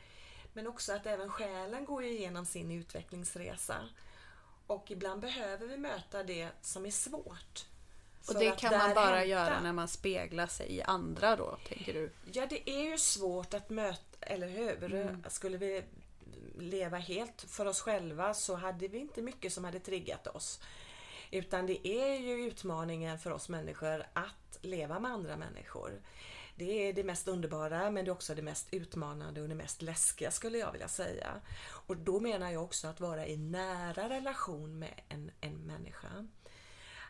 Men 0.53 0.67
också 0.67 0.93
att 0.93 1.05
även 1.05 1.29
själen 1.29 1.85
går 1.85 2.03
igenom 2.03 2.45
sin 2.45 2.71
utvecklingsresa. 2.71 3.89
Och 4.67 4.91
ibland 4.91 5.21
behöver 5.21 5.67
vi 5.67 5.77
möta 5.77 6.23
det 6.23 6.49
som 6.61 6.85
är 6.85 6.91
svårt. 6.91 7.65
Och 8.27 8.39
det 8.39 8.59
kan 8.59 8.77
man 8.77 8.93
bara 8.95 9.05
hämta. 9.05 9.25
göra 9.25 9.59
när 9.61 9.73
man 9.73 9.87
speglar 9.87 10.47
sig 10.47 10.75
i 10.75 10.81
andra 10.81 11.35
då, 11.35 11.57
tänker 11.67 11.93
du? 11.93 12.11
Ja, 12.31 12.45
det 12.49 12.69
är 12.69 12.91
ju 12.91 12.97
svårt 12.97 13.53
att 13.53 13.69
möta, 13.69 14.17
eller 14.21 14.47
hur? 14.47 14.83
Mm. 14.83 15.23
Skulle 15.27 15.57
vi 15.57 15.83
leva 16.57 16.97
helt 16.97 17.41
för 17.41 17.65
oss 17.65 17.81
själva 17.81 18.33
så 18.33 18.55
hade 18.55 18.87
vi 18.87 18.97
inte 18.97 19.21
mycket 19.21 19.53
som 19.53 19.63
hade 19.63 19.79
triggat 19.79 20.27
oss. 20.27 20.59
Utan 21.31 21.65
det 21.65 21.87
är 21.87 22.19
ju 22.19 22.47
utmaningen 22.47 23.19
för 23.19 23.31
oss 23.31 23.49
människor 23.49 24.05
att 24.13 24.57
leva 24.61 24.99
med 24.99 25.11
andra 25.11 25.37
människor. 25.37 26.01
Det 26.55 26.89
är 26.89 26.93
det 26.93 27.03
mest 27.03 27.27
underbara 27.27 27.91
men 27.91 28.05
det 28.05 28.09
är 28.09 28.13
också 28.13 28.35
det 28.35 28.41
mest 28.41 28.67
utmanande 28.71 29.41
och 29.41 29.49
det 29.49 29.55
mest 29.55 29.81
läskiga 29.81 30.31
skulle 30.31 30.57
jag 30.57 30.71
vilja 30.71 30.87
säga. 30.87 31.41
Och 31.87 31.97
då 31.97 32.19
menar 32.19 32.51
jag 32.51 32.63
också 32.63 32.87
att 32.87 32.99
vara 32.99 33.27
i 33.27 33.37
nära 33.37 34.09
relation 34.09 34.79
med 34.79 35.01
en, 35.09 35.31
en 35.41 35.57
människa. 35.57 36.27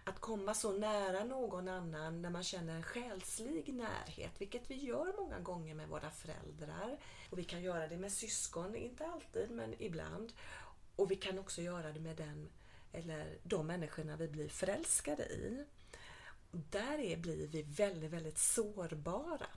Att 0.08 0.20
komma 0.20 0.54
så 0.54 0.72
nära 0.72 1.24
någon 1.24 1.68
annan 1.68 2.22
när 2.22 2.30
man 2.30 2.44
känner 2.44 2.76
en 2.76 2.84
själslig 2.84 3.74
närhet, 3.74 4.32
vilket 4.38 4.72
vi 4.72 4.76
gör 4.76 5.14
många 5.22 5.40
gånger 5.40 5.76
med 5.76 5.88
våra 5.88 6.10
föräldrar. 6.10 6.98
Och 7.30 7.38
Vi 7.38 7.44
kan 7.44 7.62
göra 7.62 7.88
det 7.88 7.98
med 7.98 8.12
syskon, 8.12 8.76
inte 8.76 9.06
alltid 9.06 9.52
men 9.52 9.82
ibland. 9.82 10.34
Och 10.96 11.12
vi 11.12 11.16
kan 11.16 11.40
också 11.40 11.62
göra 11.62 11.92
det 11.92 12.00
med 12.00 12.18
den 12.18 12.50
eller 12.92 13.38
de 13.44 13.68
människorna 13.68 14.16
vi 14.16 14.28
blir 14.28 14.50
förälskade 14.50 15.24
i 15.24 15.66
där 16.52 17.00
är, 17.00 17.18
blir 17.18 17.48
vi 17.48 17.62
väldigt, 17.62 18.12
väldigt 18.12 18.38
sårbara. 18.38 19.48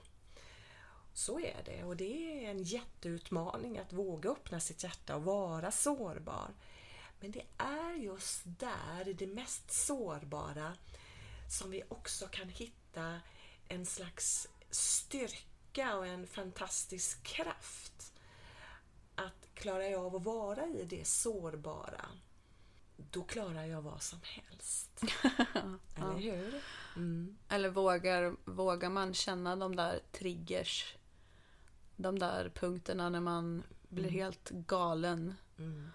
Så 1.13 1.39
är 1.39 1.61
det 1.65 1.83
och 1.83 1.97
det 1.97 2.45
är 2.45 2.49
en 2.49 2.63
jätteutmaning 2.63 3.77
att 3.77 3.93
våga 3.93 4.29
öppna 4.29 4.59
sitt 4.59 4.83
hjärta 4.83 5.15
och 5.15 5.23
vara 5.23 5.71
sårbar. 5.71 6.49
Men 7.21 7.31
det 7.31 7.45
är 7.57 7.93
just 7.93 8.41
där, 8.45 9.13
det 9.13 9.27
mest 9.27 9.71
sårbara, 9.71 10.73
som 11.49 11.71
vi 11.71 11.83
också 11.89 12.27
kan 12.27 12.49
hitta 12.49 13.19
en 13.67 13.85
slags 13.85 14.47
styrka 14.69 15.95
och 15.95 16.07
en 16.07 16.27
fantastisk 16.27 17.23
kraft. 17.23 18.13
Att 19.15 19.49
klara 19.53 19.87
jag 19.87 20.05
av 20.05 20.15
att 20.15 20.23
vara 20.23 20.65
i 20.65 20.85
det 20.85 21.07
sårbara, 21.07 22.05
då 22.97 23.23
klarar 23.23 23.65
jag 23.65 23.81
vad 23.81 24.01
som 24.01 24.19
helst. 24.23 25.01
Eller 25.95 26.19
hur? 26.19 26.61
Mm. 26.95 27.37
Eller 27.49 27.69
vågar, 27.69 28.35
vågar 28.45 28.89
man 28.89 29.13
känna 29.13 29.55
de 29.55 29.75
där 29.75 29.99
triggers? 30.11 30.95
De 31.95 32.19
där 32.19 32.51
punkterna 32.55 33.09
när 33.09 33.21
man 33.21 33.63
blir 33.89 34.07
mm. 34.07 34.15
helt 34.15 34.49
galen. 34.49 35.35
Mm. 35.57 35.91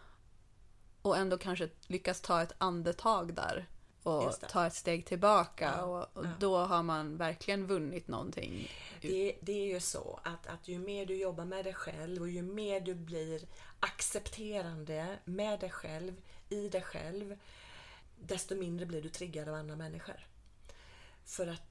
Och 1.07 1.17
ändå 1.17 1.39
kanske 1.39 1.69
lyckas 1.87 2.21
ta 2.21 2.43
ett 2.43 2.53
andetag 2.59 3.35
där. 3.35 3.67
Och 4.03 4.35
ta 4.49 4.67
ett 4.67 4.75
steg 4.75 5.07
tillbaka. 5.07 5.75
Ja, 5.77 5.83
och, 5.83 6.19
och 6.19 6.25
ja. 6.25 6.31
då 6.39 6.57
har 6.57 6.83
man 6.83 7.17
verkligen 7.17 7.67
vunnit 7.67 8.09
någonting. 8.09 8.71
Det, 9.01 9.37
det 9.41 9.53
är 9.53 9.67
ju 9.75 9.81
så 9.81 10.21
att, 10.25 10.47
att 10.47 10.69
ju 10.69 10.79
mer 10.79 11.07
du 11.07 11.17
jobbar 11.17 11.45
med 11.45 11.65
dig 11.65 11.75
själv 11.75 12.23
och 12.23 12.29
ju 12.29 12.43
mer 12.43 12.81
du 12.81 12.95
blir 12.95 13.43
accepterande 13.81 15.19
med 15.25 15.61
dig 15.61 15.71
själv, 15.71 16.23
i 16.49 16.69
dig 16.69 16.83
själv, 16.83 17.39
desto 18.17 18.55
mindre 18.55 18.87
blir 18.87 19.03
du 19.03 19.09
triggad 19.09 19.49
av 19.49 19.55
andra 19.55 19.77
människor. 19.77 20.27
För 21.25 21.47
att 21.47 21.63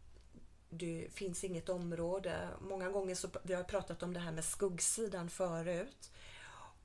det 0.70 1.08
finns 1.14 1.44
inget 1.44 1.70
område. 1.70 2.50
Många 2.62 2.90
gånger 2.90 3.16
så 3.16 3.28
vi 3.44 3.54
har 3.54 3.64
pratat 3.64 4.04
om 4.04 4.14
det 4.14 4.20
här 4.20 4.32
med 4.32 4.46
skuggsidan 4.46 5.30
förut. 5.30 6.12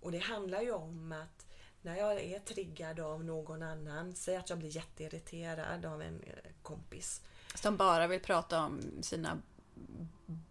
Och 0.01 0.13
det 0.13 0.19
handlar 0.19 0.61
ju 0.61 0.73
om 0.73 1.13
att 1.13 1.50
när 1.83 1.97
jag 1.97 2.21
är 2.21 2.39
triggad 2.39 3.01
av 3.01 3.25
någon 3.25 3.63
annan, 3.63 4.15
säg 4.15 4.37
att 4.37 4.51
jag 4.51 4.59
blir 4.59 4.77
jätteirriterad 4.77 5.85
av 5.85 6.03
en 6.03 6.23
eh, 6.23 6.33
kompis. 6.63 7.23
Som 7.55 7.77
bara 7.77 8.07
vill 8.07 8.21
prata 8.21 8.65
om 8.65 8.81
sina 9.03 9.43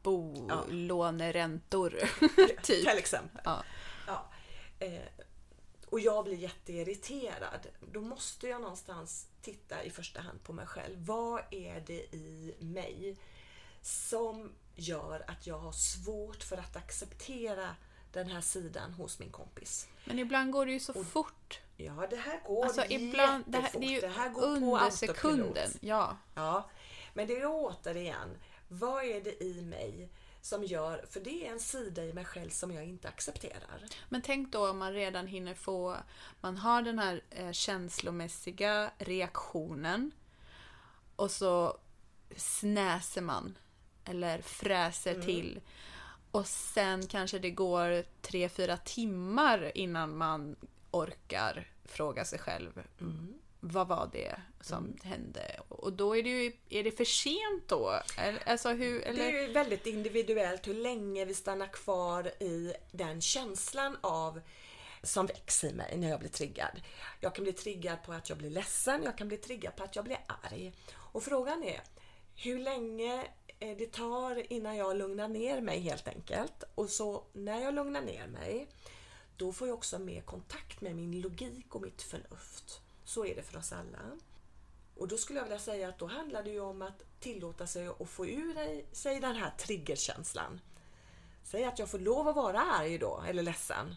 bolåneräntor. 0.04 2.00
Ja. 2.00 2.08
typ. 2.64 2.88
Till 2.88 2.98
exempel. 2.98 3.42
Ja. 3.46 3.64
ja. 4.08 4.30
Eh, 4.80 5.02
och 5.90 6.00
jag 6.00 6.24
blir 6.24 6.38
jätteirriterad. 6.38 7.68
Då 7.92 8.02
måste 8.02 8.48
jag 8.48 8.62
någonstans 8.62 9.28
titta 9.42 9.84
i 9.84 9.90
första 9.90 10.22
hand 10.22 10.44
på 10.44 10.54
mig 10.54 10.66
själv. 10.66 11.06
Vad 11.06 11.42
är 11.52 11.84
det 11.88 12.16
i 12.16 12.56
mig 12.60 13.18
som 13.82 14.52
gör 14.76 15.24
att 15.28 15.48
jag 15.48 15.60
har 15.60 15.72
svårt 15.72 16.44
för 16.44 16.58
att 16.58 16.76
acceptera 16.76 17.76
den 18.12 18.28
här 18.28 18.42
sidan 18.42 18.94
hos 18.94 19.20
min 19.20 19.30
kompis. 19.30 19.88
Men 20.06 20.20
ibland 20.20 20.52
går 20.52 20.66
det 20.66 20.72
ju 20.72 20.80
så 20.80 21.00
och, 21.00 21.06
fort. 21.06 21.60
Ja, 21.78 22.08
det 22.10 22.16
här 22.16 22.42
går 22.48 22.66
alltså, 22.66 22.86
ibland, 22.90 23.44
det 23.48 23.58
här, 23.58 23.72
det 23.74 23.86
är 23.86 23.90
ju 23.90 24.00
det 24.00 24.08
här 24.08 24.30
går 24.30 24.42
under 24.42 24.86
på 24.86 24.92
sekunden. 24.92 25.70
Ja. 25.82 26.18
ja. 26.36 26.70
Men 27.14 27.28
det 27.28 27.38
är 27.38 27.46
återigen, 27.46 28.38
vad 28.68 29.04
är 29.04 29.22
det 29.22 29.44
i 29.44 29.62
mig 29.62 30.10
som 30.42 30.64
gör, 30.64 31.06
för 31.10 31.20
det 31.20 31.48
är 31.48 31.52
en 31.52 31.60
sida 31.60 32.04
i 32.04 32.14
mig 32.14 32.26
själv 32.26 32.50
som 32.50 32.72
jag 32.72 32.86
inte 32.86 33.08
accepterar. 33.08 33.86
Men 34.10 34.22
tänk 34.22 34.52
då 34.52 34.70
om 34.70 34.78
man 34.78 34.94
redan 34.94 35.28
hinner 35.28 35.54
få, 35.54 35.98
man 36.42 36.58
har 36.58 36.82
den 36.82 37.00
här 37.00 37.22
eh, 37.30 37.52
känslomässiga 37.52 38.92
reaktionen 38.98 40.12
och 41.16 41.32
så 41.32 41.78
snäser 42.36 43.22
man 43.22 43.58
eller 44.06 44.42
fräser 44.42 45.14
mm. 45.14 45.26
till. 45.26 45.62
Och 46.32 46.48
sen 46.48 47.08
kanske 47.08 47.40
det 47.40 47.52
går 47.52 48.04
tre, 48.22 48.50
fyra 48.50 48.78
timmar 48.78 49.72
innan 49.78 50.18
man 50.18 50.56
orkar 50.92 51.68
fråga 51.86 52.26
sig 52.26 52.40
själv. 52.40 52.84
Mm 53.02 53.40
vad 53.60 53.88
var 53.88 54.10
det 54.12 54.36
som 54.62 54.86
mm. 54.86 54.98
hände? 55.04 55.60
Och 55.68 55.94
då 55.94 56.18
är 56.18 56.24
det 56.24 56.30
ju, 56.30 56.52
är 56.70 56.84
det 56.84 56.92
för 56.92 57.06
sent 57.06 57.68
då? 57.68 58.02
Alltså 58.46 58.70
hur, 58.70 59.02
eller? 59.02 59.24
Det 59.24 59.38
är 59.38 59.48
ju 59.48 59.54
väldigt 59.54 59.86
individuellt 59.86 60.68
hur 60.68 60.74
länge 60.74 61.26
vi 61.26 61.34
stannar 61.34 61.68
kvar 61.68 62.44
i 62.44 62.74
den 62.92 63.22
känslan 63.22 63.98
av 64.02 64.42
som 65.04 65.26
växer 65.26 65.70
i 65.70 65.74
mig 65.74 65.98
när 65.98 66.10
jag 66.10 66.20
blir 66.20 66.30
triggad. 66.30 66.82
Jag 67.20 67.36
kan 67.36 67.44
bli 67.44 67.54
triggad 67.54 68.04
på 68.04 68.14
att 68.14 68.30
jag 68.30 68.38
blir 68.38 68.50
ledsen, 68.50 69.04
jag 69.04 69.18
kan 69.18 69.28
bli 69.28 69.38
triggad 69.38 69.76
på 69.76 69.84
att 69.84 69.96
jag 69.96 70.06
blir 70.06 70.20
arg. 70.44 70.74
Och 70.96 71.24
frågan 71.24 71.64
är 71.64 71.82
hur 72.36 72.60
länge 72.60 73.28
Eh, 73.60 73.78
det 73.78 73.92
tar 73.92 74.54
innan 74.54 74.76
jag 74.76 74.98
lugnar 74.98 75.28
ner 75.28 75.62
mig 75.62 75.80
helt 75.80 76.08
enkelt. 76.08 76.64
Och 76.76 76.90
så 76.90 77.24
när 77.34 77.62
jag 77.62 77.74
lugnar 77.74 78.02
ner 78.02 78.28
mig, 78.28 78.68
då 79.38 79.54
får 79.54 79.68
jag 79.68 79.78
också 79.78 80.00
mer 80.00 80.22
kontakt 80.22 80.82
med 80.82 80.96
min 80.96 81.22
logik 81.22 81.76
och 81.76 81.82
mitt 81.82 82.02
förnuft. 82.02 82.82
Så 83.04 83.26
är 83.26 83.36
det 83.36 83.44
för 83.44 83.58
oss 83.58 83.72
alla. 83.72 84.00
Och 84.96 85.08
då 85.08 85.18
skulle 85.18 85.40
jag 85.40 85.44
vilja 85.44 85.60
säga 85.60 85.90
att 85.90 86.00
då 86.00 86.06
handlar 86.06 86.44
det 86.44 86.50
ju 86.50 86.60
om 86.60 86.82
att 86.82 87.04
tillåta 87.20 87.68
sig 87.68 87.88
att 87.88 88.10
få 88.10 88.26
ur 88.26 88.86
sig 88.96 89.20
den 89.20 89.36
här 89.36 89.50
triggerkänslan. 89.50 90.62
Säg 91.44 91.64
att 91.64 91.80
jag 91.80 91.90
får 91.90 92.00
lov 92.00 92.28
att 92.28 92.36
vara 92.36 92.60
arg 92.60 92.98
då, 92.98 93.24
eller 93.28 93.44
ledsen. 93.44 93.96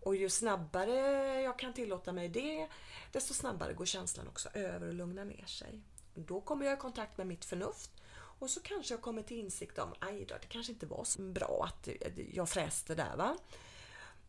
Och 0.00 0.16
ju 0.16 0.30
snabbare 0.30 0.94
jag 1.40 1.58
kan 1.58 1.72
tillåta 1.72 2.12
mig 2.12 2.28
det, 2.28 2.68
desto 3.12 3.34
snabbare 3.34 3.72
går 3.72 3.84
känslan 3.84 4.28
också 4.28 4.48
över 4.48 4.88
och 4.88 4.94
lugnar 4.94 5.24
ner 5.24 5.46
sig. 5.46 5.80
Då 6.14 6.40
kommer 6.40 6.66
jag 6.66 6.78
i 6.78 6.80
kontakt 6.80 7.18
med 7.18 7.26
mitt 7.26 7.44
förnuft 7.44 7.90
och 8.38 8.50
så 8.50 8.60
kanske 8.60 8.94
jag 8.94 9.00
kommer 9.00 9.22
till 9.22 9.38
insikt 9.38 9.78
om, 9.78 9.94
aj 9.98 10.24
då, 10.24 10.34
det 10.40 10.46
kanske 10.48 10.72
inte 10.72 10.86
var 10.86 11.04
så 11.04 11.22
bra 11.22 11.68
att 11.68 11.88
jag 12.32 12.48
fräste 12.48 12.94
där 12.94 13.16
va. 13.16 13.38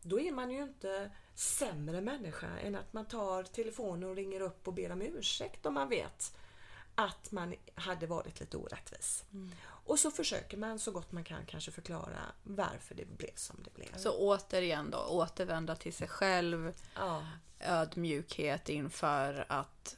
Då 0.02 0.20
är 0.20 0.32
man 0.32 0.50
ju 0.50 0.62
inte 0.62 1.10
sämre 1.34 2.00
människa 2.00 2.58
än 2.58 2.74
att 2.74 2.92
man 2.92 3.04
tar 3.04 3.42
telefonen 3.42 4.10
och 4.10 4.16
ringer 4.16 4.40
upp 4.40 4.68
och 4.68 4.74
ber 4.74 4.92
om 4.92 5.02
ursäkt 5.02 5.66
om 5.66 5.74
man 5.74 5.88
vet 5.88 6.36
att 6.94 7.32
man 7.32 7.54
hade 7.74 8.06
varit 8.06 8.40
lite 8.40 8.56
orättvis. 8.56 9.24
Mm. 9.32 9.52
Och 9.62 9.98
så 9.98 10.10
försöker 10.10 10.56
man 10.56 10.78
så 10.78 10.90
gott 10.90 11.12
man 11.12 11.24
kan 11.24 11.46
kanske 11.46 11.70
förklara 11.70 12.20
varför 12.42 12.94
det 12.94 13.04
blev 13.04 13.34
som 13.34 13.56
det 13.64 13.74
blev. 13.74 13.96
Så 13.96 14.18
återigen 14.18 14.90
då, 14.90 14.98
återvända 14.98 15.76
till 15.76 15.92
sig 15.92 16.08
själv. 16.08 16.72
Ja. 16.94 17.26
Ödmjukhet 17.60 18.68
inför 18.68 19.44
att 19.48 19.96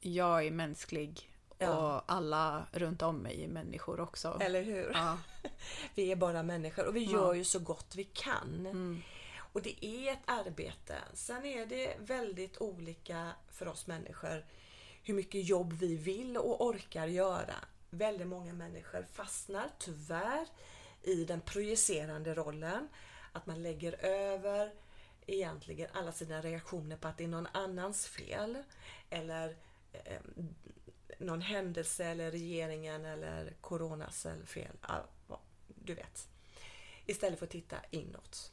jag 0.00 0.46
är 0.46 0.50
mänsklig 0.50 1.33
ja. 1.58 1.96
och 1.96 2.02
alla 2.06 2.66
runt 2.72 3.02
om 3.02 3.16
mig 3.16 3.44
är 3.44 3.48
människor 3.48 4.00
också. 4.00 4.38
Eller 4.40 4.62
hur? 4.62 4.90
Ja. 4.94 5.18
vi 5.94 6.12
är 6.12 6.16
bara 6.16 6.42
människor 6.42 6.86
och 6.86 6.96
vi 6.96 7.04
gör 7.04 7.34
ju 7.34 7.44
så 7.44 7.58
gott 7.58 7.94
vi 7.96 8.04
kan. 8.04 8.66
Mm. 8.66 9.02
Och 9.36 9.62
det 9.62 9.84
är 9.84 10.12
ett 10.12 10.22
arbete. 10.26 10.94
Sen 11.14 11.44
är 11.44 11.66
det 11.66 11.96
väldigt 11.98 12.60
olika 12.60 13.30
för 13.50 13.68
oss 13.68 13.86
människor 13.86 14.44
hur 15.02 15.14
mycket 15.14 15.48
jobb 15.48 15.72
vi 15.72 15.96
vill 15.96 16.36
och 16.36 16.66
orkar 16.66 17.06
göra. 17.06 17.54
Väldigt 17.90 18.26
många 18.26 18.52
människor 18.52 19.06
fastnar 19.12 19.70
tyvärr 19.78 20.46
i 21.02 21.24
den 21.24 21.40
projicerande 21.40 22.34
rollen. 22.34 22.88
Att 23.32 23.46
man 23.46 23.62
lägger 23.62 24.04
över 24.04 24.72
egentligen 25.26 25.88
alla 25.92 26.12
sina 26.12 26.40
reaktioner 26.40 26.96
på 26.96 27.08
att 27.08 27.18
det 27.18 27.24
är 27.24 27.28
någon 27.28 27.48
annans 27.52 28.06
fel. 28.06 28.62
Eller 29.10 29.56
eh, 29.92 30.20
någon 31.18 31.40
händelse 31.40 32.04
eller 32.04 32.30
regeringen 32.30 33.04
eller 33.04 33.54
coronas 33.60 34.26
fel. 34.46 34.76
Du 35.66 35.94
vet. 35.94 36.28
Istället 37.06 37.38
för 37.38 37.46
att 37.46 37.52
titta 37.52 37.76
inåt. 37.90 38.52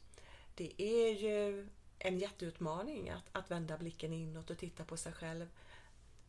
Det 0.54 0.82
är 0.82 1.12
ju 1.12 1.68
en 1.98 2.18
jätteutmaning 2.18 3.10
att, 3.10 3.24
att 3.32 3.50
vända 3.50 3.78
blicken 3.78 4.12
inåt 4.12 4.50
och 4.50 4.58
titta 4.58 4.84
på 4.84 4.96
sig 4.96 5.12
själv. 5.12 5.48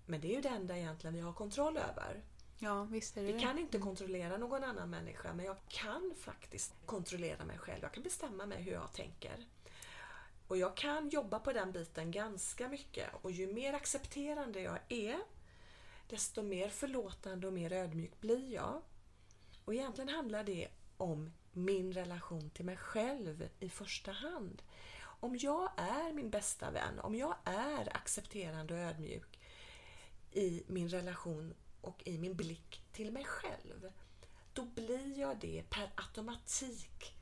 Men 0.05 0.21
det 0.21 0.27
är 0.31 0.35
ju 0.35 0.41
det 0.41 0.49
enda 0.49 0.77
egentligen 0.77 1.13
vi 1.13 1.19
har 1.21 1.33
kontroll 1.33 1.77
över. 1.77 2.21
Ja, 2.59 2.83
visst 2.83 3.17
är 3.17 3.21
det 3.21 3.27
Vi 3.27 3.33
det. 3.33 3.39
kan 3.39 3.59
inte 3.59 3.79
kontrollera 3.79 4.37
någon 4.37 4.63
annan 4.63 4.89
människa 4.89 5.33
men 5.33 5.45
jag 5.45 5.57
kan 5.67 6.13
faktiskt 6.19 6.73
kontrollera 6.85 7.45
mig 7.45 7.57
själv. 7.57 7.79
Jag 7.81 7.93
kan 7.93 8.03
bestämma 8.03 8.45
mig 8.45 8.61
hur 8.61 8.71
jag 8.71 8.93
tänker. 8.93 9.45
Och 10.47 10.57
jag 10.57 10.77
kan 10.77 11.09
jobba 11.09 11.39
på 11.39 11.53
den 11.53 11.71
biten 11.71 12.11
ganska 12.11 12.67
mycket 12.67 13.09
och 13.21 13.31
ju 13.31 13.53
mer 13.53 13.73
accepterande 13.73 14.61
jag 14.61 14.79
är 14.89 15.19
desto 16.13 16.41
mer 16.41 16.69
förlåtande 16.69 17.47
och 17.47 17.53
mer 17.53 17.73
ödmjuk 17.73 18.19
blir 18.19 18.53
jag. 18.53 18.81
Och 19.65 19.73
egentligen 19.73 20.09
handlar 20.09 20.43
det 20.43 20.67
om 20.97 21.31
min 21.51 21.93
relation 21.93 22.49
till 22.49 22.65
mig 22.65 22.77
själv 22.77 23.49
i 23.59 23.69
första 23.69 24.11
hand. 24.11 24.61
Om 25.01 25.37
jag 25.37 25.71
är 25.77 26.13
min 26.13 26.29
bästa 26.29 26.71
vän, 26.71 26.99
om 26.99 27.15
jag 27.15 27.35
är 27.43 27.97
accepterande 27.97 28.73
och 28.73 28.79
ödmjuk 28.79 29.39
i 30.31 30.63
min 30.67 30.89
relation 30.89 31.53
och 31.81 32.01
i 32.05 32.17
min 32.17 32.35
blick 32.35 32.83
till 32.91 33.11
mig 33.11 33.23
själv, 33.25 33.91
då 34.53 34.65
blir 34.65 35.19
jag 35.19 35.39
det 35.39 35.63
per 35.69 35.91
automatik 35.95 37.15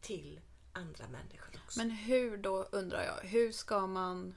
till 0.00 0.40
andra 0.72 1.08
människor 1.08 1.60
också. 1.64 1.78
Men 1.78 1.90
hur 1.90 2.36
då, 2.36 2.62
undrar 2.62 3.02
jag, 3.02 3.28
hur 3.28 3.52
ska 3.52 3.86
man... 3.86 4.34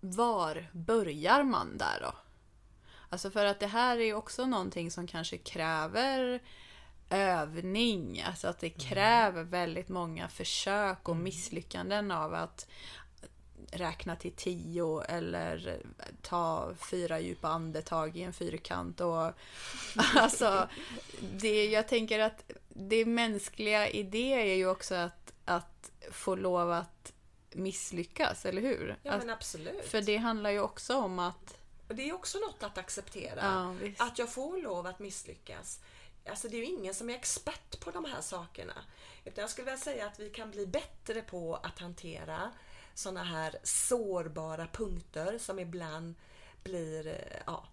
Var 0.00 0.70
börjar 0.72 1.42
man 1.42 1.78
där 1.78 2.00
då? 2.00 2.12
Alltså 3.12 3.30
för 3.30 3.44
att 3.44 3.60
det 3.60 3.66
här 3.66 3.98
är 3.98 4.14
också 4.14 4.46
någonting 4.46 4.90
som 4.90 5.06
kanske 5.06 5.38
kräver 5.38 6.40
övning. 7.10 8.22
Alltså 8.26 8.48
att 8.48 8.58
det 8.58 8.70
kräver 8.70 9.42
väldigt 9.42 9.88
många 9.88 10.28
försök 10.28 11.08
och 11.08 11.16
misslyckanden 11.16 12.10
av 12.10 12.34
att 12.34 12.66
räkna 13.70 14.16
till 14.16 14.32
tio 14.32 15.02
eller 15.02 15.80
ta 16.22 16.74
fyra 16.90 17.20
djupa 17.20 17.48
andetag 17.48 18.16
i 18.16 18.22
en 18.22 18.32
fyrkant. 18.32 19.00
Och, 19.00 19.32
alltså, 20.14 20.68
det, 21.20 21.66
jag 21.66 21.88
tänker 21.88 22.18
att 22.18 22.50
det 22.68 23.04
mänskliga 23.04 23.88
i 23.88 24.02
det 24.02 24.32
är 24.52 24.56
ju 24.56 24.66
också 24.66 24.94
att, 24.94 25.32
att 25.44 25.90
få 26.10 26.34
lov 26.34 26.72
att 26.72 27.12
misslyckas, 27.52 28.46
eller 28.46 28.62
hur? 28.62 28.96
Ja 29.02 29.12
att, 29.12 29.18
men 29.18 29.30
absolut. 29.30 29.84
för 29.84 30.00
det 30.00 30.16
handlar 30.16 30.50
ju 30.50 30.60
också 30.60 30.96
om 30.96 31.18
att... 31.18 31.58
Det 31.92 32.08
är 32.08 32.14
också 32.14 32.38
något 32.38 32.62
att 32.62 32.78
acceptera. 32.78 33.40
Ja, 33.98 34.04
att 34.06 34.18
jag 34.18 34.32
får 34.32 34.62
lov 34.62 34.86
att 34.86 34.98
misslyckas. 34.98 35.80
Alltså 36.28 36.48
det 36.48 36.56
är 36.56 36.58
ju 36.58 36.66
ingen 36.66 36.94
som 36.94 37.10
är 37.10 37.14
expert 37.14 37.80
på 37.80 37.90
de 37.90 38.04
här 38.04 38.20
sakerna. 38.20 38.84
Utan 39.24 39.42
jag 39.42 39.50
skulle 39.50 39.64
vilja 39.64 39.84
säga 39.84 40.06
att 40.06 40.20
vi 40.20 40.30
kan 40.30 40.50
bli 40.50 40.66
bättre 40.66 41.22
på 41.22 41.56
att 41.56 41.78
hantera 41.78 42.52
sådana 42.94 43.24
här 43.24 43.56
sårbara 43.62 44.66
punkter 44.66 45.38
som 45.38 45.58
ibland 45.58 46.14
blir 46.62 47.06
eh, 47.06 47.42
ja, 47.46 47.64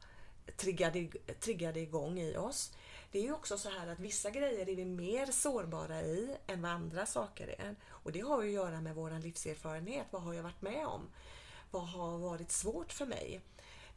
triggade, 0.57 1.07
triggade 1.39 1.79
igång 1.79 2.19
i 2.19 2.37
oss. 2.37 2.71
Det 3.11 3.19
är 3.19 3.23
ju 3.23 3.33
också 3.33 3.57
så 3.57 3.69
här 3.69 3.87
att 3.87 3.99
vissa 3.99 4.29
grejer 4.29 4.69
är 4.69 4.75
vi 4.75 4.85
mer 4.85 5.25
sårbara 5.25 6.01
i 6.01 6.35
än 6.47 6.61
vad 6.61 6.71
andra 6.71 7.05
saker 7.05 7.47
är. 7.47 7.75
Och 7.87 8.11
det 8.11 8.19
har 8.19 8.41
ju 8.41 8.49
att 8.49 8.53
göra 8.53 8.81
med 8.81 8.95
vår 8.95 9.19
livserfarenhet. 9.19 10.07
Vad 10.11 10.21
har 10.21 10.33
jag 10.33 10.43
varit 10.43 10.61
med 10.61 10.87
om? 10.87 11.09
Vad 11.71 11.87
har 11.87 12.17
varit 12.17 12.51
svårt 12.51 12.91
för 12.91 13.05
mig? 13.05 13.41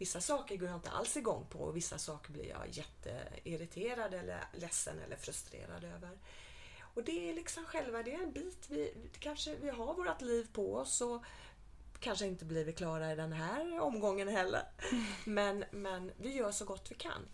Vissa 0.02 0.20
saker 0.20 0.56
går 0.56 0.68
jag 0.68 0.76
inte 0.76 0.90
alls 0.90 1.16
igång 1.16 1.46
på 1.50 1.58
och 1.58 1.76
vissa 1.76 1.98
saker 1.98 2.32
blir 2.32 2.48
jag 2.48 2.68
jätteirriterad 2.68 4.14
eller 4.14 4.44
ledsen 4.52 4.98
eller 4.98 5.16
frustrerad 5.16 5.84
över. 5.84 6.18
Och 6.94 7.04
det 7.04 7.30
är 7.30 7.34
liksom 7.34 7.64
själva, 7.64 8.02
det 8.02 8.14
är 8.14 8.22
en 8.22 8.32
bit 8.32 8.66
vi 8.68 8.94
kanske 9.18 9.56
vi 9.56 9.70
har 9.70 9.94
vårt 9.94 10.20
liv 10.20 10.48
på 10.52 10.76
oss 10.76 11.00
och 11.00 11.24
kanske 12.00 12.26
inte 12.26 12.44
blir 12.44 12.64
vi 12.64 12.72
klara 12.72 13.12
i 13.12 13.16
den 13.16 13.32
här 13.32 13.80
omgången 13.80 14.28
heller. 14.28 14.62
Men, 15.24 15.64
men 15.70 16.12
vi 16.16 16.34
gör 16.34 16.50
så 16.50 16.64
gott 16.64 16.90
vi 16.90 16.94
kan. 16.94 17.28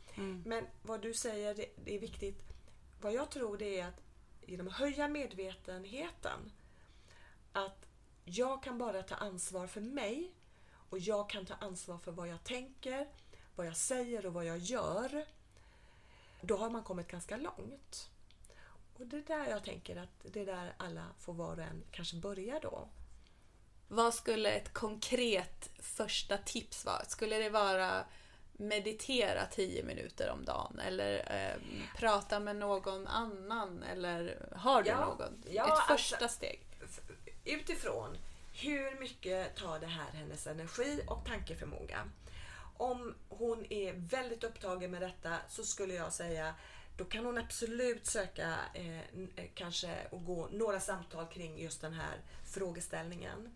Men 0.45 0.67
vad 0.83 1.03
du 1.03 1.15
säger, 1.15 1.55
det, 1.55 1.67
det 1.85 1.95
är 1.95 2.01
viktigt. 2.01 2.43
Vad 3.01 3.13
jag 3.13 3.31
tror 3.31 3.59
det 3.59 3.81
är 3.81 3.87
att 3.87 4.01
genom 4.47 4.69
att 4.69 4.75
höja 4.75 5.09
medvetenheten 5.09 6.53
att 7.53 7.89
jag 8.25 8.63
kan 8.63 8.79
bara 8.79 9.03
ta 9.03 9.15
ansvar 9.15 9.67
för 9.67 9.81
mig 9.81 10.33
och 10.91 10.99
jag 10.99 11.31
kan 11.31 11.47
ta 11.47 11.55
ansvar 11.55 11.99
för 11.99 12.13
vad 12.13 12.29
jag 12.29 12.45
tänker, 12.45 13.09
vad 13.57 13.67
jag 13.67 13.77
säger 13.77 14.27
och 14.27 14.33
vad 14.35 14.45
jag 14.45 14.59
gör. 14.59 15.25
Då 16.41 16.57
har 16.57 16.71
man 16.71 16.83
kommit 16.83 17.09
ganska 17.09 17.37
långt. 17.37 18.11
Och 18.99 19.07
det 19.07 19.17
är 19.17 19.23
där 19.23 19.51
jag 19.51 19.65
tänker 19.65 19.97
att 19.97 20.09
det 20.33 20.41
är 20.41 20.47
där 20.47 20.75
alla 20.77 21.05
får 21.19 21.35
var 21.35 21.57
och 21.57 21.63
en 21.63 21.83
kanske 21.91 22.17
börja 22.17 22.59
då. 22.61 22.89
Vad 23.89 24.15
skulle 24.15 24.51
ett 24.51 24.73
konkret 24.73 25.71
första 25.79 26.39
tips 26.39 26.85
vara? 26.85 27.05
Skulle 27.05 27.37
det 27.39 27.51
vara 27.51 28.05
meditera 28.53 29.47
10 29.47 29.85
minuter 29.85 30.31
om 30.31 30.45
dagen 30.45 30.79
eller 30.81 31.35
eh, 31.37 31.57
prata 31.97 32.41
med 32.41 32.57
någon 32.57 33.07
annan 33.07 33.83
eller 33.83 34.49
har 34.57 34.83
du 34.83 34.89
Ja, 34.91 35.01
någon? 35.01 35.43
ja, 35.51 35.65
ett 35.65 35.71
alltså- 35.71 35.93
första 35.93 36.29
steg? 36.29 36.61
F- 36.85 37.01
Utifrån 37.45 38.17
hur 38.63 39.01
mycket 39.01 39.57
tar 39.57 39.81
det 39.81 39.87
här 39.87 40.11
hennes 40.13 40.47
energi 40.47 41.01
och 41.07 41.25
tankeförmåga? 41.25 42.11
Om 42.77 43.15
hon 43.29 43.73
är 43.73 43.93
väldigt 43.93 44.45
upptagen 44.45 44.91
med 44.91 45.03
detta 45.03 45.37
så 45.49 45.63
skulle 45.63 45.95
jag 45.95 46.13
säga 46.13 46.55
då 46.99 47.05
kan 47.05 47.25
hon 47.25 47.39
absolut 47.39 48.07
söka 48.07 48.55
eh, 48.75 48.99
eh, 48.99 49.49
kanske 49.55 49.97
och 50.11 50.25
gå 50.25 50.49
några 50.53 50.81
samtal 50.81 51.27
kring 51.27 51.59
just 51.59 51.81
den 51.81 51.93
här 51.93 52.21
frågeställningen. 52.55 53.55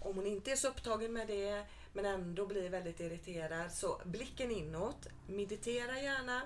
Om 0.00 0.16
hon 0.16 0.26
inte 0.26 0.52
är 0.52 0.56
så 0.56 0.68
upptagen 0.68 1.12
med 1.12 1.26
det 1.26 1.64
men 1.92 2.04
ändå 2.04 2.46
blir 2.46 2.68
väldigt 2.68 3.00
irriterad 3.00 3.72
så 3.72 4.00
blicken 4.04 4.50
inåt. 4.50 5.06
Meditera 5.26 6.00
gärna. 6.00 6.42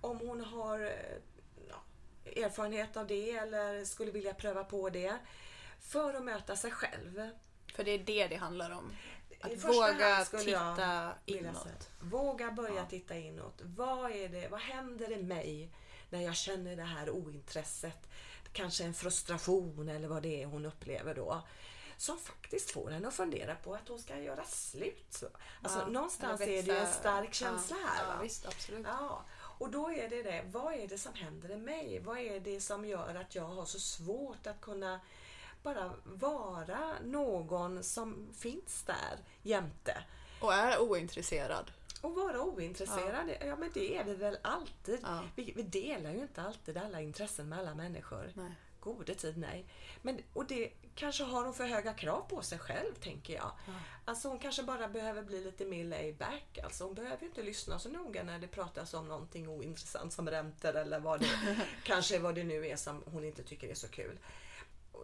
Om 0.00 0.18
hon 0.18 0.40
har 0.40 0.80
eh, 0.80 1.16
ja, 1.68 1.82
erfarenhet 2.42 2.96
av 2.96 3.06
det 3.06 3.30
eller 3.30 3.84
skulle 3.84 4.10
vilja 4.10 4.34
pröva 4.34 4.64
på 4.64 4.90
det. 4.90 5.18
För 5.84 6.14
att 6.14 6.24
möta 6.24 6.56
sig 6.56 6.70
själv. 6.70 7.30
För 7.74 7.84
det 7.84 7.90
är 7.90 7.98
det 7.98 8.26
det 8.26 8.36
handlar 8.36 8.70
om. 8.70 8.92
Att 9.40 9.64
våga 9.64 10.24
titta 10.24 11.14
inåt. 11.26 11.90
Våga 12.00 12.50
börja 12.50 12.74
Ja. 12.74 12.86
titta 12.90 13.16
inåt. 13.16 13.60
Vad, 13.62 14.10
är 14.10 14.28
det, 14.28 14.48
vad 14.48 14.60
händer 14.60 15.12
i 15.12 15.22
mig 15.22 15.70
när 16.10 16.20
jag 16.20 16.36
känner 16.36 16.76
det 16.76 16.82
här 16.82 17.10
ointresset? 17.10 18.08
Kanske 18.52 18.84
en 18.84 18.94
frustration 18.94 19.88
eller 19.88 20.08
vad 20.08 20.22
det 20.22 20.42
är 20.42 20.46
hon 20.46 20.66
upplever 20.66 21.14
då. 21.14 21.42
Som 21.96 22.18
faktiskt 22.18 22.70
får 22.70 22.90
henne 22.90 23.08
att 23.08 23.14
fundera 23.14 23.54
på 23.54 23.74
att 23.74 23.88
hon 23.88 23.98
ska 23.98 24.18
göra 24.18 24.44
slut. 24.44 25.06
Så. 25.10 25.26
Alltså, 25.62 25.78
Ja, 25.78 25.86
någonstans 25.86 26.40
är 26.40 26.46
det 26.46 26.60
ju 26.60 26.76
en 26.76 26.92
stark 26.92 27.34
känsla 27.34 27.76
ja, 27.82 27.88
här. 27.88 28.04
Ja, 28.08 28.14
va? 28.16 28.22
visst, 28.22 28.46
absolut. 28.46 28.86
Ja, 28.86 29.24
och 29.58 29.70
då 29.70 29.90
är 29.90 30.08
det 30.08 30.22
det. 30.22 30.44
Vad 30.52 30.74
är 30.74 30.88
det 30.88 30.98
som 30.98 31.14
händer 31.14 31.50
i 31.50 31.56
mig? 31.56 32.00
Vad 32.00 32.18
är 32.18 32.40
det 32.40 32.60
som 32.60 32.84
gör 32.84 33.14
att 33.14 33.34
jag 33.34 33.44
har 33.44 33.64
så 33.64 33.80
svårt 33.80 34.46
att 34.46 34.60
kunna 34.60 35.00
bara 35.64 35.92
vara 36.04 36.94
någon 37.04 37.82
som 37.82 38.32
finns 38.34 38.82
där 38.82 39.18
jämte? 39.42 40.04
Och 40.40 40.54
är 40.54 40.80
ointresserad. 40.80 41.70
Och 42.00 42.14
vara 42.14 42.40
ointresserad, 42.42 43.30
ja. 43.40 43.56
men 43.56 43.70
det 43.74 43.96
är 43.96 44.04
vi 44.04 44.14
väl 44.14 44.38
alltid. 44.42 44.98
Ja. 45.02 45.22
Vi, 45.36 45.52
vi 45.56 45.62
delar 45.62 46.10
ju 46.10 46.20
inte 46.20 46.42
alltid 46.42 46.76
alla 46.76 47.00
intressen 47.00 47.48
med 47.48 47.58
alla 47.58 47.74
människor. 47.74 48.32
Nej. 48.34 48.52
Gode 48.80 49.14
tid 49.14 49.38
nej. 49.38 49.66
Men, 50.02 50.22
och 50.32 50.46
det 50.46 50.72
kanske 50.94 51.24
har 51.24 51.44
hon 51.44 51.54
för 51.54 51.66
höga 51.66 51.94
krav 51.94 52.20
på 52.28 52.42
sig 52.42 52.58
själv, 52.58 52.94
tänker 52.94 53.34
jag. 53.34 53.52
Ja. 53.66 53.72
Alltså 54.04 54.28
hon 54.28 54.38
kanske 54.38 54.62
bara 54.62 54.88
behöver 54.88 55.22
bli 55.22 55.44
lite 55.44 55.64
mer 55.64 55.84
laid 55.84 56.16
back. 56.16 56.58
Alltså 56.64 56.84
hon 56.84 56.94
behöver 56.94 57.20
ju 57.20 57.26
inte 57.26 57.42
lyssna 57.42 57.78
så 57.78 57.88
noga 57.88 58.22
när 58.22 58.38
det 58.38 58.48
pratas 58.48 58.94
om 58.94 59.08
någonting 59.08 59.48
ointressant 59.48 60.12
som 60.12 60.30
räntor 60.30 60.76
eller 60.76 61.00
vad 61.00 61.20
det 61.20 61.28
kanske 61.84 62.18
vad 62.18 62.34
det 62.34 62.44
nu 62.44 62.66
är 62.66 62.76
som 62.76 63.02
hon 63.06 63.24
inte 63.24 63.42
tycker 63.42 63.68
är 63.68 63.74
så 63.74 63.88
kul. 63.88 64.18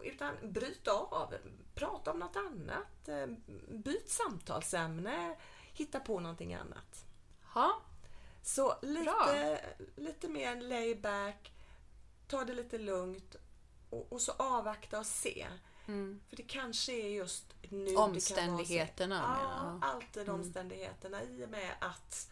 Utan 0.03 0.35
bryt 0.41 0.87
av, 0.87 1.35
prata 1.73 2.11
om 2.11 2.19
något 2.19 2.35
annat, 2.35 3.07
eh, 3.07 3.27
byt 3.69 4.09
samtalsämne, 4.09 5.35
hitta 5.73 5.99
på 5.99 6.19
någonting 6.19 6.53
annat. 6.53 7.05
Ha. 7.43 7.81
Så 8.43 8.75
lite, 8.81 9.03
Bra. 9.03 9.57
lite 9.95 10.29
mer 10.29 10.61
laid 10.61 11.01
back, 11.01 11.51
ta 12.27 12.43
det 12.43 12.53
lite 12.53 12.77
lugnt 12.77 13.35
och, 13.89 14.13
och 14.13 14.21
så 14.21 14.31
avvakta 14.31 14.99
och 14.99 15.05
se. 15.05 15.47
Mm. 15.87 16.21
För 16.27 16.35
det 16.35 16.43
kanske 16.43 16.93
är 16.93 17.09
just 17.09 17.45
nu 17.69 17.85
det 17.85 17.95
Omständigheterna, 17.95 19.19
kan 19.19 19.29
vara 19.29 19.39
så. 19.39 19.79
Ja, 19.81 19.87
alltid 19.87 20.29
omständigheterna 20.29 21.23
i 21.23 21.45
och 21.45 21.49
med 21.49 21.71
att 21.81 22.31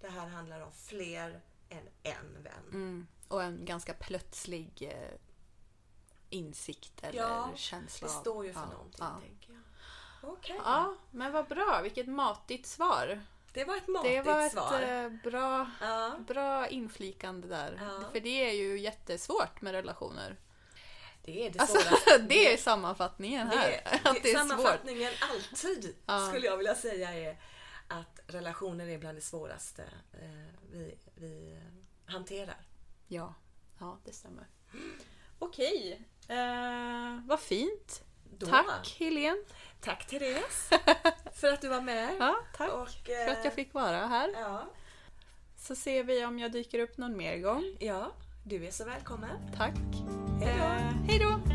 det 0.00 0.08
här 0.08 0.26
handlar 0.26 0.60
om 0.60 0.72
fler 0.72 1.40
än 1.68 1.88
en 2.02 2.42
vän. 2.42 2.68
Mm. 2.72 3.06
Och 3.28 3.42
en 3.42 3.64
ganska 3.64 3.94
plötslig 3.94 4.82
eh, 4.82 5.18
insikt 6.30 7.04
eller 7.04 7.18
Ja, 7.18 7.50
känsla 7.56 8.08
Det 8.08 8.14
står 8.14 8.46
ju 8.46 8.52
för 8.52 8.60
ja, 8.60 8.66
någonting, 8.66 8.98
ja. 9.04 9.20
tänker 9.20 9.52
jag. 9.52 9.60
Okej. 10.32 10.60
Ja, 10.64 10.94
men 11.10 11.32
vad 11.32 11.48
bra. 11.48 11.80
Vilket 11.82 12.08
matigt 12.08 12.66
svar. 12.66 13.20
Det 13.52 13.64
var 13.64 13.76
ett 13.76 13.86
Det 13.86 13.92
matigt 13.92 14.26
var 14.26 14.40
ett 14.46 14.52
svar. 14.52 14.80
eh, 14.82 15.08
bra, 15.08 15.70
Ja. 15.80 16.18
bra 16.26 16.68
inflikande 16.68 17.48
där. 17.48 17.78
Ja. 17.82 18.04
För 18.12 18.20
det 18.20 18.48
är 18.50 18.52
ju 18.52 18.78
jättesvårt 18.80 19.60
med 19.60 19.72
relationer. 19.72 20.36
Det 21.22 21.46
är 21.46 21.50
det 21.50 21.58
Alltså, 21.58 21.78
svåraste. 21.78 22.18
det 22.28 22.52
är 22.52 22.56
sammanfattningen 22.56 23.48
här. 23.48 23.70
Det, 23.70 24.00
att 24.04 24.22
det 24.22 24.30
är 24.32 24.38
svårt. 24.38 24.48
sammanfattningen 24.48 25.12
alltid 25.30 25.96
Ja. 26.06 26.26
skulle 26.28 26.46
jag 26.46 26.56
vilja 26.56 26.74
säga 26.74 27.14
är 27.14 27.36
att 27.88 28.20
relationer 28.26 28.88
är 28.88 28.98
bland 28.98 29.18
det 29.18 29.22
svåraste 29.22 29.82
eh, 30.12 30.54
vi, 30.72 30.98
vi 31.14 31.52
eh, 31.56 32.12
hanterar. 32.12 32.56
Ja, 33.08 33.34
ja 33.78 33.98
det 34.04 34.12
stämmer. 34.12 34.46
Okej, 35.38 36.02
eh, 36.30 37.20
vad 37.26 37.40
fint. 37.40 38.02
Då, 38.38 38.46
Tack 38.46 38.96
Helene. 38.98 39.38
Tack 39.80 40.06
Therese 40.06 40.70
för 41.34 41.52
att 41.52 41.60
du 41.60 41.68
var 41.68 41.80
med. 41.80 42.16
Ja, 42.18 42.36
tack 42.56 42.72
Och, 42.72 42.88
för 42.88 43.28
att 43.30 43.38
eh, 43.38 43.44
jag 43.44 43.54
fick 43.54 43.74
vara 43.74 44.06
här. 44.06 44.30
Ja, 44.34 44.64
Så 45.56 45.74
ser 45.74 46.04
vi 46.04 46.24
om 46.24 46.38
jag 46.38 46.52
dyker 46.52 46.78
upp 46.78 46.96
någon 46.96 47.16
mer 47.16 47.36
gång. 47.38 47.76
ja, 47.80 48.12
du 48.44 48.66
är 48.66 48.70
så 48.70 48.84
välkommen. 48.84 49.30
Tack. 49.56 49.74
Hej 51.08 51.18
då. 51.18 51.28
Eh. 51.30 51.49